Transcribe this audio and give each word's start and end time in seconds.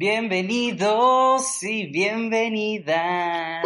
Bienvenidos 0.00 1.62
y 1.62 1.92
bienvenidas. 1.92 3.62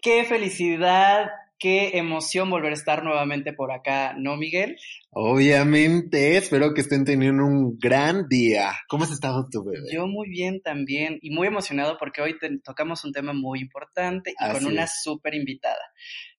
Qué 0.00 0.24
felicidad, 0.26 1.26
qué 1.58 1.98
emoción 1.98 2.48
volver 2.48 2.70
a 2.70 2.76
estar 2.76 3.02
nuevamente 3.02 3.52
por 3.52 3.72
acá, 3.72 4.14
¿no, 4.16 4.36
Miguel? 4.36 4.76
Obviamente, 5.10 6.36
espero 6.36 6.72
que 6.72 6.82
estén 6.82 7.04
teniendo 7.04 7.44
un 7.44 7.76
gran 7.80 8.28
día. 8.28 8.74
¿Cómo 8.86 9.02
has 9.02 9.10
estado 9.10 9.48
tu 9.50 9.64
bebé? 9.64 9.88
Yo 9.92 10.06
muy 10.06 10.28
bien 10.28 10.62
también 10.62 11.18
y 11.22 11.30
muy 11.30 11.48
emocionado 11.48 11.96
porque 11.98 12.22
hoy 12.22 12.38
te- 12.38 12.60
tocamos 12.62 13.04
un 13.04 13.12
tema 13.12 13.32
muy 13.32 13.58
importante 13.58 14.30
y 14.30 14.34
Así 14.38 14.62
con 14.62 14.66
una 14.72 14.86
súper 14.86 15.34
invitada. 15.34 15.82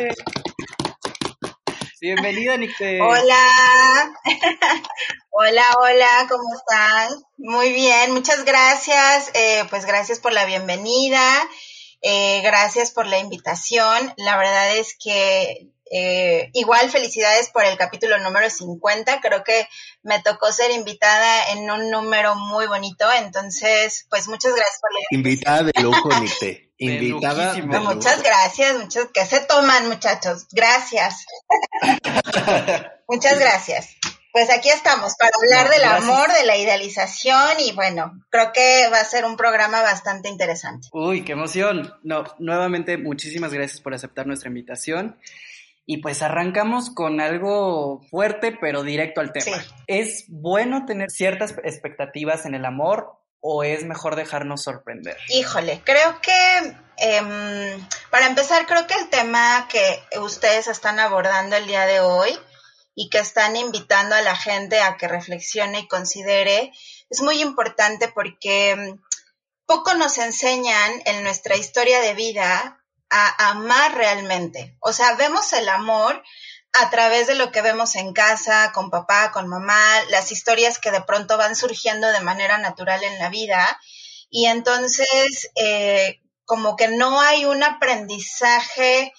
Bienvenida, 2.00 2.56
Nicte. 2.58 3.02
Hola, 3.02 4.14
hola, 5.32 5.64
hola, 5.82 6.28
¿cómo 6.30 6.44
están? 6.56 7.10
Muy 7.38 7.74
bien, 7.74 8.14
muchas 8.14 8.46
gracias, 8.46 9.32
eh, 9.34 9.64
pues 9.72 9.86
gracias 9.86 10.20
por 10.20 10.32
la 10.32 10.46
bienvenida, 10.46 11.20
eh, 12.02 12.42
gracias 12.44 12.92
por 12.92 13.08
la 13.08 13.20
invitación, 13.20 14.14
la 14.18 14.38
verdad 14.38 14.76
es 14.78 14.96
que 15.02 15.70
eh, 15.90 16.50
igual 16.54 16.90
felicidades 16.90 17.50
por 17.50 17.64
el 17.64 17.78
capítulo 17.78 18.18
número 18.20 18.50
50, 18.50 19.22
creo 19.22 19.44
que 19.44 19.68
me 20.04 20.22
tocó 20.22 20.52
ser 20.52 20.72
invitada 20.72 21.52
en 21.52 21.70
un 21.70 21.90
número 21.90 22.36
muy 22.36 22.68
bonito, 22.68 23.06
entonces 23.12 24.06
pues 24.10 24.28
muchas 24.28 24.54
gracias 24.54 24.80
por 24.82 24.92
la 24.94 25.00
Invitada 25.12 25.64
de 25.64 25.74
lujo, 25.82 26.10
Nicte. 26.20 26.72
De 26.78 26.86
Invitada 26.86 27.54
de 27.54 27.62
lujo. 27.62 27.96
Muchas 27.96 28.22
gracias, 28.22 28.78
muchas 28.78 29.08
que 29.14 29.26
se 29.26 29.40
toman 29.42 29.88
muchachos, 29.88 30.48
gracias. 30.52 31.26
Muchas 33.10 33.40
gracias. 33.40 33.96
Pues 34.38 34.52
aquí 34.52 34.70
estamos 34.70 35.16
para 35.18 35.32
hablar 35.36 35.66
No, 35.66 35.72
del 35.72 35.82
gracias. 35.82 36.04
amor, 36.04 36.32
de 36.32 36.46
la 36.46 36.58
idealización 36.58 37.60
y 37.60 37.72
bueno, 37.72 38.12
creo 38.30 38.54
que 38.54 38.88
va 38.94 39.00
a 39.00 39.04
ser 39.04 39.26
un 39.26 39.36
programa 39.36 39.82
bastante 39.82 40.30
interesante. 40.30 40.90
Uy, 40.92 41.26
qué 41.26 41.32
emoción. 41.32 41.92
No, 42.04 42.24
nuevamente, 42.38 43.00
muchísimas 43.00 43.52
gracias 43.52 43.82
por 43.82 43.96
aceptar 43.96 44.28
nuestra 44.28 44.50
invitación. 44.50 45.18
Y 45.88 46.04
pues 46.04 46.22
arrancamos 46.22 46.92
con 46.92 47.20
algo 47.20 48.04
fuerte, 48.12 48.56
pero 48.62 48.84
directo 48.84 49.22
al 49.22 49.32
tema. 49.32 49.58
Sí. 49.58 49.70
¿Es 49.88 50.26
bueno 50.28 50.86
tener 50.86 51.10
ciertas 51.10 51.56
expectativas 51.64 52.46
en 52.46 52.54
el 52.54 52.66
amor 52.66 53.14
o 53.40 53.64
es 53.64 53.86
mejor 53.86 54.16
dejarnos 54.16 54.62
sorprender? 54.62 55.18
Híjole, 55.30 55.82
creo 55.84 56.22
que 56.22 56.76
em, 56.98 57.88
para 58.12 58.28
empezar, 58.28 58.68
creo 58.68 58.86
que 58.86 58.94
el 58.94 59.10
tema 59.10 59.68
que 59.68 60.20
ustedes 60.20 60.68
están 60.68 61.00
abordando 61.00 61.56
el 61.56 61.66
día 61.66 61.88
de 61.88 62.02
hoy 62.02 62.38
y 63.00 63.12
que 63.12 63.20
están 63.20 63.56
invitando 63.56 64.16
a 64.16 64.24
la 64.24 64.36
gente 64.36 64.82
a 64.82 64.98
que 64.98 65.08
reflexione 65.08 65.82
y 65.82 65.88
considere 65.88 66.74
es 67.12 67.22
muy 67.22 67.44
importante 67.44 68.08
porque 68.08 68.72
em, 68.72 69.00
poco 69.68 69.94
nos 69.94 70.18
enseñan 70.18 71.04
en 71.06 71.22
nuestra 71.24 71.56
historia 71.56 72.02
de 72.02 72.16
vida 72.16 72.84
a 73.12 73.50
amar 73.52 73.94
realmente. 73.94 74.76
O 74.80 74.94
sea, 74.94 75.14
vemos 75.14 75.54
el 75.54 75.70
amor 75.70 76.24
a 76.74 76.90
través 76.90 77.28
de 77.28 77.36
lo 77.36 77.52
que 77.52 77.62
vemos 77.62 77.96
en 77.96 78.14
casa, 78.14 78.72
con 78.74 78.90
papá, 78.90 79.32
con 79.32 79.48
mamá, 79.48 79.80
las 80.10 80.32
historias 80.32 80.80
que 80.80 80.90
de 80.90 81.02
pronto 81.02 81.38
van 81.38 81.56
surgiendo 81.56 82.08
de 82.08 82.22
manera 82.22 82.58
natural 82.58 83.04
en 83.04 83.20
la 83.20 83.30
vida. 83.30 83.80
Y 84.32 84.48
entonces, 84.48 85.52
eh, 85.54 86.20
como 86.46 86.76
que 86.76 86.88
no 86.88 87.22
hay 87.22 87.46
un 87.46 87.62
aprendizaje 87.62 89.14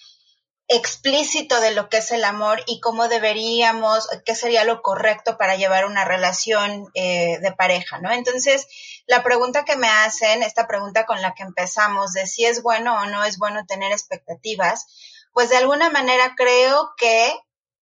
explícito 0.68 1.60
de 1.62 1.70
lo 1.70 1.88
que 1.88 1.96
es 1.96 2.10
el 2.10 2.24
amor 2.24 2.62
y 2.66 2.80
cómo 2.80 3.08
deberíamos, 3.08 4.06
qué 4.26 4.34
sería 4.34 4.64
lo 4.64 4.82
correcto 4.82 5.38
para 5.38 5.56
llevar 5.56 5.86
una 5.86 6.04
relación 6.04 6.90
eh, 6.92 7.38
de 7.40 7.52
pareja, 7.52 7.98
¿no? 8.00 8.12
Entonces, 8.12 8.68
la 9.06 9.22
pregunta 9.22 9.64
que 9.64 9.76
me 9.76 9.88
hacen, 9.88 10.42
esta 10.42 10.68
pregunta 10.68 11.06
con 11.06 11.22
la 11.22 11.32
que 11.34 11.42
empezamos, 11.42 12.12
de 12.12 12.26
si 12.26 12.44
es 12.44 12.62
bueno 12.62 12.94
o 13.00 13.06
no 13.06 13.24
es 13.24 13.38
bueno 13.38 13.64
tener 13.66 13.92
expectativas, 13.92 14.86
pues 15.32 15.48
de 15.48 15.56
alguna 15.56 15.88
manera 15.88 16.34
creo 16.36 16.92
que 16.98 17.34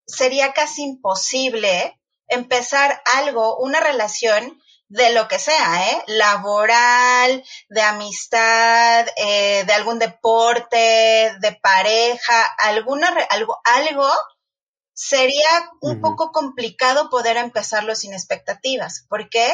sería 0.07 0.53
casi 0.53 0.85
imposible 0.85 2.01
empezar 2.29 3.03
algo, 3.17 3.57
una 3.59 3.81
relación 3.81 4.61
de 4.89 5.13
lo 5.13 5.27
que 5.29 5.39
sea, 5.39 5.91
¿eh? 5.91 6.05
Laboral, 6.07 7.45
de 7.69 7.83
amistad, 7.83 9.07
eh, 9.17 9.65
de 9.67 9.73
algún 9.73 9.99
deporte, 9.99 11.35
de 11.41 11.59
pareja, 11.61 12.45
alguna, 12.59 13.09
algo, 13.31 13.59
algo 13.65 14.09
sería 14.97 15.71
un 15.83 16.01
poco 16.01 16.33
complicado 16.33 17.11
poder 17.11 17.37
empezarlo 17.37 17.95
sin 17.95 18.15
expectativas. 18.15 19.05
¿Por 19.09 19.29
qué? 19.29 19.47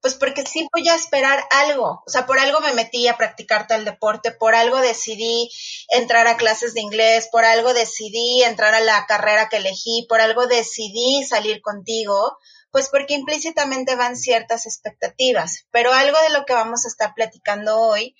Pues 0.00 0.14
porque 0.14 0.46
sí 0.46 0.66
voy 0.72 0.88
a 0.88 0.94
esperar 0.94 1.44
algo. 1.50 2.02
O 2.06 2.10
sea, 2.10 2.24
por 2.24 2.38
algo 2.38 2.60
me 2.60 2.72
metí 2.72 3.08
a 3.08 3.16
practicar 3.16 3.66
tal 3.66 3.84
deporte, 3.84 4.30
por 4.30 4.54
algo 4.54 4.78
decidí 4.78 5.50
entrar 5.88 6.26
a 6.28 6.36
clases 6.36 6.74
de 6.74 6.80
inglés, 6.80 7.28
por 7.30 7.44
algo 7.44 7.74
decidí 7.74 8.42
entrar 8.44 8.74
a 8.74 8.80
la 8.80 9.04
carrera 9.06 9.48
que 9.48 9.56
elegí, 9.56 10.06
por 10.08 10.20
algo 10.20 10.46
decidí 10.46 11.24
salir 11.24 11.60
contigo, 11.60 12.38
pues 12.76 12.90
porque 12.90 13.14
implícitamente 13.14 13.94
van 13.94 14.18
ciertas 14.18 14.66
expectativas. 14.66 15.64
Pero 15.70 15.94
algo 15.94 16.20
de 16.20 16.28
lo 16.28 16.44
que 16.44 16.52
vamos 16.52 16.84
a 16.84 16.88
estar 16.88 17.14
platicando 17.14 17.80
hoy 17.80 18.14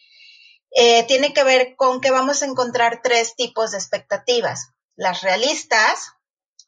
eh, 0.71 1.03
tiene 1.03 1.35
que 1.35 1.45
ver 1.45 1.77
con 1.77 2.01
que 2.01 2.11
vamos 2.11 2.41
a 2.41 2.47
encontrar 2.47 3.03
tres 3.03 3.37
tipos 3.37 3.73
de 3.73 3.77
expectativas. 3.77 4.71
Las 4.95 5.21
realistas, 5.21 6.15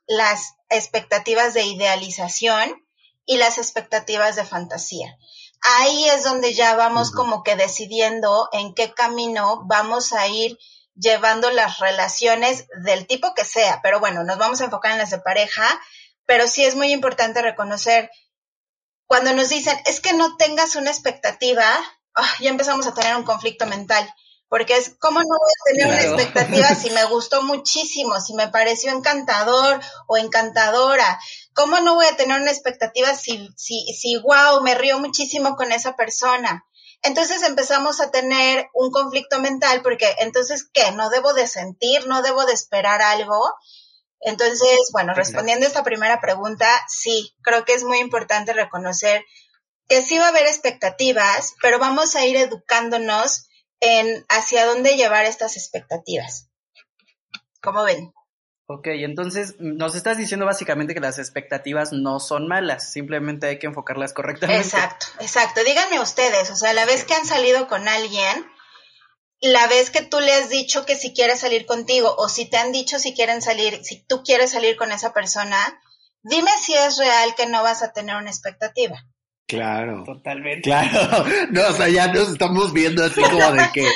las 0.06 0.52
expectativas 0.68 1.54
de 1.54 1.62
idealización 1.62 2.86
y 3.24 3.38
las 3.38 3.56
expectativas 3.56 4.36
de 4.36 4.44
fantasía. 4.44 5.16
Ahí 5.62 6.10
es 6.10 6.24
donde 6.24 6.52
ya 6.52 6.76
vamos 6.76 7.10
como 7.10 7.42
que 7.42 7.56
decidiendo 7.56 8.50
en 8.52 8.74
qué 8.74 8.92
camino 8.92 9.62
vamos 9.64 10.12
a 10.12 10.28
ir 10.28 10.58
llevando 10.94 11.50
las 11.52 11.78
relaciones 11.78 12.66
del 12.84 13.06
tipo 13.06 13.32
que 13.34 13.46
sea, 13.46 13.80
pero 13.82 13.98
bueno, 13.98 14.24
nos 14.24 14.36
vamos 14.36 14.60
a 14.60 14.64
enfocar 14.64 14.92
en 14.92 14.98
las 14.98 15.10
de 15.10 15.20
pareja, 15.20 15.64
pero 16.28 16.46
sí 16.46 16.62
es 16.62 16.74
muy 16.74 16.92
importante 16.92 17.40
reconocer 17.40 18.10
cuando 19.06 19.32
nos 19.32 19.48
dicen, 19.48 19.74
es 19.86 20.00
que 20.00 20.12
no 20.12 20.36
tengas 20.36 20.76
una 20.76 20.90
expectativa, 20.90 21.64
ah, 22.14 22.34
ya 22.40 22.50
empezamos 22.50 22.86
a 22.86 22.92
tener 22.92 23.16
un 23.16 23.22
conflicto 23.22 23.64
mental, 23.64 24.06
porque 24.46 24.76
es, 24.76 24.94
¿cómo 25.00 25.20
no 25.20 25.26
voy 25.26 25.50
a 25.50 25.72
tener 25.72 25.86
una 25.86 26.02
expectativa 26.02 26.68
si 26.74 26.90
me 26.90 27.06
gustó 27.06 27.42
muchísimo, 27.42 28.20
si 28.20 28.34
me 28.34 28.48
pareció 28.48 28.92
encantador 28.92 29.80
o 30.06 30.18
encantadora? 30.18 31.18
¿Cómo 31.54 31.80
no 31.80 31.94
voy 31.94 32.04
a 32.04 32.16
tener 32.16 32.38
una 32.38 32.50
expectativa 32.50 33.14
si, 33.14 33.48
si, 33.56 33.86
si, 33.98 34.18
wow, 34.18 34.60
me 34.62 34.74
río 34.74 34.98
muchísimo 34.98 35.56
con 35.56 35.72
esa 35.72 35.96
persona? 35.96 36.66
Entonces 37.00 37.42
empezamos 37.42 38.02
a 38.02 38.10
tener 38.10 38.68
un 38.74 38.90
conflicto 38.90 39.40
mental 39.40 39.80
porque 39.80 40.14
entonces, 40.18 40.68
¿qué? 40.74 40.92
¿No 40.92 41.08
debo 41.08 41.32
de 41.32 41.46
sentir? 41.46 42.06
¿No 42.06 42.20
debo 42.20 42.44
de 42.44 42.52
esperar 42.52 43.00
algo? 43.00 43.42
Entonces, 44.20 44.78
bueno, 44.92 45.14
respondiendo 45.14 45.64
a 45.64 45.68
esta 45.68 45.84
primera 45.84 46.20
pregunta, 46.20 46.68
sí, 46.88 47.34
creo 47.42 47.64
que 47.64 47.74
es 47.74 47.84
muy 47.84 47.98
importante 47.98 48.52
reconocer 48.52 49.24
que 49.88 50.02
sí 50.02 50.18
va 50.18 50.26
a 50.26 50.28
haber 50.28 50.46
expectativas, 50.46 51.54
pero 51.62 51.78
vamos 51.78 52.14
a 52.16 52.26
ir 52.26 52.36
educándonos 52.36 53.48
en 53.80 54.24
hacia 54.28 54.66
dónde 54.66 54.96
llevar 54.96 55.24
estas 55.24 55.56
expectativas. 55.56 56.50
¿Cómo 57.62 57.84
ven? 57.84 58.12
Ok, 58.70 58.88
entonces 58.88 59.54
nos 59.60 59.94
estás 59.94 60.18
diciendo 60.18 60.44
básicamente 60.44 60.92
que 60.92 61.00
las 61.00 61.18
expectativas 61.18 61.92
no 61.92 62.20
son 62.20 62.48
malas, 62.48 62.92
simplemente 62.92 63.46
hay 63.46 63.58
que 63.58 63.66
enfocarlas 63.66 64.12
correctamente. 64.12 64.62
Exacto, 64.62 65.06
exacto. 65.20 65.64
Díganme 65.64 66.00
ustedes, 66.00 66.50
o 66.50 66.56
sea, 66.56 66.74
la 66.74 66.84
vez 66.84 67.04
que 67.04 67.14
han 67.14 67.24
salido 67.24 67.66
con 67.66 67.88
alguien, 67.88 68.46
la 69.40 69.66
vez 69.68 69.90
que 69.90 70.02
tú 70.02 70.20
le 70.20 70.32
has 70.32 70.48
dicho 70.48 70.84
que 70.84 70.96
si 70.96 71.12
quiere 71.12 71.36
salir 71.36 71.64
contigo 71.66 72.14
o 72.18 72.28
si 72.28 72.46
te 72.46 72.56
han 72.56 72.72
dicho 72.72 72.98
si 72.98 73.14
quieren 73.14 73.40
salir, 73.40 73.84
si 73.84 74.02
tú 74.02 74.22
quieres 74.22 74.50
salir 74.50 74.76
con 74.76 74.90
esa 74.90 75.12
persona, 75.12 75.80
dime 76.22 76.50
si 76.60 76.74
es 76.74 76.96
real 76.96 77.34
que 77.36 77.46
no 77.46 77.62
vas 77.62 77.82
a 77.82 77.92
tener 77.92 78.16
una 78.16 78.30
expectativa. 78.30 79.04
Claro. 79.48 80.04
Totalmente. 80.04 80.62
Claro. 80.62 81.24
No, 81.50 81.62
o 81.68 81.72
sea, 81.72 81.88
ya 81.88 82.12
nos 82.12 82.32
estamos 82.32 82.72
viendo 82.74 83.02
así 83.02 83.22
como 83.22 83.50
de 83.52 83.62
que 83.72 83.86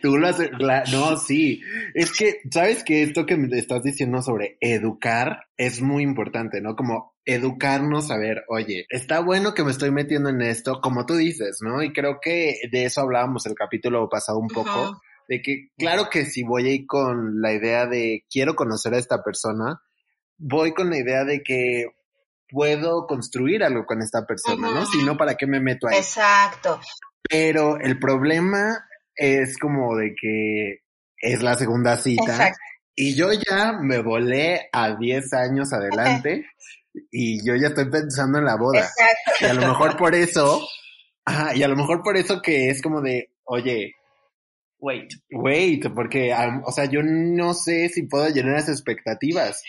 tú 0.00 0.16
lo 0.16 0.28
haces. 0.28 0.50
No, 0.92 1.16
sí. 1.16 1.60
Es 1.94 2.12
que, 2.12 2.40
¿sabes 2.50 2.84
que 2.84 3.02
Esto 3.02 3.26
que 3.26 3.36
me 3.36 3.58
estás 3.58 3.82
diciendo 3.82 4.22
sobre 4.22 4.56
educar 4.60 5.48
es 5.56 5.82
muy 5.82 6.04
importante, 6.04 6.60
¿no? 6.60 6.76
Como 6.76 7.14
educarnos 7.24 8.10
a 8.10 8.16
ver, 8.16 8.44
oye, 8.48 8.86
está 8.88 9.20
bueno 9.20 9.52
que 9.52 9.64
me 9.64 9.72
estoy 9.72 9.90
metiendo 9.90 10.30
en 10.30 10.42
esto, 10.42 10.80
como 10.80 11.04
tú 11.06 11.16
dices, 11.16 11.58
¿no? 11.60 11.82
Y 11.82 11.92
creo 11.92 12.18
que 12.22 12.56
de 12.70 12.84
eso 12.84 13.00
hablábamos 13.00 13.46
el 13.46 13.54
capítulo 13.54 14.08
pasado 14.08 14.38
un 14.38 14.48
poco, 14.48 15.00
de 15.28 15.42
que 15.42 15.68
claro 15.76 16.08
que 16.10 16.24
si 16.24 16.42
voy 16.44 16.68
a 16.68 16.72
ir 16.72 16.86
con 16.86 17.40
la 17.40 17.52
idea 17.52 17.86
de 17.86 18.24
quiero 18.30 18.54
conocer 18.54 18.94
a 18.94 18.98
esta 18.98 19.22
persona, 19.22 19.80
voy 20.38 20.72
con 20.72 20.90
la 20.90 20.98
idea 20.98 21.24
de 21.24 21.42
que 21.42 21.86
puedo 22.50 23.06
construir 23.06 23.62
algo 23.62 23.86
con 23.86 24.02
esta 24.02 24.26
persona, 24.26 24.70
¿no? 24.70 24.86
Si 24.86 25.02
no, 25.04 25.16
¿para 25.16 25.34
qué 25.34 25.46
me 25.46 25.60
meto 25.60 25.88
ahí? 25.88 25.98
Exacto. 25.98 26.80
Pero 27.28 27.78
el 27.80 27.98
problema 27.98 28.84
es 29.14 29.58
como 29.58 29.96
de 29.96 30.14
que 30.20 30.82
es 31.20 31.42
la 31.42 31.54
segunda 31.56 31.96
cita 31.96 32.54
y 32.94 33.14
yo 33.14 33.32
ya 33.32 33.72
me 33.80 34.02
volé 34.02 34.68
a 34.72 34.96
10 34.96 35.32
años 35.34 35.72
adelante 35.72 36.46
y 37.10 37.44
yo 37.46 37.54
ya 37.56 37.68
estoy 37.68 37.88
pensando 37.90 38.38
en 38.38 38.44
la 38.44 38.56
boda. 38.56 38.80
Exacto. 38.80 39.32
Y 39.40 39.44
a 39.44 39.54
lo 39.54 39.60
mejor 39.68 39.96
por 39.96 40.14
eso, 40.14 40.66
ajá, 41.24 41.54
y 41.54 41.62
a 41.62 41.68
lo 41.68 41.76
mejor 41.76 42.02
por 42.02 42.16
eso 42.16 42.42
que 42.42 42.68
es 42.68 42.82
como 42.82 43.00
de, 43.00 43.32
oye, 43.44 43.94
wait, 44.78 45.10
wait, 45.30 45.86
porque, 45.94 46.34
o 46.64 46.72
sea, 46.72 46.86
yo 46.86 47.02
no 47.02 47.54
sé 47.54 47.88
si 47.88 48.02
puedo 48.02 48.28
llenar 48.28 48.56
esas 48.56 48.76
expectativas. 48.76 49.62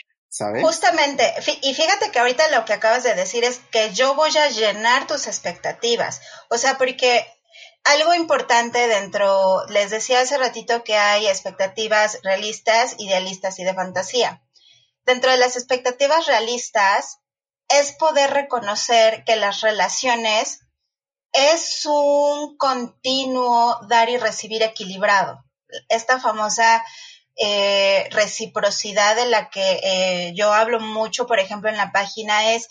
Justamente, 0.62 1.34
y 1.62 1.74
fíjate 1.74 2.10
que 2.10 2.20
ahorita 2.20 2.48
lo 2.50 2.64
que 2.64 2.72
acabas 2.74 3.04
de 3.04 3.16
decir 3.16 3.44
es 3.44 3.60
que 3.72 3.94
yo 3.94 4.16
voy 4.16 4.36
a 4.38 4.48
llenar 4.48 5.06
tus 5.06 5.28
expectativas. 5.28 6.22
O 6.50 6.58
sea, 6.58 6.78
porque 6.78 7.28
algo 7.84 8.14
importante 8.14 8.88
dentro, 8.88 9.66
les 9.68 9.90
decía 9.90 10.22
hace 10.22 10.38
ratito 10.38 10.86
que 10.86 10.96
hay 10.96 11.28
expectativas 11.28 12.20
realistas, 12.24 12.96
idealistas 12.98 13.60
y 13.60 13.66
de 13.66 13.74
fantasía. 13.74 14.42
Dentro 15.06 15.32
de 15.32 15.38
las 15.38 15.58
expectativas 15.58 16.28
realistas 16.28 17.20
es 17.68 17.92
poder 17.94 18.32
reconocer 18.32 19.26
que 19.26 19.36
las 19.36 19.62
relaciones 19.62 20.62
es 21.34 21.86
un 21.86 22.56
continuo 22.58 23.80
dar 23.88 24.10
y 24.10 24.18
recibir 24.18 24.64
equilibrado. 24.64 25.44
Esta 25.90 26.20
famosa 26.20 26.84
eh, 27.38 28.08
reciprocidad 28.12 29.16
de 29.16 29.26
la 29.26 29.50
que 29.50 29.80
eh, 29.84 30.34
yo 30.36 30.54
hablo 30.54 30.80
mucho, 30.80 31.28
por 31.28 31.40
ejemplo, 31.40 31.70
en 31.70 31.78
la 31.78 31.92
página 31.92 32.54
es, 32.54 32.68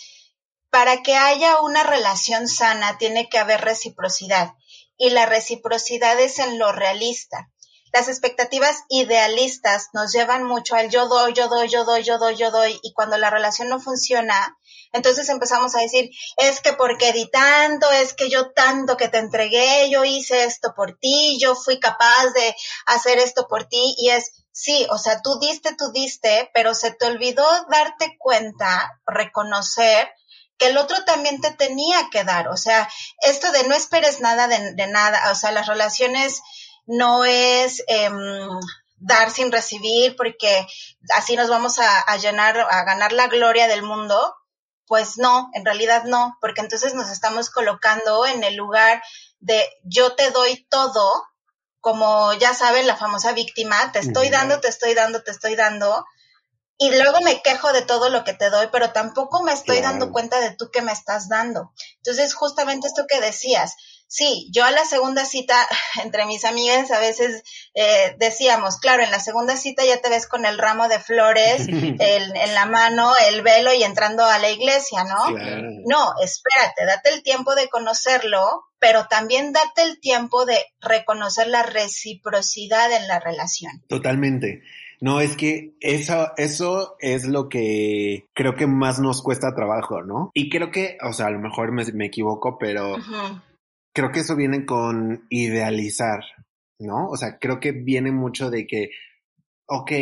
para 0.70 1.02
que 1.02 1.16
haya 1.16 1.60
una 1.60 1.82
relación 1.82 2.46
sana 2.48 2.98
tiene 2.98 3.28
que 3.28 3.38
haber 3.38 3.60
reciprocidad 3.60 4.52
y 4.96 5.10
la 5.10 5.26
reciprocidad 5.26 6.18
es 6.20 6.38
en 6.38 6.58
lo 6.58 6.72
realista. 6.72 7.50
Las 7.92 8.06
expectativas 8.06 8.84
idealistas 8.88 9.88
nos 9.94 10.12
llevan 10.12 10.44
mucho 10.44 10.76
al 10.76 10.90
yo 10.90 11.08
doy, 11.08 11.32
yo 11.32 11.48
doy, 11.48 11.68
yo 11.68 11.84
doy, 11.84 12.04
yo 12.04 12.18
doy, 12.18 12.36
yo 12.36 12.50
doy 12.52 12.78
y 12.84 12.92
cuando 12.92 13.18
la 13.18 13.30
relación 13.30 13.68
no 13.68 13.80
funciona, 13.80 14.56
entonces 14.92 15.28
empezamos 15.28 15.74
a 15.74 15.80
decir, 15.80 16.10
es 16.36 16.60
que 16.60 16.72
porque 16.74 17.12
di 17.12 17.28
tanto, 17.30 17.90
es 17.90 18.12
que 18.12 18.28
yo 18.28 18.52
tanto 18.52 18.96
que 18.96 19.08
te 19.08 19.18
entregué, 19.18 19.90
yo 19.90 20.04
hice 20.04 20.44
esto 20.44 20.72
por 20.76 20.98
ti, 20.98 21.38
yo 21.40 21.56
fui 21.56 21.80
capaz 21.80 22.28
de 22.34 22.54
hacer 22.86 23.18
esto 23.18 23.48
por 23.48 23.64
ti 23.64 23.94
y 23.98 24.10
es, 24.10 24.39
sí, 24.52 24.86
o 24.90 24.98
sea, 24.98 25.22
tú 25.22 25.38
diste, 25.40 25.74
tú 25.76 25.90
diste, 25.92 26.50
pero 26.54 26.74
se 26.74 26.92
te 26.92 27.06
olvidó 27.06 27.44
darte 27.70 28.16
cuenta, 28.18 29.00
reconocer 29.06 30.10
que 30.58 30.66
el 30.66 30.76
otro 30.76 31.04
también 31.04 31.40
te 31.40 31.52
tenía 31.52 32.08
que 32.10 32.24
dar, 32.24 32.48
o 32.48 32.56
sea, 32.56 32.88
esto 33.22 33.50
de 33.52 33.64
no 33.64 33.74
esperes 33.74 34.20
nada 34.20 34.46
de, 34.46 34.86
nada, 34.88 35.32
o 35.32 35.34
sea, 35.34 35.52
las 35.52 35.66
relaciones 35.66 36.40
no 36.86 37.24
es... 37.24 37.82
Eh, 37.88 38.10
dar 39.02 39.30
sin 39.30 39.50
recibir 39.50 40.14
porque 40.14 40.66
así 41.16 41.34
nos 41.34 41.48
vamos 41.48 41.78
a, 41.78 42.00
a, 42.00 42.18
llenar, 42.18 42.58
a 42.58 42.84
ganar 42.84 43.12
la 43.12 43.28
gloria 43.28 43.66
del 43.66 43.82
mundo, 43.82 44.36
pues 44.86 45.18
no, 45.18 45.50
en 45.54 45.64
realidad 45.64 46.04
no, 46.04 46.36
porque 46.40 46.60
entonces 46.60 46.94
nos 46.94 47.10
estamos 47.10 47.48
colocando 47.50 48.26
en 48.26 48.44
el 48.44 48.56
lugar 48.56 49.02
de 49.38 49.64
yo 49.84 50.14
te 50.14 50.30
doy 50.30 50.66
todo, 50.68 51.24
como 51.80 52.32
ya 52.34 52.54
saben, 52.54 52.86
la 52.86 52.96
famosa 52.96 53.32
víctima, 53.32 53.92
te 53.92 54.00
estoy 54.00 54.28
dando, 54.28 54.60
te 54.60 54.68
estoy 54.68 54.94
dando, 54.94 55.22
te 55.22 55.30
estoy 55.30 55.56
dando, 55.56 56.04
y 56.78 56.90
luego 56.90 57.20
me 57.20 57.42
quejo 57.42 57.72
de 57.72 57.82
todo 57.82 58.08
lo 58.08 58.24
que 58.24 58.32
te 58.32 58.50
doy, 58.50 58.68
pero 58.72 58.92
tampoco 58.92 59.42
me 59.42 59.52
estoy 59.52 59.80
dando 59.80 60.12
cuenta 60.12 60.40
de 60.40 60.54
tú 60.56 60.70
que 60.70 60.82
me 60.82 60.92
estás 60.92 61.28
dando. 61.28 61.72
Entonces, 61.96 62.34
justamente 62.34 62.86
esto 62.86 63.06
que 63.06 63.20
decías, 63.20 63.76
Sí, 64.12 64.50
yo 64.52 64.64
a 64.64 64.72
la 64.72 64.84
segunda 64.84 65.24
cita, 65.24 65.54
entre 66.02 66.26
mis 66.26 66.44
amigas, 66.44 66.90
a 66.90 66.98
veces 66.98 67.44
eh, 67.74 68.16
decíamos, 68.18 68.78
claro, 68.78 69.04
en 69.04 69.12
la 69.12 69.20
segunda 69.20 69.56
cita 69.56 69.84
ya 69.84 70.00
te 70.00 70.08
ves 70.08 70.26
con 70.26 70.44
el 70.44 70.58
ramo 70.58 70.88
de 70.88 70.98
flores 70.98 71.68
en 71.68 72.54
la 72.54 72.66
mano, 72.66 73.12
el 73.28 73.42
velo 73.42 73.72
y 73.72 73.84
entrando 73.84 74.24
a 74.24 74.40
la 74.40 74.50
iglesia, 74.50 75.04
¿no? 75.04 75.30
No, 75.86 76.12
espérate, 76.20 76.86
date 76.86 77.10
el 77.10 77.22
tiempo 77.22 77.54
de 77.54 77.68
conocerlo, 77.68 78.64
pero 78.80 79.06
también 79.08 79.52
date 79.52 79.82
el 79.82 80.00
tiempo 80.00 80.46
de 80.46 80.56
reconocer 80.80 81.46
la 81.46 81.62
reciprocidad 81.62 82.90
en 82.92 83.06
la 83.06 83.20
relación. 83.20 83.82
Totalmente. 83.88 84.62
No, 85.00 85.20
es 85.20 85.36
que 85.36 85.76
eso, 85.80 86.32
eso 86.36 86.96
es 86.98 87.26
lo 87.26 87.48
que 87.48 88.26
creo 88.34 88.54
que 88.54 88.66
más 88.66 88.98
nos 88.98 89.22
cuesta 89.22 89.54
trabajo, 89.54 90.02
¿no? 90.02 90.30
Y 90.34 90.50
creo 90.50 90.70
que, 90.70 90.98
o 91.02 91.12
sea, 91.12 91.26
a 91.26 91.30
lo 91.30 91.38
mejor 91.38 91.72
me, 91.72 91.84
me 91.92 92.06
equivoco, 92.06 92.58
pero 92.58 92.96
creo 93.94 94.12
que 94.12 94.20
eso 94.20 94.36
viene 94.36 94.66
con 94.66 95.26
idealizar, 95.30 96.20
¿no? 96.78 97.08
O 97.08 97.16
sea, 97.16 97.38
creo 97.38 97.60
que 97.60 97.72
viene 97.72 98.12
mucho 98.12 98.50
de 98.50 98.66
que, 98.66 98.90
ok, 99.66 99.92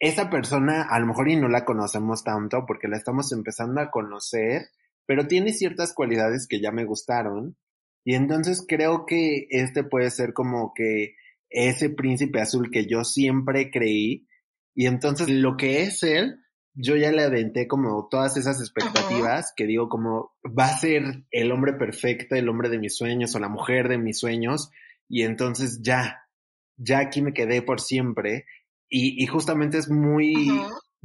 esa 0.00 0.30
persona 0.30 0.86
a 0.90 0.98
lo 0.98 1.06
mejor 1.06 1.28
y 1.28 1.36
no 1.36 1.48
la 1.48 1.64
conocemos 1.64 2.24
tanto 2.24 2.64
porque 2.66 2.88
la 2.88 2.96
estamos 2.96 3.30
empezando 3.32 3.80
a 3.80 3.90
conocer, 3.90 4.70
pero 5.06 5.26
tiene 5.26 5.52
ciertas 5.52 5.92
cualidades 5.94 6.46
que 6.46 6.60
ya 6.60 6.72
me 6.72 6.84
gustaron. 6.84 7.56
Y 8.04 8.14
entonces 8.14 8.64
creo 8.66 9.06
que 9.06 9.46
este 9.50 9.84
puede 9.84 10.10
ser 10.10 10.32
como 10.32 10.72
que 10.74 11.14
ese 11.48 11.90
príncipe 11.90 12.40
azul 12.40 12.70
que 12.70 12.86
yo 12.86 13.04
siempre 13.04 13.70
creí. 13.70 14.26
Y 14.74 14.86
entonces 14.86 15.28
lo 15.28 15.56
que 15.56 15.82
es 15.82 16.02
él, 16.02 16.40
yo 16.74 16.96
ya 16.96 17.10
le 17.10 17.22
aventé 17.22 17.66
como 17.66 18.08
todas 18.10 18.36
esas 18.36 18.60
expectativas 18.60 19.52
que 19.56 19.66
digo 19.66 19.88
como 19.88 20.34
va 20.46 20.66
a 20.66 20.78
ser 20.78 21.24
el 21.30 21.50
hombre 21.50 21.72
perfecto, 21.72 22.34
el 22.34 22.48
hombre 22.48 22.68
de 22.68 22.78
mis 22.78 22.96
sueños 22.96 23.34
o 23.34 23.38
la 23.38 23.48
mujer 23.48 23.88
de 23.88 23.96
mis 23.96 24.18
sueños 24.18 24.70
y 25.08 25.22
entonces 25.22 25.80
ya, 25.82 26.28
ya 26.76 26.98
aquí 26.98 27.22
me 27.22 27.32
quedé 27.32 27.62
por 27.62 27.80
siempre 27.80 28.44
y, 28.88 29.22
y 29.22 29.26
justamente 29.26 29.78
es 29.78 29.88
muy, 29.88 30.50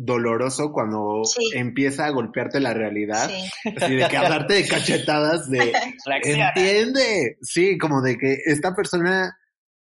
doloroso 0.03 0.71
cuando 0.71 1.21
empieza 1.53 2.05
a 2.05 2.11
golpearte 2.11 2.59
la 2.59 2.73
realidad, 2.73 3.29
así 3.77 3.95
de 3.95 4.07
que 4.07 4.17
hablarte 4.17 4.55
de 4.55 4.67
cachetadas 4.67 5.49
de 5.49 5.73
entiende, 6.23 7.37
sí, 7.41 7.77
como 7.77 8.01
de 8.01 8.17
que 8.17 8.37
esta 8.45 8.75
persona 8.75 9.37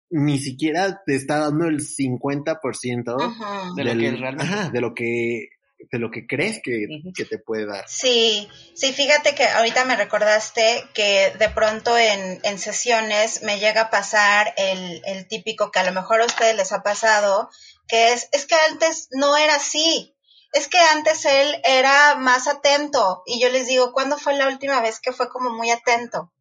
ni 0.10 0.38
siquiera 0.38 1.02
te 1.06 1.16
está 1.16 1.40
dando 1.40 1.66
el 1.66 1.82
50% 1.82 3.76
de, 3.76 3.84
lo 3.84 4.00
que 4.00 4.12
realmente... 4.12 4.72
de 4.72 4.82
lo 4.82 4.94
que 4.94 5.50
de 5.92 6.00
lo 6.00 6.10
que 6.10 6.26
crees 6.26 6.62
que, 6.64 6.88
te 7.30 7.38
puede 7.38 7.66
dar. 7.68 7.86
Sí, 7.88 8.48
sí, 8.74 8.92
fíjate 8.94 9.36
que 9.36 9.46
ahorita 9.46 9.86
me 9.86 9.96
recordaste 9.96 10.84
que 10.94 11.34
de 11.38 11.50
pronto 11.50 11.96
en, 11.98 12.40
en 12.44 12.58
sesiones 12.58 13.44
me 13.44 13.60
llega 13.60 13.82
a 13.82 13.90
pasar 13.90 14.54
el, 14.58 15.02
el 15.06 15.28
típico 15.28 15.72
que 15.72 15.80
a 15.80 15.84
lo 15.84 15.92
mejor 15.92 16.22
a 16.22 16.26
ustedes 16.26 16.56
les 16.56 16.72
ha 16.72 16.82
pasado, 16.82 17.50
que 17.88 18.14
es, 18.14 18.30
es 18.32 18.46
que 18.46 18.56
antes 18.70 19.08
no 19.12 19.38
era 19.38 19.56
así, 19.56 20.16
es 20.54 20.68
que 20.68 20.80
antes 20.80 21.26
él 21.26 21.62
era 21.64 22.16
más 22.16 22.48
atento 22.48 23.24
y 23.26 23.42
yo 23.42 23.50
les 23.50 23.68
digo, 23.68 23.92
¿cuándo 23.92 24.18
fue 24.18 24.36
la 24.36 24.48
última 24.48 24.80
vez 24.82 25.00
que 25.00 25.12
fue 25.12 25.30
como 25.30 25.50
muy 25.50 25.72
atento? 25.72 26.32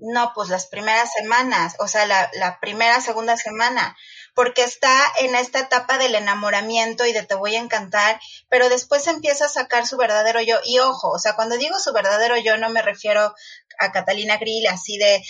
No, 0.00 0.32
pues 0.34 0.48
las 0.48 0.66
primeras 0.66 1.10
semanas, 1.12 1.76
o 1.78 1.86
sea, 1.86 2.06
la, 2.06 2.30
la 2.34 2.58
primera, 2.60 3.00
segunda 3.00 3.36
semana 3.36 3.96
porque 4.34 4.64
está 4.64 4.92
en 5.20 5.34
esta 5.36 5.60
etapa 5.60 5.96
del 5.96 6.16
enamoramiento 6.16 7.06
y 7.06 7.12
de 7.12 7.22
te 7.22 7.36
voy 7.36 7.54
a 7.54 7.60
encantar, 7.60 8.20
pero 8.48 8.68
después 8.68 9.06
empieza 9.06 9.46
a 9.46 9.48
sacar 9.48 9.86
su 9.86 9.96
verdadero 9.96 10.42
yo. 10.42 10.58
Y 10.64 10.80
ojo, 10.80 11.10
o 11.10 11.18
sea, 11.18 11.36
cuando 11.36 11.56
digo 11.56 11.78
su 11.78 11.92
verdadero 11.92 12.36
yo 12.38 12.56
no 12.58 12.68
me 12.68 12.82
refiero 12.82 13.32
a 13.78 13.92
Catalina 13.92 14.36
Grill 14.36 14.66
así 14.66 14.98
de, 14.98 15.22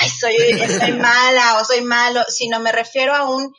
ay, 0.00 0.08
soy, 0.08 0.36
soy 0.78 0.92
mala 0.98 1.58
o 1.60 1.64
soy 1.64 1.82
malo, 1.82 2.24
sino 2.28 2.58
me 2.60 2.72
refiero 2.72 3.14
a 3.14 3.28
un, 3.30 3.54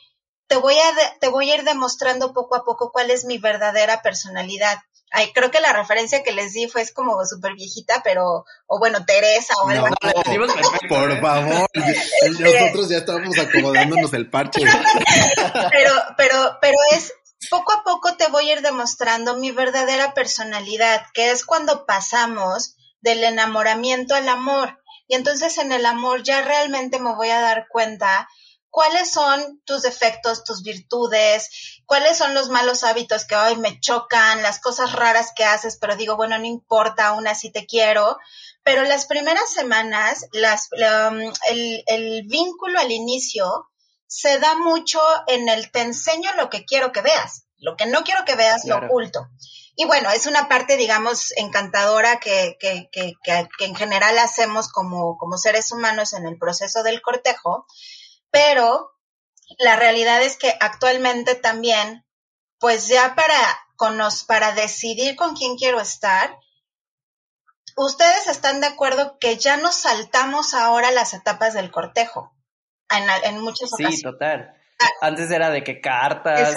te 0.50 0.56
voy 0.56 0.74
a, 0.74 1.18
te 1.20 1.28
voy 1.28 1.48
a 1.48 1.54
ir 1.54 1.62
demostrando 1.62 2.32
poco 2.32 2.56
a 2.56 2.64
poco 2.64 2.90
cuál 2.90 3.12
es 3.12 3.24
mi 3.24 3.38
verdadera 3.38 4.02
personalidad. 4.02 4.78
Ay, 5.12 5.32
creo 5.32 5.52
que 5.52 5.60
la 5.60 5.72
referencia 5.72 6.24
que 6.24 6.32
les 6.32 6.54
di 6.54 6.66
fue 6.66 6.82
es 6.82 6.92
como 6.92 7.24
súper 7.24 7.54
viejita, 7.54 8.00
pero, 8.02 8.44
o 8.66 8.78
bueno, 8.80 9.04
Teresa 9.04 9.54
o 9.62 9.68
algo 9.68 9.86
así. 9.86 10.38
por 10.88 11.12
¿eh? 11.12 11.20
favor, 11.20 11.68
nosotros 12.40 12.88
ya 12.88 12.98
estábamos 12.98 13.38
acomodándonos 13.38 14.12
el 14.12 14.28
parche. 14.28 14.62
pero, 15.70 15.92
pero, 16.16 16.58
pero 16.60 16.76
es, 16.96 17.12
poco 17.48 17.72
a 17.72 17.84
poco 17.84 18.16
te 18.16 18.26
voy 18.26 18.50
a 18.50 18.54
ir 18.54 18.60
demostrando 18.60 19.36
mi 19.36 19.52
verdadera 19.52 20.14
personalidad, 20.14 21.06
que 21.14 21.30
es 21.30 21.44
cuando 21.44 21.86
pasamos 21.86 22.74
del 23.00 23.22
enamoramiento 23.22 24.16
al 24.16 24.28
amor. 24.28 24.80
Y 25.06 25.14
entonces 25.14 25.58
en 25.58 25.70
el 25.70 25.86
amor 25.86 26.24
ya 26.24 26.42
realmente 26.42 26.98
me 26.98 27.14
voy 27.14 27.30
a 27.30 27.40
dar 27.40 27.68
cuenta 27.68 28.28
cuáles 28.70 29.10
son 29.10 29.60
tus 29.64 29.82
defectos, 29.82 30.44
tus 30.44 30.62
virtudes, 30.62 31.82
cuáles 31.86 32.16
son 32.16 32.34
los 32.34 32.48
malos 32.48 32.84
hábitos 32.84 33.24
que 33.24 33.36
hoy 33.36 33.56
me 33.56 33.80
chocan, 33.80 34.42
las 34.42 34.60
cosas 34.60 34.92
raras 34.92 35.32
que 35.34 35.44
haces, 35.44 35.76
pero 35.80 35.96
digo, 35.96 36.16
bueno, 36.16 36.38
no 36.38 36.46
importa, 36.46 37.08
aún 37.08 37.26
así 37.26 37.50
te 37.50 37.66
quiero. 37.66 38.18
Pero 38.62 38.84
las 38.84 39.06
primeras 39.06 39.52
semanas, 39.52 40.26
las, 40.32 40.68
um, 40.72 41.20
el, 41.48 41.82
el 41.86 42.22
vínculo 42.26 42.78
al 42.78 42.92
inicio 42.92 43.70
se 44.06 44.38
da 44.38 44.54
mucho 44.56 45.00
en 45.28 45.48
el 45.48 45.70
te 45.70 45.82
enseño 45.82 46.30
lo 46.36 46.50
que 46.50 46.64
quiero 46.64 46.92
que 46.92 47.00
veas, 47.00 47.44
lo 47.58 47.76
que 47.76 47.86
no 47.86 48.02
quiero 48.02 48.24
que 48.24 48.34
veas 48.34 48.64
lo 48.64 48.76
oculto. 48.76 49.28
Y 49.76 49.86
bueno, 49.86 50.10
es 50.10 50.26
una 50.26 50.48
parte, 50.48 50.76
digamos, 50.76 51.32
encantadora 51.36 52.18
que, 52.18 52.58
que, 52.60 52.90
que, 52.92 53.14
que, 53.22 53.64
en 53.64 53.74
general 53.74 54.18
hacemos 54.18 54.68
como, 54.68 55.16
como 55.16 55.38
seres 55.38 55.72
humanos 55.72 56.12
en 56.12 56.26
el 56.26 56.38
proceso 56.38 56.82
del 56.82 57.00
cortejo, 57.00 57.66
pero 58.30 58.90
la 59.58 59.76
realidad 59.76 60.22
es 60.22 60.36
que 60.36 60.54
actualmente 60.60 61.34
también, 61.34 62.04
pues 62.58 62.88
ya 62.88 63.14
para, 63.14 63.36
para 64.26 64.52
decidir 64.52 65.16
con 65.16 65.34
quién 65.34 65.56
quiero 65.56 65.80
estar, 65.80 66.36
ustedes 67.76 68.26
están 68.28 68.60
de 68.60 68.68
acuerdo 68.68 69.18
que 69.18 69.36
ya 69.36 69.56
nos 69.56 69.76
saltamos 69.76 70.54
ahora 70.54 70.90
las 70.90 71.14
etapas 71.14 71.54
del 71.54 71.70
cortejo 71.70 72.34
en, 72.90 73.04
en 73.24 73.40
muchas 73.40 73.72
ocasiones. 73.72 73.96
Sí, 73.96 74.02
total. 74.02 74.54
Ah. 74.80 74.88
Antes 75.02 75.30
era 75.30 75.50
de 75.50 75.62
que 75.62 75.80
cartas 75.80 76.56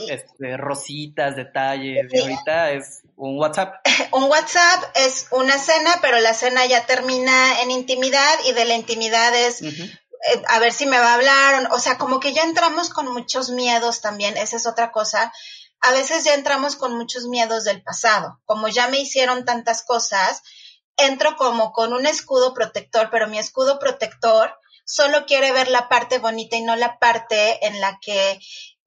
y, 0.00 0.10
este, 0.10 0.56
rositas, 0.56 1.36
detalles, 1.36 2.12
y 2.12 2.20
ahorita 2.20 2.72
es 2.72 3.02
un 3.16 3.38
WhatsApp. 3.38 3.76
un 4.12 4.24
WhatsApp 4.24 4.84
es 4.96 5.28
una 5.30 5.56
cena, 5.58 5.90
pero 6.00 6.18
la 6.18 6.34
cena 6.34 6.66
ya 6.66 6.84
termina 6.84 7.62
en 7.62 7.70
intimidad 7.70 8.34
y 8.46 8.52
de 8.52 8.64
la 8.64 8.74
intimidad 8.74 9.34
es 9.36 9.62
eh, 10.32 10.42
a 10.48 10.58
ver 10.58 10.72
si 10.72 10.86
me 10.86 10.98
va 10.98 11.12
a 11.12 11.14
hablar, 11.14 11.68
o, 11.72 11.78
sea, 11.78 11.98
como 11.98 12.20
que 12.20 12.32
ya 12.32 12.42
entramos 12.42 12.88
con 12.88 13.12
muchos 13.12 13.50
miedos 13.50 14.00
también, 14.00 14.36
esa 14.36 14.56
es 14.56 14.66
otra 14.66 14.90
cosa. 14.92 15.32
A 15.80 15.92
veces 15.92 16.24
ya 16.24 16.34
entramos 16.34 16.76
con 16.76 16.96
muchos 16.96 17.26
miedos 17.26 17.64
del 17.64 17.82
pasado, 17.82 18.40
como 18.46 18.68
ya 18.68 18.88
me 18.88 19.00
hicieron 19.00 19.44
tantas 19.44 19.82
cosas, 19.82 20.42
entro 20.96 21.36
como 21.36 21.72
con 21.72 21.92
un 21.92 22.06
escudo 22.06 22.54
protector, 22.54 23.10
pero 23.10 23.28
mi 23.28 23.38
escudo 23.38 23.78
protector 23.78 24.56
solo 24.86 25.26
quiere 25.26 25.52
ver 25.52 25.68
la 25.68 25.88
parte 25.88 26.18
bonita 26.18 26.56
y 26.56 26.62
no 26.62 26.76
la 26.76 26.98
parte 26.98 27.66
en 27.66 27.80
la 27.80 27.98
que 28.00 28.38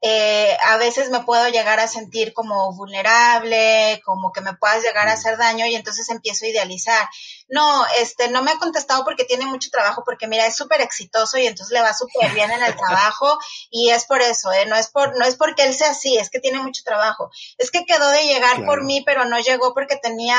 eh, 0.01 0.55
a 0.63 0.77
veces 0.77 1.09
me 1.09 1.23
puedo 1.23 1.47
llegar 1.49 1.79
a 1.79 1.87
sentir 1.87 2.31
como 2.33 2.71
vulnerable, 2.75 3.99
como 4.05 4.31
que 4.31 4.41
me 4.41 4.53
puedas 4.53 4.83
llegar 4.83 5.07
a 5.07 5.11
mm. 5.11 5.13
hacer 5.13 5.37
daño 5.37 5.65
y 5.65 5.75
entonces 5.75 6.07
empiezo 6.09 6.45
a 6.45 6.49
idealizar. 6.49 7.09
No, 7.49 7.83
este, 7.99 8.29
no 8.29 8.43
me 8.43 8.51
ha 8.51 8.59
contestado 8.59 9.03
porque 9.03 9.23
tiene 9.23 9.45
mucho 9.45 9.69
trabajo, 9.71 10.03
porque 10.05 10.27
mira, 10.27 10.45
es 10.45 10.55
súper 10.55 10.81
exitoso 10.81 11.37
y 11.37 11.47
entonces 11.47 11.73
le 11.73 11.81
va 11.81 11.93
súper 11.93 12.31
bien 12.33 12.51
en 12.51 12.61
el 12.61 12.75
trabajo 12.77 13.39
y 13.71 13.89
es 13.89 14.05
por 14.05 14.21
eso, 14.21 14.51
¿eh? 14.51 14.65
No 14.67 14.75
es 14.75 14.89
por, 14.89 15.17
no 15.17 15.25
es 15.25 15.35
porque 15.35 15.63
él 15.63 15.73
sea 15.73 15.91
así, 15.91 16.17
es 16.17 16.29
que 16.29 16.39
tiene 16.39 16.59
mucho 16.59 16.83
trabajo. 16.85 17.31
Es 17.57 17.71
que 17.71 17.85
quedó 17.85 18.07
de 18.09 18.25
llegar 18.25 18.65
por 18.65 18.83
mí, 18.83 19.01
pero 19.03 19.25
no 19.25 19.39
llegó 19.39 19.73
porque 19.73 19.95
tenía, 19.95 20.37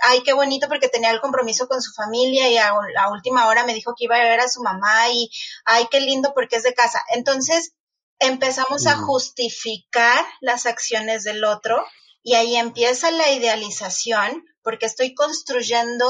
ay, 0.00 0.22
qué 0.24 0.32
bonito, 0.32 0.66
porque 0.66 0.88
tenía 0.88 1.10
el 1.10 1.20
compromiso 1.20 1.68
con 1.68 1.80
su 1.82 1.92
familia 1.92 2.48
y 2.48 2.58
a 2.58 2.74
la 2.94 3.10
última 3.10 3.46
hora 3.46 3.64
me 3.64 3.74
dijo 3.74 3.94
que 3.96 4.06
iba 4.06 4.16
a 4.16 4.22
ver 4.22 4.40
a 4.40 4.48
su 4.48 4.62
mamá 4.62 5.08
y, 5.10 5.30
ay, 5.64 5.86
qué 5.88 6.00
lindo 6.00 6.32
porque 6.34 6.56
es 6.56 6.64
de 6.64 6.74
casa. 6.74 7.00
Entonces, 7.10 7.74
empezamos 8.20 8.86
a 8.86 8.96
justificar 8.96 10.24
las 10.40 10.66
acciones 10.66 11.24
del 11.24 11.44
otro 11.44 11.84
y 12.22 12.34
ahí 12.34 12.56
empieza 12.56 13.10
la 13.10 13.30
idealización 13.30 14.44
porque 14.62 14.86
estoy 14.86 15.14
construyendo 15.14 16.06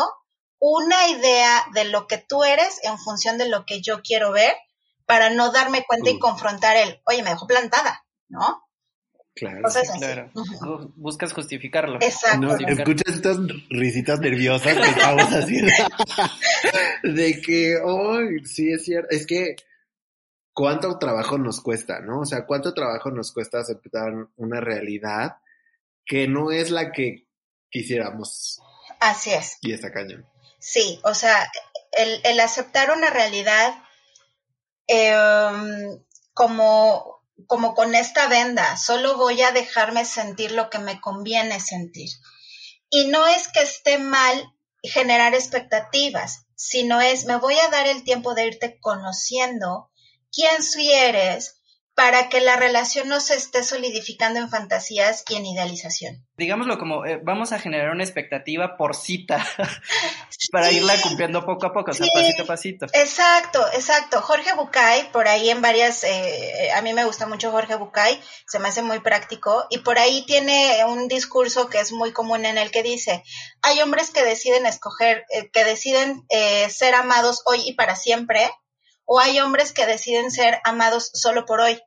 una 0.59 1.09
idea 1.09 1.67
de 1.75 1.85
lo 1.85 2.07
que 2.07 2.19
tú 2.19 2.45
eres 2.45 2.81
en 2.83 2.99
función 2.99 3.38
de 3.38 3.49
lo 3.49 3.65
que 3.65 3.81
yo 3.81 4.03
quiero 4.03 4.33
ver 4.33 4.55
para 5.07 5.31
no 5.31 5.53
darme 5.53 5.85
cuenta 5.87 6.11
y 6.11 6.15
mm. 6.15 6.19
confrontar 6.19 6.77
el, 6.77 7.00
oye, 7.07 7.23
me 7.23 7.31
dejó 7.31 7.47
plantada, 7.47 8.05
¿no? 8.29 8.62
Claro, 9.35 9.62
claro. 9.99 10.31
Buscas 10.97 11.33
justificarlo. 11.33 11.99
Exacto. 12.00 12.57
escuchas 12.57 13.15
estas 13.15 13.37
risitas 13.71 14.19
nerviosas 14.19 14.75
que 14.75 14.88
estamos 14.88 15.27
haciendo. 15.27 15.73
de 17.05 17.41
que, 17.41 17.77
oh, 17.85 18.19
sí 18.45 18.73
es 18.73 18.85
cierto. 18.85 19.09
Es 19.11 19.27
que 19.27 19.55
cuánto 20.59 20.99
trabajo 20.99 21.38
nos 21.38 21.61
cuesta, 21.61 22.00
¿no? 22.00 22.23
O 22.23 22.25
sea, 22.27 22.45
cuánto 22.45 22.75
trabajo 22.75 23.12
nos 23.12 23.31
cuesta 23.31 23.61
aceptar 23.61 24.11
una 24.35 24.61
realidad 24.61 25.37
que 26.05 26.27
no 26.27 26.50
es 26.50 26.73
la 26.73 26.91
que 26.91 27.29
quisiéramos. 27.71 28.61
Así 28.99 29.31
es. 29.31 29.59
Y 29.61 29.73
está 29.73 29.93
cañón. 29.93 30.29
Sí, 30.59 30.99
o 31.05 31.15
sea, 31.15 31.49
el, 31.93 32.41
aceptar 32.41 32.91
una 32.91 33.09
realidad 33.09 33.73
em, 34.88 36.03
como, 36.35 37.23
como 37.47 37.77
con 37.77 37.95
esta 37.95 38.27
venda, 38.27 38.77
solo 38.77 39.17
voy 39.17 39.41
a 39.43 39.53
dejarme 39.53 40.05
sentir 40.05 40.50
lo 40.50 40.71
que 40.71 40.81
me 40.81 41.00
conviene 41.00 41.61
sentir. 41.61 42.11
Y 42.91 43.07
no 43.07 43.29
es 43.29 43.47
que 43.47 43.62
esté 43.62 43.99
mal 43.99 44.53
generar 44.83 45.35
expectativas, 45.35 46.47
sino 46.57 47.00
es 47.00 47.27
me 47.27 47.37
voy 47.37 47.55
a 47.55 47.69
dar 47.69 47.87
el 47.87 48.03
tiempo 48.03 48.35
de 48.35 48.49
irte 48.49 48.81
conociendo 48.81 49.88
quién 50.32 50.62
sí 50.62 50.92
eres 50.92 51.58
para 51.99 52.28
que 52.28 52.40
la 52.40 52.54
relación 52.54 53.08
no 53.08 53.18
se 53.18 53.35
esté 53.35 53.64
solidificando 53.64 54.38
en 54.38 54.49
fantasías 54.49 55.25
y 55.28 55.35
en 55.35 55.47
idealización. 55.47 56.25
Digámoslo 56.37 56.78
como, 56.78 57.04
eh, 57.04 57.18
vamos 57.20 57.50
a 57.50 57.58
generar 57.58 57.90
una 57.90 58.04
expectativa 58.04 58.76
por 58.76 58.94
cita 58.94 59.44
para 60.52 60.70
irla 60.70 60.94
cumpliendo 61.02 61.44
poco 61.44 61.66
a 61.66 61.73
poco, 61.73 61.90
o 61.90 61.94
sea, 61.94 62.06
pasito 62.14 62.42
a 62.44 62.47
pasito. 62.47 62.87
Exacto, 62.92 63.66
exacto. 63.75 64.23
Jorge 64.23 64.54
Bucay, 64.54 65.11
por 65.11 65.26
ahí 65.26 65.50
en 65.50 65.61
varias, 65.61 66.04
eh, 66.04 66.70
a 66.73 66.82
mí 66.82 66.94
me 66.94 67.04
gusta 67.04 67.26
mucho 67.26 67.50
Jorge 67.50 67.75
Bucay, 67.75 68.20
se 68.47 68.61
me 68.61 68.68
hace 68.68 68.82
muy 68.82 69.00
práctico, 69.00 69.66
y 69.68 69.78
por 69.78 69.99
ahí 69.99 70.25
tiene 70.25 70.85
un 70.85 71.08
discurso 71.08 71.68
que 71.68 71.80
es 71.80 71.90
muy 71.90 72.12
común 72.12 72.44
en 72.44 72.58
el 72.58 72.70
que 72.70 72.85
dice, 72.85 73.25
hay 73.61 73.82
hombres 73.82 74.12
que 74.12 74.23
deciden 74.23 74.66
escoger, 74.66 75.25
eh, 75.30 75.50
que 75.50 75.64
deciden 75.64 76.25
ser 76.68 76.94
amados 76.94 77.42
hoy 77.44 77.62
y 77.66 77.73
para 77.73 77.97
siempre, 77.97 78.49
o 79.11 79.19
hay 79.19 79.41
hombres 79.41 79.73
que 79.73 79.87
deciden 79.87 80.31
ser 80.31 80.61
amados 80.65 81.11
solo 81.15 81.47
por 81.47 81.61
hoy. 81.61 81.81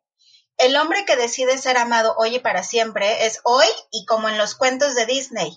El 0.57 0.75
hombre 0.75 1.05
que 1.05 1.15
decide 1.15 1.59
ser 1.59 1.77
amado 1.77 2.15
hoy 2.17 2.35
y 2.35 2.39
para 2.39 2.63
siempre 2.63 3.27
es 3.27 3.39
hoy 3.43 3.67
y 3.91 4.05
como 4.05 4.27
en 4.27 4.39
los 4.39 4.55
cuentos 4.55 4.95
de 4.95 5.05
Disney. 5.05 5.55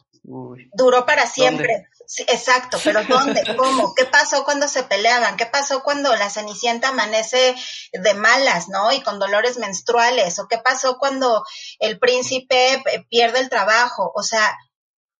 Duró 0.74 1.06
para 1.06 1.26
siempre. 1.26 1.88
exacto, 2.26 2.78
pero 2.84 3.02
¿dónde? 3.04 3.42
¿Cómo? 3.56 3.94
¿Qué 3.94 4.04
pasó 4.04 4.44
cuando 4.44 4.68
se 4.68 4.82
peleaban? 4.82 5.38
¿Qué 5.38 5.46
pasó 5.46 5.82
cuando 5.82 6.14
la 6.14 6.28
Cenicienta 6.28 6.88
amanece 6.88 7.56
de 7.94 8.14
malas, 8.14 8.68
¿no? 8.68 8.92
Y 8.92 9.00
con 9.00 9.18
dolores 9.18 9.56
menstruales. 9.56 10.38
¿O 10.38 10.48
qué 10.48 10.58
pasó 10.58 10.98
cuando 10.98 11.44
el 11.78 11.98
príncipe 11.98 12.74
eh, 12.74 13.06
pierde 13.08 13.40
el 13.40 13.48
trabajo? 13.48 14.12
O 14.14 14.22
sea, 14.22 14.54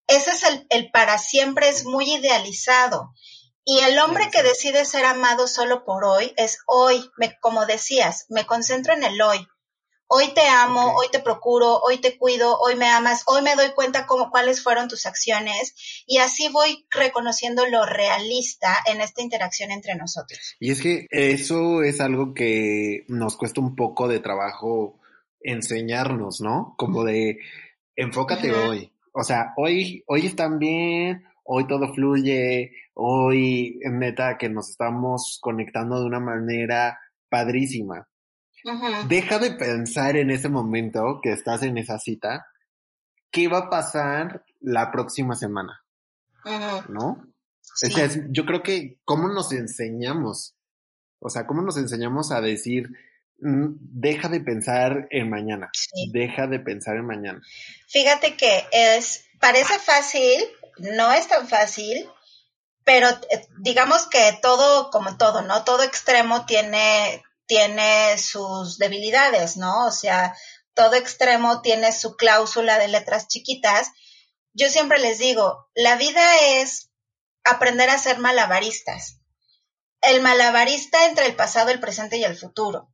ese 0.08 0.32
es 0.32 0.42
el, 0.42 0.66
el 0.68 0.90
para 0.90 1.16
siempre, 1.16 1.70
es 1.70 1.86
muy 1.86 2.16
idealizado. 2.16 3.14
Y 3.64 3.78
el 3.78 3.98
hombre 3.98 4.30
que 4.30 4.42
decide 4.42 4.84
ser 4.84 5.06
amado 5.06 5.46
solo 5.46 5.84
por 5.84 6.04
hoy 6.04 6.32
es 6.36 6.58
hoy, 6.66 7.10
me, 7.16 7.38
como 7.40 7.64
decías, 7.64 8.26
me 8.28 8.44
concentro 8.44 8.92
en 8.92 9.04
el 9.04 9.20
hoy. 9.22 9.46
Hoy 10.06 10.34
te 10.34 10.46
amo, 10.46 10.94
hoy 10.96 11.06
te 11.10 11.18
procuro, 11.18 11.80
hoy 11.80 11.98
te 11.98 12.18
cuido, 12.18 12.58
hoy 12.58 12.76
me 12.76 12.86
amas, 12.86 13.22
hoy 13.26 13.40
me 13.40 13.56
doy 13.56 13.70
cuenta 13.74 14.04
cómo, 14.06 14.30
cuáles 14.30 14.62
fueron 14.62 14.86
tus 14.86 15.06
acciones 15.06 16.04
y 16.06 16.18
así 16.18 16.50
voy 16.50 16.86
reconociendo 16.90 17.66
lo 17.66 17.86
realista 17.86 18.76
en 18.86 19.00
esta 19.00 19.22
interacción 19.22 19.70
entre 19.70 19.94
nosotros. 19.94 20.56
Y 20.60 20.70
es 20.70 20.82
que 20.82 21.06
eso 21.10 21.82
es 21.82 22.02
algo 22.02 22.34
que 22.34 23.04
nos 23.08 23.36
cuesta 23.38 23.62
un 23.62 23.74
poco 23.74 24.06
de 24.06 24.20
trabajo 24.20 25.00
enseñarnos, 25.40 26.42
¿no? 26.42 26.74
Como 26.76 27.02
de 27.04 27.38
enfócate 27.96 28.52
hoy. 28.52 28.92
O 29.12 29.24
sea, 29.24 29.54
hoy, 29.56 30.04
hoy 30.06 30.26
están 30.26 30.58
bien, 30.58 31.24
hoy 31.44 31.66
todo 31.66 31.92
fluye, 31.94 32.72
hoy 32.94 33.78
neta 33.84 34.36
que 34.38 34.48
nos 34.48 34.70
estamos 34.70 35.38
conectando 35.40 36.00
de 36.00 36.06
una 36.06 36.20
manera 36.20 36.98
padrísima. 37.28 38.08
Deja 39.08 39.38
de 39.38 39.52
pensar 39.52 40.16
en 40.16 40.30
ese 40.30 40.48
momento 40.48 41.20
que 41.22 41.32
estás 41.32 41.62
en 41.62 41.76
esa 41.76 41.98
cita, 41.98 42.46
qué 43.30 43.48
va 43.48 43.58
a 43.58 43.70
pasar 43.70 44.44
la 44.60 44.90
próxima 44.90 45.34
semana, 45.34 45.82
¿no? 46.88 47.26
yo 48.30 48.46
creo 48.46 48.62
que 48.62 48.98
cómo 49.04 49.28
nos 49.28 49.52
enseñamos, 49.52 50.54
o 51.18 51.28
sea, 51.28 51.46
cómo 51.46 51.62
nos 51.62 51.76
enseñamos 51.76 52.30
a 52.30 52.40
decir, 52.40 52.88
mm, 53.40 53.74
deja 53.80 54.28
de 54.28 54.40
pensar 54.40 55.08
en 55.10 55.28
mañana, 55.28 55.70
deja 56.12 56.46
de 56.46 56.60
pensar 56.60 56.96
en 56.96 57.06
mañana. 57.06 57.42
Fíjate 57.88 58.36
que 58.36 58.64
es, 58.72 59.26
parece 59.40 59.78
fácil, 59.78 60.40
no 60.78 61.12
es 61.12 61.28
tan 61.28 61.48
fácil, 61.48 62.10
pero 62.84 63.08
eh, 63.08 63.46
digamos 63.58 64.06
que 64.06 64.38
todo, 64.42 64.90
como 64.90 65.16
todo, 65.16 65.42
¿no? 65.42 65.64
Todo 65.64 65.82
extremo 65.82 66.46
tiene, 66.46 67.22
tiene 67.46 68.18
sus 68.18 68.78
debilidades, 68.78 69.56
¿no? 69.56 69.86
O 69.86 69.90
sea, 69.90 70.36
todo 70.74 70.94
extremo 70.94 71.62
tiene 71.62 71.92
su 71.92 72.16
cláusula 72.16 72.78
de 72.78 72.88
letras 72.88 73.28
chiquitas. 73.28 73.90
Yo 74.52 74.68
siempre 74.68 74.98
les 74.98 75.18
digo, 75.18 75.68
la 75.74 75.96
vida 75.96 76.22
es 76.58 76.90
aprender 77.44 77.90
a 77.90 77.98
ser 77.98 78.18
malabaristas. 78.18 79.18
El 80.00 80.20
malabarista 80.20 81.06
entre 81.06 81.26
el 81.26 81.34
pasado, 81.34 81.70
el 81.70 81.80
presente 81.80 82.18
y 82.18 82.24
el 82.24 82.36
futuro. 82.36 82.90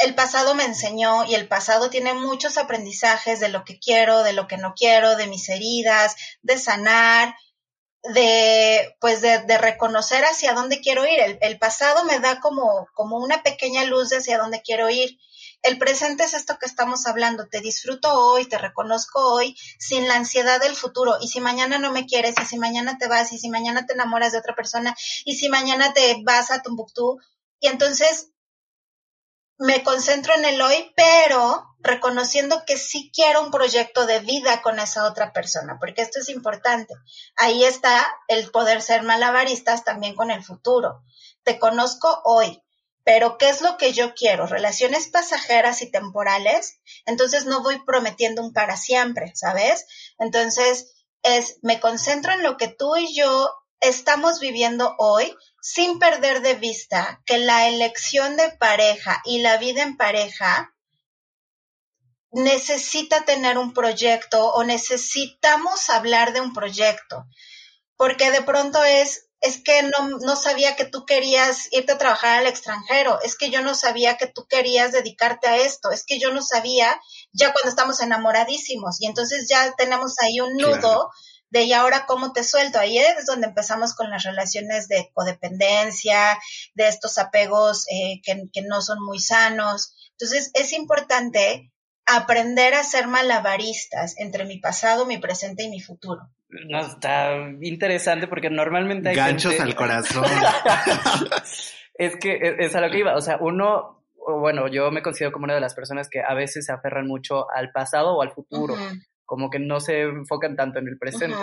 El 0.00 0.14
pasado 0.14 0.54
me 0.54 0.64
enseñó 0.64 1.24
y 1.24 1.34
el 1.34 1.46
pasado 1.46 1.90
tiene 1.90 2.14
muchos 2.14 2.56
aprendizajes 2.56 3.38
de 3.38 3.50
lo 3.50 3.64
que 3.64 3.78
quiero, 3.78 4.22
de 4.22 4.32
lo 4.32 4.46
que 4.46 4.56
no 4.56 4.72
quiero, 4.74 5.14
de 5.14 5.26
mis 5.26 5.48
heridas, 5.50 6.16
de 6.42 6.56
sanar, 6.56 7.34
de, 8.02 8.96
pues 8.98 9.20
de, 9.20 9.40
de, 9.42 9.58
reconocer 9.58 10.24
hacia 10.24 10.54
dónde 10.54 10.80
quiero 10.80 11.06
ir. 11.06 11.38
El, 11.40 11.58
pasado 11.58 12.04
me 12.04 12.18
da 12.18 12.40
como, 12.40 12.88
como 12.94 13.18
una 13.18 13.42
pequeña 13.42 13.84
luz 13.84 14.08
de 14.08 14.16
hacia 14.16 14.38
dónde 14.38 14.62
quiero 14.62 14.88
ir. 14.88 15.18
El 15.62 15.76
presente 15.76 16.24
es 16.24 16.32
esto 16.32 16.56
que 16.58 16.64
estamos 16.64 17.06
hablando. 17.06 17.46
Te 17.48 17.60
disfruto 17.60 18.10
hoy, 18.12 18.46
te 18.46 18.56
reconozco 18.56 19.20
hoy, 19.34 19.54
sin 19.78 20.08
la 20.08 20.14
ansiedad 20.14 20.60
del 20.60 20.76
futuro. 20.76 21.18
Y 21.20 21.28
si 21.28 21.40
mañana 21.40 21.78
no 21.78 21.92
me 21.92 22.06
quieres, 22.06 22.36
y 22.40 22.46
si 22.46 22.58
mañana 22.58 22.96
te 22.96 23.06
vas, 23.06 23.32
y 23.32 23.38
si 23.38 23.50
mañana 23.50 23.84
te 23.84 23.92
enamoras 23.92 24.32
de 24.32 24.38
otra 24.38 24.54
persona, 24.54 24.96
y 25.26 25.36
si 25.36 25.50
mañana 25.50 25.92
te 25.92 26.22
vas 26.24 26.50
a 26.50 26.62
Tumbuctú, 26.62 27.18
y 27.60 27.66
entonces 27.68 28.29
me 29.60 29.82
concentro 29.82 30.34
en 30.34 30.46
el 30.46 30.60
hoy, 30.62 30.90
pero 30.96 31.66
reconociendo 31.80 32.64
que 32.66 32.78
sí 32.78 33.12
quiero 33.14 33.42
un 33.42 33.50
proyecto 33.50 34.06
de 34.06 34.20
vida 34.20 34.62
con 34.62 34.78
esa 34.78 35.04
otra 35.04 35.34
persona, 35.34 35.76
porque 35.78 36.00
esto 36.00 36.18
es 36.18 36.30
importante. 36.30 36.94
Ahí 37.36 37.64
está 37.64 38.06
el 38.28 38.50
poder 38.50 38.80
ser 38.80 39.02
malabaristas 39.02 39.84
también 39.84 40.16
con 40.16 40.30
el 40.30 40.42
futuro. 40.42 41.02
Te 41.42 41.58
conozco 41.58 42.22
hoy, 42.24 42.62
pero 43.04 43.36
¿qué 43.36 43.50
es 43.50 43.60
lo 43.60 43.76
que 43.76 43.92
yo 43.92 44.14
quiero? 44.14 44.46
Relaciones 44.46 45.08
pasajeras 45.08 45.82
y 45.82 45.90
temporales. 45.90 46.80
Entonces 47.04 47.44
no 47.44 47.62
voy 47.62 47.82
prometiendo 47.84 48.42
un 48.42 48.54
para 48.54 48.78
siempre, 48.78 49.32
¿sabes? 49.34 49.84
Entonces 50.18 50.94
es, 51.22 51.58
me 51.60 51.80
concentro 51.80 52.32
en 52.32 52.42
lo 52.42 52.56
que 52.56 52.68
tú 52.68 52.96
y 52.96 53.14
yo 53.14 53.50
estamos 53.80 54.40
viviendo 54.40 54.94
hoy 54.98 55.34
sin 55.60 55.98
perder 55.98 56.42
de 56.42 56.54
vista 56.54 57.22
que 57.26 57.38
la 57.38 57.68
elección 57.68 58.36
de 58.36 58.50
pareja 58.52 59.20
y 59.24 59.40
la 59.40 59.56
vida 59.56 59.82
en 59.82 59.96
pareja 59.96 60.74
necesita 62.32 63.24
tener 63.24 63.58
un 63.58 63.72
proyecto 63.72 64.52
o 64.52 64.64
necesitamos 64.64 65.90
hablar 65.90 66.32
de 66.32 66.40
un 66.40 66.52
proyecto, 66.52 67.26
porque 67.96 68.30
de 68.30 68.42
pronto 68.42 68.84
es, 68.84 69.28
es 69.40 69.62
que 69.62 69.82
no, 69.82 70.18
no 70.20 70.36
sabía 70.36 70.76
que 70.76 70.84
tú 70.84 71.04
querías 71.04 71.72
irte 71.72 71.92
a 71.92 71.98
trabajar 71.98 72.38
al 72.38 72.46
extranjero, 72.46 73.20
es 73.22 73.36
que 73.36 73.50
yo 73.50 73.62
no 73.62 73.74
sabía 73.74 74.16
que 74.16 74.26
tú 74.26 74.46
querías 74.46 74.92
dedicarte 74.92 75.48
a 75.48 75.56
esto, 75.56 75.90
es 75.90 76.04
que 76.04 76.20
yo 76.20 76.32
no 76.32 76.42
sabía 76.42 77.00
ya 77.32 77.52
cuando 77.52 77.70
estamos 77.70 78.00
enamoradísimos 78.00 79.00
y 79.00 79.06
entonces 79.06 79.48
ya 79.48 79.74
tenemos 79.76 80.14
ahí 80.20 80.40
un 80.40 80.56
nudo 80.56 81.10
de 81.50 81.62
y 81.62 81.72
ahora 81.72 82.06
cómo 82.06 82.32
te 82.32 82.44
suelto. 82.44 82.78
Ahí 82.78 82.98
es 82.98 83.26
donde 83.26 83.48
empezamos 83.48 83.94
con 83.94 84.10
las 84.10 84.22
relaciones 84.22 84.88
de 84.88 85.10
codependencia, 85.12 86.38
de 86.74 86.88
estos 86.88 87.18
apegos 87.18 87.86
eh, 87.90 88.20
que, 88.24 88.44
que 88.52 88.62
no 88.62 88.80
son 88.80 89.02
muy 89.04 89.18
sanos. 89.18 89.94
Entonces 90.12 90.50
es 90.54 90.72
importante 90.72 91.70
aprender 92.06 92.74
a 92.74 92.82
ser 92.82 93.06
malabaristas 93.06 94.18
entre 94.18 94.44
mi 94.44 94.58
pasado, 94.58 95.06
mi 95.06 95.18
presente 95.18 95.64
y 95.64 95.70
mi 95.70 95.80
futuro. 95.80 96.22
No, 96.48 96.80
está 96.80 97.32
interesante 97.60 98.26
porque 98.26 98.50
normalmente 98.50 99.10
hay 99.10 99.16
Ganchos 99.16 99.58
al 99.60 99.74
corazón. 99.74 100.24
es 101.94 102.16
que 102.16 102.56
es 102.58 102.74
a 102.74 102.80
lo 102.80 102.90
que 102.90 102.98
iba, 102.98 103.14
o 103.14 103.20
sea, 103.20 103.38
uno, 103.40 104.04
bueno, 104.16 104.66
yo 104.66 104.90
me 104.90 105.02
considero 105.02 105.30
como 105.30 105.44
una 105.44 105.54
de 105.54 105.60
las 105.60 105.74
personas 105.74 106.08
que 106.08 106.20
a 106.20 106.34
veces 106.34 106.66
se 106.66 106.72
aferran 106.72 107.06
mucho 107.06 107.48
al 107.50 107.70
pasado 107.70 108.16
o 108.16 108.22
al 108.22 108.32
futuro 108.32 108.74
como 109.30 109.48
que 109.48 109.60
no 109.60 109.78
se 109.78 110.00
enfocan 110.00 110.56
tanto 110.56 110.80
en 110.80 110.88
el 110.88 110.98
presente. 110.98 111.38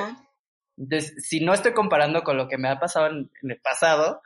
Entonces, 0.75 1.25
si 1.25 1.39
no 1.39 1.53
estoy 1.53 1.71
comparando 1.71 2.21
con 2.21 2.35
lo 2.35 2.49
que 2.49 2.57
me 2.57 2.67
ha 2.67 2.81
pasado 2.81 3.07
en, 3.07 3.31
el 3.43 3.61
pasado, 3.61 4.21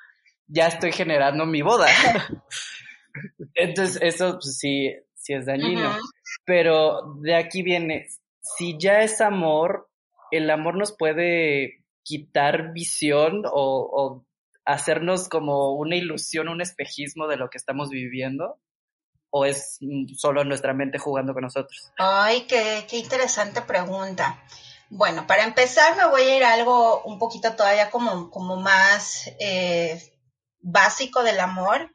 ya 0.47 0.65
estoy 0.65 0.91
generando 0.91 1.45
mi 1.45 1.62
boda. 1.62 1.86
Entonces, 3.54 4.02
eso 4.02 4.39
pues, 4.39 4.58
sí, 4.58 4.91
sí 5.13 5.34
es 5.34 5.45
dañino. 5.45 5.95
Pero 6.43 7.19
de 7.21 7.36
aquí 7.36 7.62
viene, 7.62 8.08
si 8.41 8.80
ya 8.80 9.04
es 9.04 9.21
amor, 9.21 9.91
el 10.32 10.50
amor 10.50 10.76
nos 10.76 10.97
puede 10.97 11.84
quitar 12.02 12.74
visión 12.74 13.43
o, 13.45 13.52
o 13.54 14.26
hacernos 14.65 15.30
como 15.30 15.76
una 15.76 15.95
ilusión, 15.97 16.50
un 16.50 16.62
espejismo 16.62 17.28
de 17.28 17.38
lo 17.38 17.52
que 17.52 17.60
estamos 17.60 17.91
viviendo 17.91 18.58
o 19.32 19.46
es 19.46 19.80
solo 20.17 20.44
nuestra 20.44 20.74
mente 20.74 21.00
jugando 21.00 21.34
con 21.34 21.44
nosotros? 21.44 21.91
Ay, 21.98 22.41
qué, 22.41 22.86
interesante 22.91 23.62
pregunta. 23.62 24.44
Bueno, 24.89 25.26
para 25.26 25.44
empezar 25.44 25.96
me 25.96 26.06
voy 26.08 26.22
a 26.22 26.38
ir 26.38 26.44
a 26.44 26.54
algo 26.54 27.02
un 27.04 27.17
poquito 27.17 27.56
todavía 27.56 27.89
como, 27.89 28.30
como 28.30 28.58
más 28.58 29.32
eh, 29.39 30.13
básico 30.60 31.24
del 31.24 31.39
amor. 31.39 31.94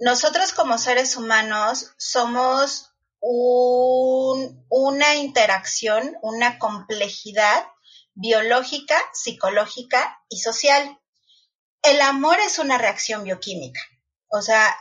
Nosotros 0.00 0.52
como 0.52 0.76
seres 0.76 1.16
humanos 1.16 1.94
somos 1.96 2.92
un, 3.20 4.64
una 4.68 5.14
interacción, 5.14 6.16
una 6.22 6.58
complejidad 6.58 7.64
biológica, 8.14 8.96
psicológica 9.12 10.20
y 10.28 10.40
social. 10.40 10.98
El 11.82 12.00
amor 12.00 12.38
es 12.40 12.58
una 12.58 12.76
reacción 12.76 13.22
bioquímica. 13.22 13.80
O 14.30 14.42
sea, 14.42 14.76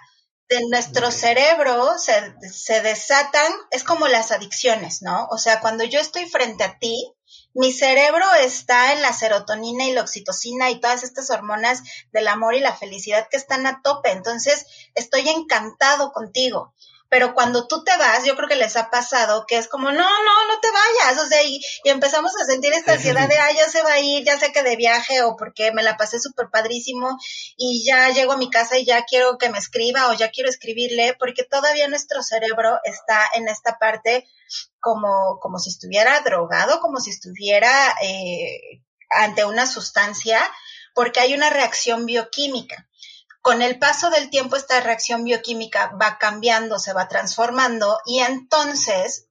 de 0.50 0.62
nuestro 0.70 1.12
cerebro 1.12 1.98
se, 1.98 2.36
se, 2.50 2.82
desatan, 2.82 3.52
es 3.72 3.84
como 3.84 4.08
las 4.08 4.32
adicciones, 4.32 5.02
¿no? 5.02 5.28
O 5.30 5.38
sea, 5.38 5.60
cuando 5.60 5.84
yo 5.84 6.00
estoy 6.00 6.26
frente 6.26 6.64
a 6.64 6.80
ti, 6.80 7.14
mi 7.54 7.74
cerebro 7.74 8.26
está 8.40 8.94
en 8.94 9.02
la 9.02 9.12
serotonina 9.12 9.86
y 9.86 9.94
la 9.94 10.02
oxitocina 10.02 10.70
y 10.70 10.80
todas 10.80 11.04
estas 11.04 11.30
hormonas 11.32 11.82
del 12.12 12.28
amor 12.28 12.56
y 12.56 12.60
la 12.60 12.76
felicidad 12.76 13.28
que 13.30 13.38
están 13.38 13.66
a 13.66 13.82
tope. 13.82 14.12
Entonces, 14.12 14.66
estoy 14.96 15.28
encantado 15.28 16.12
contigo. 16.12 16.74
Pero 17.10 17.34
cuando 17.34 17.68
tú 17.68 17.84
te 17.84 17.96
vas, 17.98 18.26
yo 18.26 18.36
creo 18.36 18.50
que 18.50 18.56
les 18.56 18.76
ha 18.76 18.90
pasado 18.90 19.46
que 19.48 19.58
es 19.58 19.68
como, 19.68 19.92
no, 19.92 19.94
no, 19.94 20.48
no 20.48 20.60
te 20.62 20.70
vayas, 20.72 21.24
o 21.24 21.28
sea, 21.28 21.42
y, 21.44 21.62
empezamos 21.86 22.32
a 22.36 22.46
sentir 22.46 22.74
esta 22.74 22.94
ansiedad 22.94 23.28
de, 23.28 23.38
ah, 23.38 23.52
ya 23.52 23.70
se 23.70 23.82
va 23.82 23.94
a 23.94 24.00
ir, 24.00 24.26
ya 24.26 24.38
sé 24.38 24.52
que 24.52 24.64
de 24.64 24.76
viaje 24.76 25.22
o 25.24 25.38
porque 25.38 25.72
me 25.72 25.84
la 25.84 25.98
pasé 25.98 26.20
súper 26.20 26.50
padrísimo 26.52 27.18
y 27.56 27.86
ya 27.86 28.10
llego 28.10 28.34
a 28.34 28.38
mi 28.38 28.50
casa 28.50 28.78
y 28.78 28.86
ya 28.86 29.04
quiero 29.06 29.38
que 29.38 29.50
me 29.50 29.58
escriba 29.58 30.10
o 30.10 30.14
ya 30.14 30.32
quiero 30.32 30.50
escribirle, 30.50 31.16
porque 31.18 31.44
todavía 31.44 31.88
nuestro 31.88 32.22
cerebro 32.24 32.80
está 32.84 33.22
en 33.36 33.48
esta 33.48 33.78
parte 33.78 34.28
como, 34.80 35.40
como 35.42 35.60
si 35.60 35.70
estuviera 35.70 36.20
drogado, 36.22 36.80
como 36.82 37.00
si 37.00 37.12
estuviera 37.12 37.96
eh, 38.02 38.82
ante 39.10 39.46
una 39.46 39.66
sustancia, 39.66 40.42
porque 40.94 41.20
hay 41.20 41.34
una 41.34 41.50
reacción 41.50 42.06
bioquímica 42.06 42.88
con 43.48 43.62
el 43.62 43.80
paso 43.80 44.10
del 44.10 44.30
tiempo 44.30 44.58
esta 44.58 44.82
reacción 44.82 45.24
bioquímica 45.24 45.94
va 46.02 46.18
cambiando, 46.18 46.80
se 46.80 46.92
va 46.92 47.08
transformando 47.08 47.98
y 48.06 48.20
entonces 48.20 49.30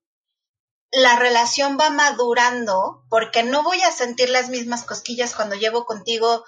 la 0.90 1.16
relación 1.16 1.76
va 1.78 1.90
madurando 1.90 3.04
porque 3.10 3.42
no 3.42 3.62
voy 3.62 3.82
a 3.82 3.92
sentir 3.92 4.30
las 4.30 4.48
mismas 4.48 4.84
cosquillas 4.84 5.34
cuando 5.34 5.54
llevo 5.54 5.84
contigo 5.84 6.46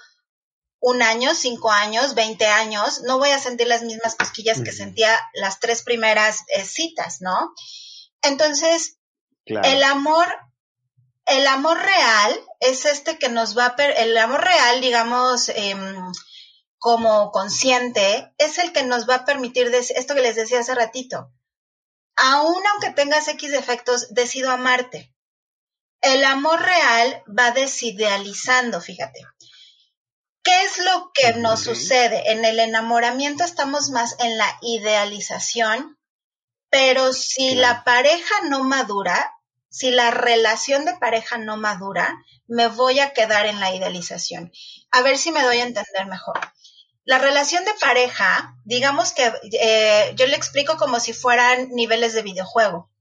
un 0.79 1.03
año, 1.03 1.35
cinco 1.35 1.69
años, 1.69 2.15
veinte 2.15 2.47
años, 2.47 3.03
no 3.03 3.19
voy 3.19 3.29
a 3.29 3.39
sentir 3.39 3.67
las 3.67 3.83
mismas 3.83 4.15
cosquillas 4.15 4.63
que 4.63 4.71
sentía 4.71 5.15
las 5.35 5.59
tres 5.59 5.83
primeras 5.83 6.39
eh, 6.47 6.65
citas, 6.65 7.21
¿no? 7.21 7.53
Entonces, 8.23 8.97
el 9.45 9.83
amor, 9.83 10.25
el 11.27 11.45
amor 11.45 11.77
real 11.77 12.41
es 12.61 12.85
este 12.85 13.19
que 13.19 13.29
nos 13.29 13.55
va 13.55 13.75
a, 13.77 13.83
el 13.83 14.17
amor 14.17 14.43
real, 14.43 14.81
digamos, 14.81 15.49
em, 15.49 16.11
como 16.79 17.31
consciente 17.31 18.33
es 18.37 18.57
el 18.57 18.71
que 18.71 18.83
nos 18.83 19.07
va 19.07 19.15
a 19.15 19.25
permitir 19.25 19.67
esto 19.73 20.15
que 20.15 20.21
les 20.21 20.35
decía 20.35 20.61
hace 20.61 20.73
ratito. 20.73 21.31
Aún 22.15 22.61
aunque 22.71 22.91
tengas 22.91 23.27
X 23.27 23.51
defectos, 23.51 24.13
decido 24.13 24.49
amarte. 24.49 25.13
El 26.01 26.23
amor 26.23 26.61
real 26.61 27.23
va 27.27 27.51
desidealizando, 27.51 28.81
fíjate. 28.81 29.19
¿Qué 30.41 30.63
es 30.63 30.77
lo 30.79 31.11
que 31.13 31.33
nos 31.33 31.61
sucede? 31.61 32.31
En 32.31 32.45
el 32.45 32.59
enamoramiento 32.59 33.43
estamos 33.43 33.89
más 33.89 34.15
en 34.19 34.37
la 34.37 34.57
idealización, 34.61 35.97
pero 36.69 37.11
si 37.11 37.55
la 37.55 37.83
pareja 37.83 38.33
no 38.47 38.63
madura, 38.63 39.33
si 39.69 39.91
la 39.91 40.11
relación 40.11 40.85
de 40.85 40.95
pareja 40.95 41.37
no 41.37 41.57
madura, 41.57 42.17
me 42.47 42.67
voy 42.67 42.99
a 42.99 43.13
quedar 43.13 43.45
en 43.45 43.59
la 43.59 43.75
idealización. 43.75 44.51
A 44.91 45.01
ver 45.01 45.17
si 45.17 45.31
me 45.31 45.43
doy 45.43 45.59
a 45.59 45.65
entender 45.65 46.07
mejor. 46.07 46.39
La 47.09 47.17
relación 47.17 47.65
de 47.65 47.73
pareja, 47.81 48.55
digamos 48.65 49.13
que 49.13 49.33
eh, 49.59 50.13
yo 50.15 50.27
le 50.27 50.35
explico 50.35 50.77
como 50.77 50.99
si 50.99 51.11
fueran 51.11 51.69
niveles 51.71 52.13
de 52.13 52.21
videojuego. 52.21 52.91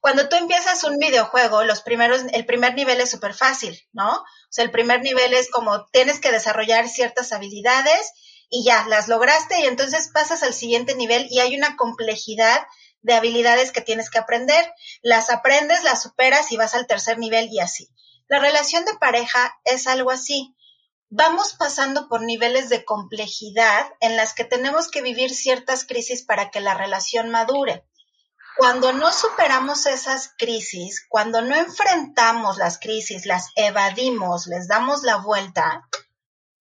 Cuando 0.00 0.28
tú 0.28 0.34
empiezas 0.34 0.82
un 0.82 0.98
videojuego, 0.98 1.62
los 1.62 1.80
primeros, 1.82 2.22
el 2.32 2.44
primer 2.44 2.74
nivel 2.74 3.00
es 3.00 3.12
súper 3.12 3.32
fácil, 3.32 3.80
¿no? 3.92 4.10
O 4.14 4.50
sea, 4.50 4.64
el 4.64 4.72
primer 4.72 5.02
nivel 5.02 5.32
es 5.32 5.48
como 5.48 5.86
tienes 5.92 6.18
que 6.18 6.32
desarrollar 6.32 6.88
ciertas 6.88 7.30
habilidades 7.30 8.10
y 8.50 8.64
ya, 8.64 8.84
las 8.88 9.06
lograste 9.06 9.60
y 9.60 9.66
entonces 9.66 10.10
pasas 10.12 10.42
al 10.42 10.52
siguiente 10.52 10.96
nivel 10.96 11.28
y 11.30 11.38
hay 11.38 11.56
una 11.56 11.76
complejidad 11.76 12.66
de 13.02 13.14
habilidades 13.14 13.70
que 13.70 13.80
tienes 13.80 14.10
que 14.10 14.18
aprender. 14.18 14.68
Las 15.02 15.30
aprendes, 15.30 15.84
las 15.84 16.02
superas 16.02 16.50
y 16.50 16.56
vas 16.56 16.74
al 16.74 16.88
tercer 16.88 17.18
nivel 17.18 17.48
y 17.52 17.60
así. 17.60 17.88
La 18.26 18.40
relación 18.40 18.84
de 18.84 18.94
pareja 18.94 19.56
es 19.62 19.86
algo 19.86 20.10
así 20.10 20.56
vamos 21.16 21.54
pasando 21.54 22.08
por 22.08 22.22
niveles 22.22 22.68
de 22.68 22.84
complejidad 22.84 23.86
en 24.00 24.16
las 24.16 24.34
que 24.34 24.44
tenemos 24.44 24.90
que 24.90 25.00
vivir 25.00 25.32
ciertas 25.32 25.86
crisis 25.86 26.24
para 26.24 26.50
que 26.50 26.60
la 26.60 26.74
relación 26.74 27.30
madure. 27.30 27.86
Cuando 28.56 28.92
no 28.92 29.12
superamos 29.12 29.86
esas 29.86 30.32
crisis, 30.36 31.06
cuando 31.08 31.40
no 31.40 31.54
enfrentamos 31.54 32.56
las 32.56 32.80
crisis, 32.80 33.26
las 33.26 33.50
evadimos, 33.54 34.48
les 34.48 34.66
damos 34.66 35.04
la 35.04 35.18
vuelta, 35.18 35.88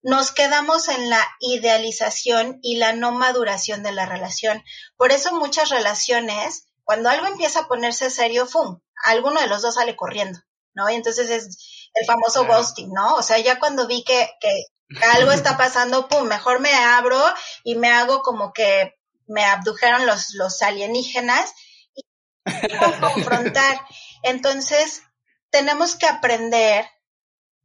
nos 0.03 0.31
quedamos 0.31 0.87
en 0.87 1.09
la 1.09 1.25
idealización 1.39 2.59
y 2.61 2.75
la 2.75 2.93
no 2.93 3.11
maduración 3.11 3.81
de 3.81 3.91
la 3.91 4.05
relación. 4.05 4.63
Por 4.97 5.11
eso 5.11 5.33
muchas 5.33 5.69
relaciones, 5.69 6.67
cuando 6.83 7.09
algo 7.09 7.25
empieza 7.25 7.61
a 7.61 7.67
ponerse 7.67 8.11
serio, 8.11 8.45
¡fum! 8.45 8.81
Alguno 9.03 9.41
de 9.41 9.47
los 9.47 9.63
dos 9.63 9.75
sale 9.75 9.95
corriendo, 9.95 10.39
¿no? 10.75 10.89
Y 10.91 10.93
entonces 10.95 11.29
es, 11.31 11.72
el 11.93 12.05
famoso 12.05 12.45
ghosting, 12.45 12.91
¿no? 12.91 13.15
O 13.15 13.23
sea, 13.23 13.39
ya 13.39 13.59
cuando 13.59 13.87
vi 13.87 14.03
que, 14.03 14.29
que 14.39 14.65
algo 15.13 15.31
está 15.31 15.57
pasando, 15.57 16.07
pum, 16.07 16.27
mejor 16.27 16.59
me 16.59 16.73
abro 16.73 17.21
y 17.63 17.75
me 17.75 17.89
hago 17.89 18.21
como 18.21 18.53
que 18.53 18.95
me 19.27 19.45
abdujeron 19.45 20.05
los, 20.05 20.33
los 20.33 20.61
alienígenas 20.61 21.53
y 21.95 22.03
confrontar. 22.99 23.85
Entonces, 24.23 25.03
tenemos 25.49 25.95
que 25.95 26.07
aprender 26.07 26.85